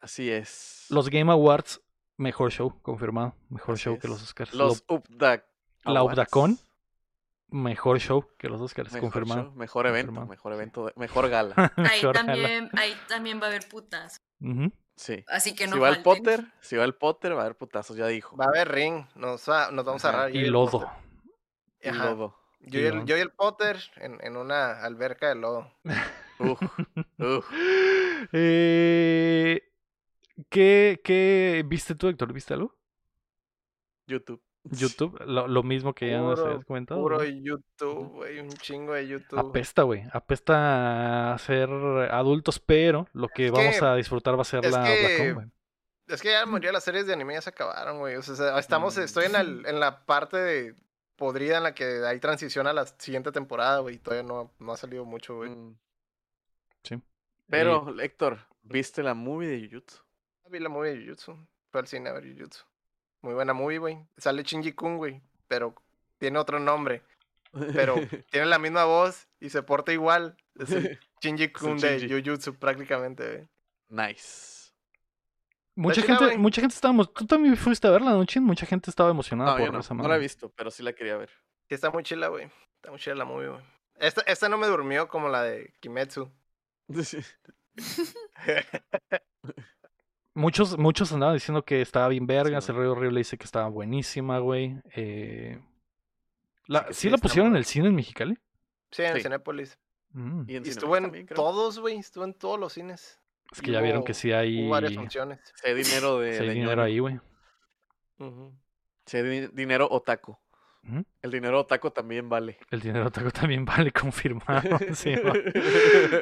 [0.00, 0.86] Así es.
[0.90, 1.80] Los Game Awards,
[2.16, 4.52] mejor show, confirmado, mejor show que los Oscars.
[4.52, 5.44] Los Upda
[5.84, 6.58] La Updacon,
[7.50, 9.52] mejor show que los Oscars, confirmado.
[9.52, 11.54] mejor evento, mejor evento, mejor gala.
[11.76, 14.20] ahí, también, ahí también va a haber putas.
[15.02, 15.24] Sí.
[15.26, 17.96] Así que no Si va el Potter, si va el Potter, va a haber putazos,
[17.96, 18.36] ya dijo.
[18.36, 20.36] Va a haber ring, nos, nos vamos a agarrar.
[20.36, 20.88] Y lodo.
[21.80, 22.38] Y lodo.
[22.60, 25.72] Yo y, el, yo y el Potter en, en, una alberca de lodo.
[26.38, 26.62] Uf,
[27.18, 27.50] uf.
[28.32, 29.68] Eh,
[30.48, 32.32] ¿qué, ¿Qué viste tú, Héctor?
[32.32, 32.78] ¿Viste algo?
[34.06, 34.40] YouTube.
[34.64, 37.00] YouTube, lo, lo, mismo que ya nos habías comentado.
[37.00, 39.38] Puro YouTube, güey, un chingo de YouTube.
[39.38, 41.68] Apesta, güey, apesta a ser
[42.10, 45.36] adultos, pero lo que vamos a disfrutar va a ser la que.
[46.08, 48.16] Es que ya la las series de anime ya se acabaron, güey.
[48.16, 50.74] O sea, estamos, estoy en, el, en la parte de
[51.16, 53.98] podrida en la que hay transición a la siguiente temporada, güey.
[53.98, 55.50] Todavía no, no ha salido mucho, güey.
[55.50, 55.78] Mm.
[56.82, 57.00] Sí.
[57.48, 60.02] Pero, Héctor, ¿viste la movie de Jujutsu?
[60.50, 61.36] Vi la movie de Jujutsu.
[61.70, 62.64] Fue al cine a ver Jujutsu.
[63.22, 63.98] Muy buena movie, güey.
[64.18, 65.74] Sale Shinji Kun, güey, pero
[66.18, 67.02] tiene otro nombre.
[67.72, 67.94] Pero
[68.30, 70.36] tiene la misma voz y se porta igual.
[70.58, 73.48] Es el Shinji Kun de Jujutsu prácticamente, güey.
[73.88, 74.72] Nice.
[75.74, 78.44] Mucha gente, mucha gente estaba Tú también fuiste a verla, ¿no, Chin?
[78.44, 81.16] Mucha gente estaba emocionada por no, esa No la he visto, pero sí la quería
[81.16, 81.30] ver.
[81.68, 82.50] Sí, está muy chila, güey.
[82.76, 83.62] Está muy chila la movie, güey.
[83.96, 86.30] Esta, esta no me durmió como la de Kimetsu.
[90.34, 94.38] Muchos, muchos andaban diciendo que estaba bien vergas, el Rey Horrible dice que estaba buenísima,
[94.38, 94.76] güey.
[94.94, 95.60] Eh,
[96.66, 98.38] la, sí, la pusieron en el cine en Mexicali?
[98.90, 99.78] Sí, en el Cinépolis.
[100.12, 100.44] Mm.
[100.48, 103.20] Y, estuvo en todos, güey, estuvo en todos los cines.
[103.50, 104.64] Es que ya vieron que sí hay...
[104.64, 105.38] Hubo varias funciones.
[105.54, 106.38] Sí hay dinero de...
[106.38, 107.20] Sí hay dinero ahí, güey.
[109.04, 110.38] Sí hay dinero otaku.
[111.22, 112.58] El dinero taco también vale.
[112.70, 114.78] El dinero taco también vale, confirmado.
[114.94, 115.14] sí,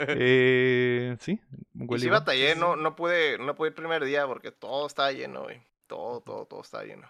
[0.08, 1.40] eh, sí.
[1.74, 5.12] Y sí batallé, no, no, pude, no pude ir el primer día porque todo estaba
[5.12, 5.62] lleno, güey.
[5.86, 7.08] Todo, todo, todo estaba lleno.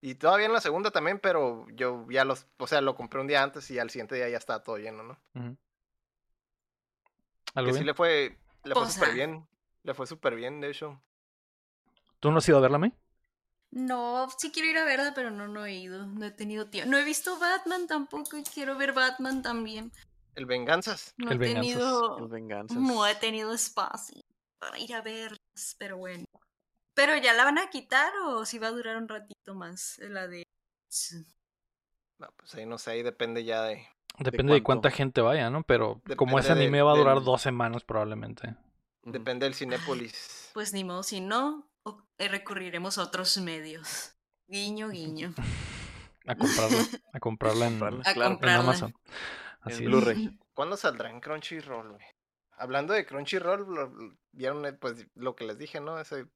[0.00, 3.28] Y todavía en la segunda también, pero yo ya los, o sea, lo compré un
[3.28, 5.16] día antes y al siguiente día ya estaba todo lleno, ¿no?
[7.54, 9.46] ¿Algo que sí le fue, le fue súper bien.
[9.84, 11.00] Le fue súper bien, de hecho.
[12.18, 12.92] ¿Tú no has ido a verla, May?
[13.72, 16.06] No, sí quiero ir a verla, pero no, no he ido.
[16.06, 16.90] No he tenido tiempo.
[16.90, 19.90] No he visto Batman tampoco y quiero ver Batman también.
[20.34, 21.14] El Venganzas.
[21.16, 22.18] No el he tenido.
[22.18, 22.76] El Venganzas.
[22.76, 24.20] No he tenido espacio
[24.58, 26.26] para ir a verlas, pero bueno.
[26.94, 29.98] ¿Pero ya la van a quitar o si va a durar un ratito más?
[30.00, 30.44] La de.
[32.18, 33.88] No, pues ahí no sé, ahí depende ya de.
[34.18, 35.62] Depende de, cuánta gente vaya, ¿no?
[35.62, 38.54] Pero como ese anime va a durar dos semanas probablemente.
[39.02, 40.50] Depende del Cinépolis.
[40.52, 41.71] Pues ni modo, si no,
[42.18, 44.14] eh, recurriremos a otros medios.
[44.46, 45.34] Guiño, guiño.
[46.26, 46.78] a comprarla,
[47.12, 48.94] a comprarla en, Amazon.
[49.60, 50.38] Así Blu-ray.
[50.54, 51.96] ¿Cuándo saldrá en Crunchyroll,
[52.58, 55.98] Hablando de Crunchyroll, vieron eh, pues lo que les dije, ¿no?
[55.98, 56.26] Ese,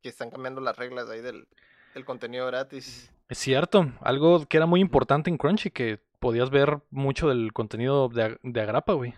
[0.00, 1.48] que están cambiando las reglas ahí del,
[1.94, 3.12] del contenido gratis.
[3.28, 8.08] Es cierto, algo que era muy importante en Crunchy, que podías ver mucho del contenido
[8.08, 9.14] de, de Agrapa, güey.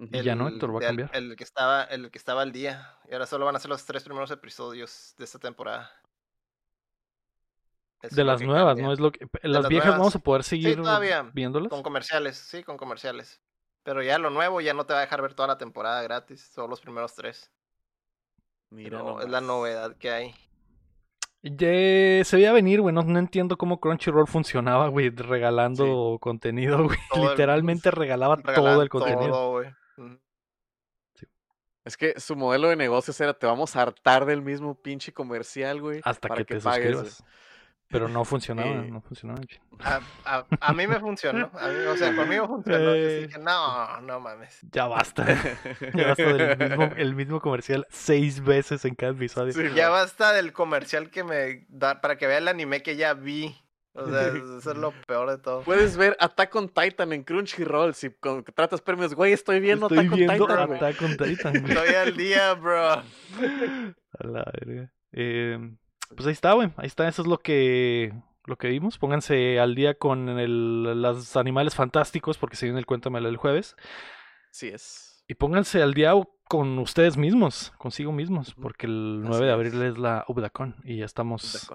[0.00, 1.10] Y ya no, Héctor, va a cambiar.
[1.12, 2.96] El, que estaba, el que estaba al día.
[3.08, 5.90] Y ahora solo van a ser los tres primeros episodios de esta temporada.
[8.10, 8.92] de las nuevas, ¿no?
[8.92, 10.80] Es lo que, las, viejas vamos a poder seguir
[11.34, 11.68] viéndolas.
[11.68, 13.42] Con comerciales, sí, con comerciales.
[13.82, 16.50] Pero ya lo nuevo ya no te va a dejar ver toda la temporada gratis,
[16.54, 17.50] solo los primeros tres.
[18.70, 20.34] Mira, es la novedad que hay.
[21.42, 22.94] se veía venir, güey.
[22.94, 26.98] No, entiendo cómo Crunchyroll funcionaba, güey, regalando contenido, güey.
[27.36, 29.62] Literalmente regalaba todo el contenido.
[31.84, 35.80] Es que su modelo de negocios era te vamos a hartar del mismo pinche comercial,
[35.80, 36.00] güey.
[36.04, 37.24] Hasta que, te suscribas.
[37.90, 39.40] Pero no funcionaba, eh, no funcionaba.
[40.24, 41.50] A, a, mí me funcionó.
[41.58, 42.94] A mí, o sea, conmigo funcionó.
[42.94, 44.60] Eh, no, no mames.
[44.70, 45.26] Ya basta.
[45.94, 49.74] ya basta del mismo, el mismo comercial seis veces en cada episodio.
[49.74, 53.56] ya basta del comercial que me da para que vea el anime que ya vi.
[53.94, 55.62] O sea, eso es lo peor de todo.
[55.62, 58.10] Puedes ver Attack on Titan en Crunchyroll si
[58.54, 59.14] tratas premios.
[59.14, 60.72] Güey, estoy viendo estoy Attack viendo on Titan.
[60.74, 62.92] Attack on Titan estoy al día, bro.
[64.18, 64.92] A la verga.
[65.12, 65.58] Eh,
[66.16, 66.72] pues ahí está, güey.
[66.76, 67.08] Ahí está.
[67.08, 68.12] Eso es lo que,
[68.44, 68.98] lo que vimos.
[68.98, 73.76] Pónganse al día con el, los animales fantásticos porque se viene el Cuéntamelo el jueves.
[74.50, 75.24] Sí es.
[75.28, 76.12] Y pónganse al día
[76.48, 81.04] con ustedes mismos, consigo mismos, porque el 9 de abril es, la UBDACON y ya
[81.04, 81.70] estamos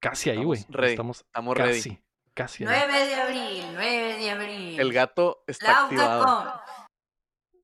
[0.00, 0.60] Casi ahí, güey.
[0.60, 2.02] Estamos, Estamos casi, ready.
[2.34, 2.64] Casi.
[2.64, 4.80] 9 de abril, 9 de abril.
[4.80, 6.60] El gato está activado.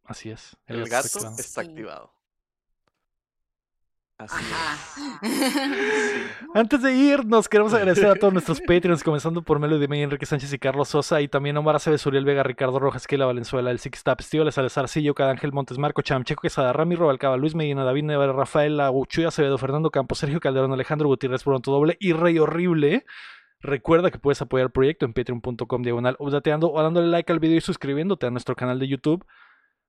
[0.05, 0.57] Así es.
[0.67, 1.07] El, gato
[1.39, 2.15] está activado.
[6.55, 10.27] Antes de irnos, queremos agradecer a todos nuestros Patreons, comenzando por Melo de May, Enrique
[10.27, 13.79] Sánchez y Carlos Sosa, y también Omar Aceves, Uriel Vega, Ricardo Rojas, Keila Valenzuela, el
[13.79, 17.85] Six Tap, Steve Alessar Sillo, Cada Ángel Montes, Marco Chamcheco, Quesada, Ramiro Balcaba, Luis Medina,
[17.85, 22.39] David Nevera, Rafael Aguchuya, Acevedo, Fernando Campos, Sergio Calderón, Alejandro Gutiérrez, Pronto Doble y Rey
[22.39, 23.05] Horrible.
[23.61, 27.61] Recuerda que puedes apoyar el proyecto en patreon.com diagonal o dándole like al video y
[27.61, 29.25] suscribiéndote a nuestro canal de YouTube.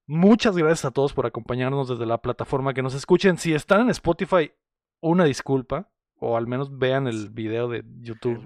[0.05, 3.37] Muchas gracias a todos por acompañarnos desde la plataforma que nos escuchen.
[3.37, 4.51] Si están en Spotify,
[4.99, 5.89] una disculpa,
[6.19, 8.43] o al menos vean el video de YouTube,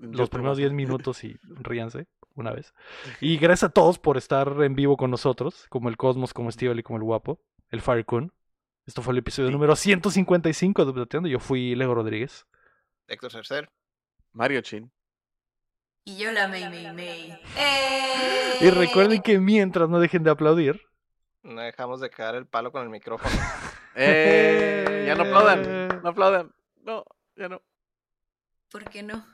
[0.00, 2.74] los primeros 10 minutos y ríanse una vez.
[3.20, 6.74] Y gracias a todos por estar en vivo con nosotros, como el Cosmos, como Steve
[6.78, 7.40] y como el Guapo,
[7.70, 8.32] el Firecun.
[8.86, 11.28] Esto fue el episodio número 155 de Updateando.
[11.28, 12.46] Yo fui Lego Rodríguez.
[13.06, 13.70] Héctor Cercer.
[14.32, 14.90] Mario Chin.
[16.04, 17.38] Y yo la May May May.
[18.60, 20.80] Y recuerden que mientras no dejen de aplaudir,
[21.42, 23.34] no dejamos de caer el palo con el micrófono.
[23.94, 26.54] eh, ya no aplaudan, no aplaudan.
[26.82, 27.04] No,
[27.36, 27.62] ya no.
[28.70, 29.24] ¿Por qué no?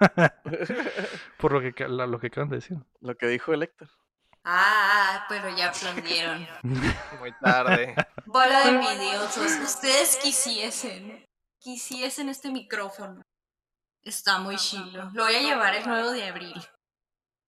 [1.38, 2.78] Por lo que, lo que acaban de decir.
[3.00, 3.88] Lo que dijo el Héctor.
[4.44, 6.48] Ah, pero ya aplaudieron.
[7.20, 7.94] Muy tarde.
[8.24, 9.52] Bola de envidiosos.
[9.62, 11.24] Ustedes quisiesen,
[11.58, 13.22] quisiesen este micrófono.
[14.08, 15.10] Está muy chido.
[15.12, 16.54] Lo voy a llevar el 9 de abril.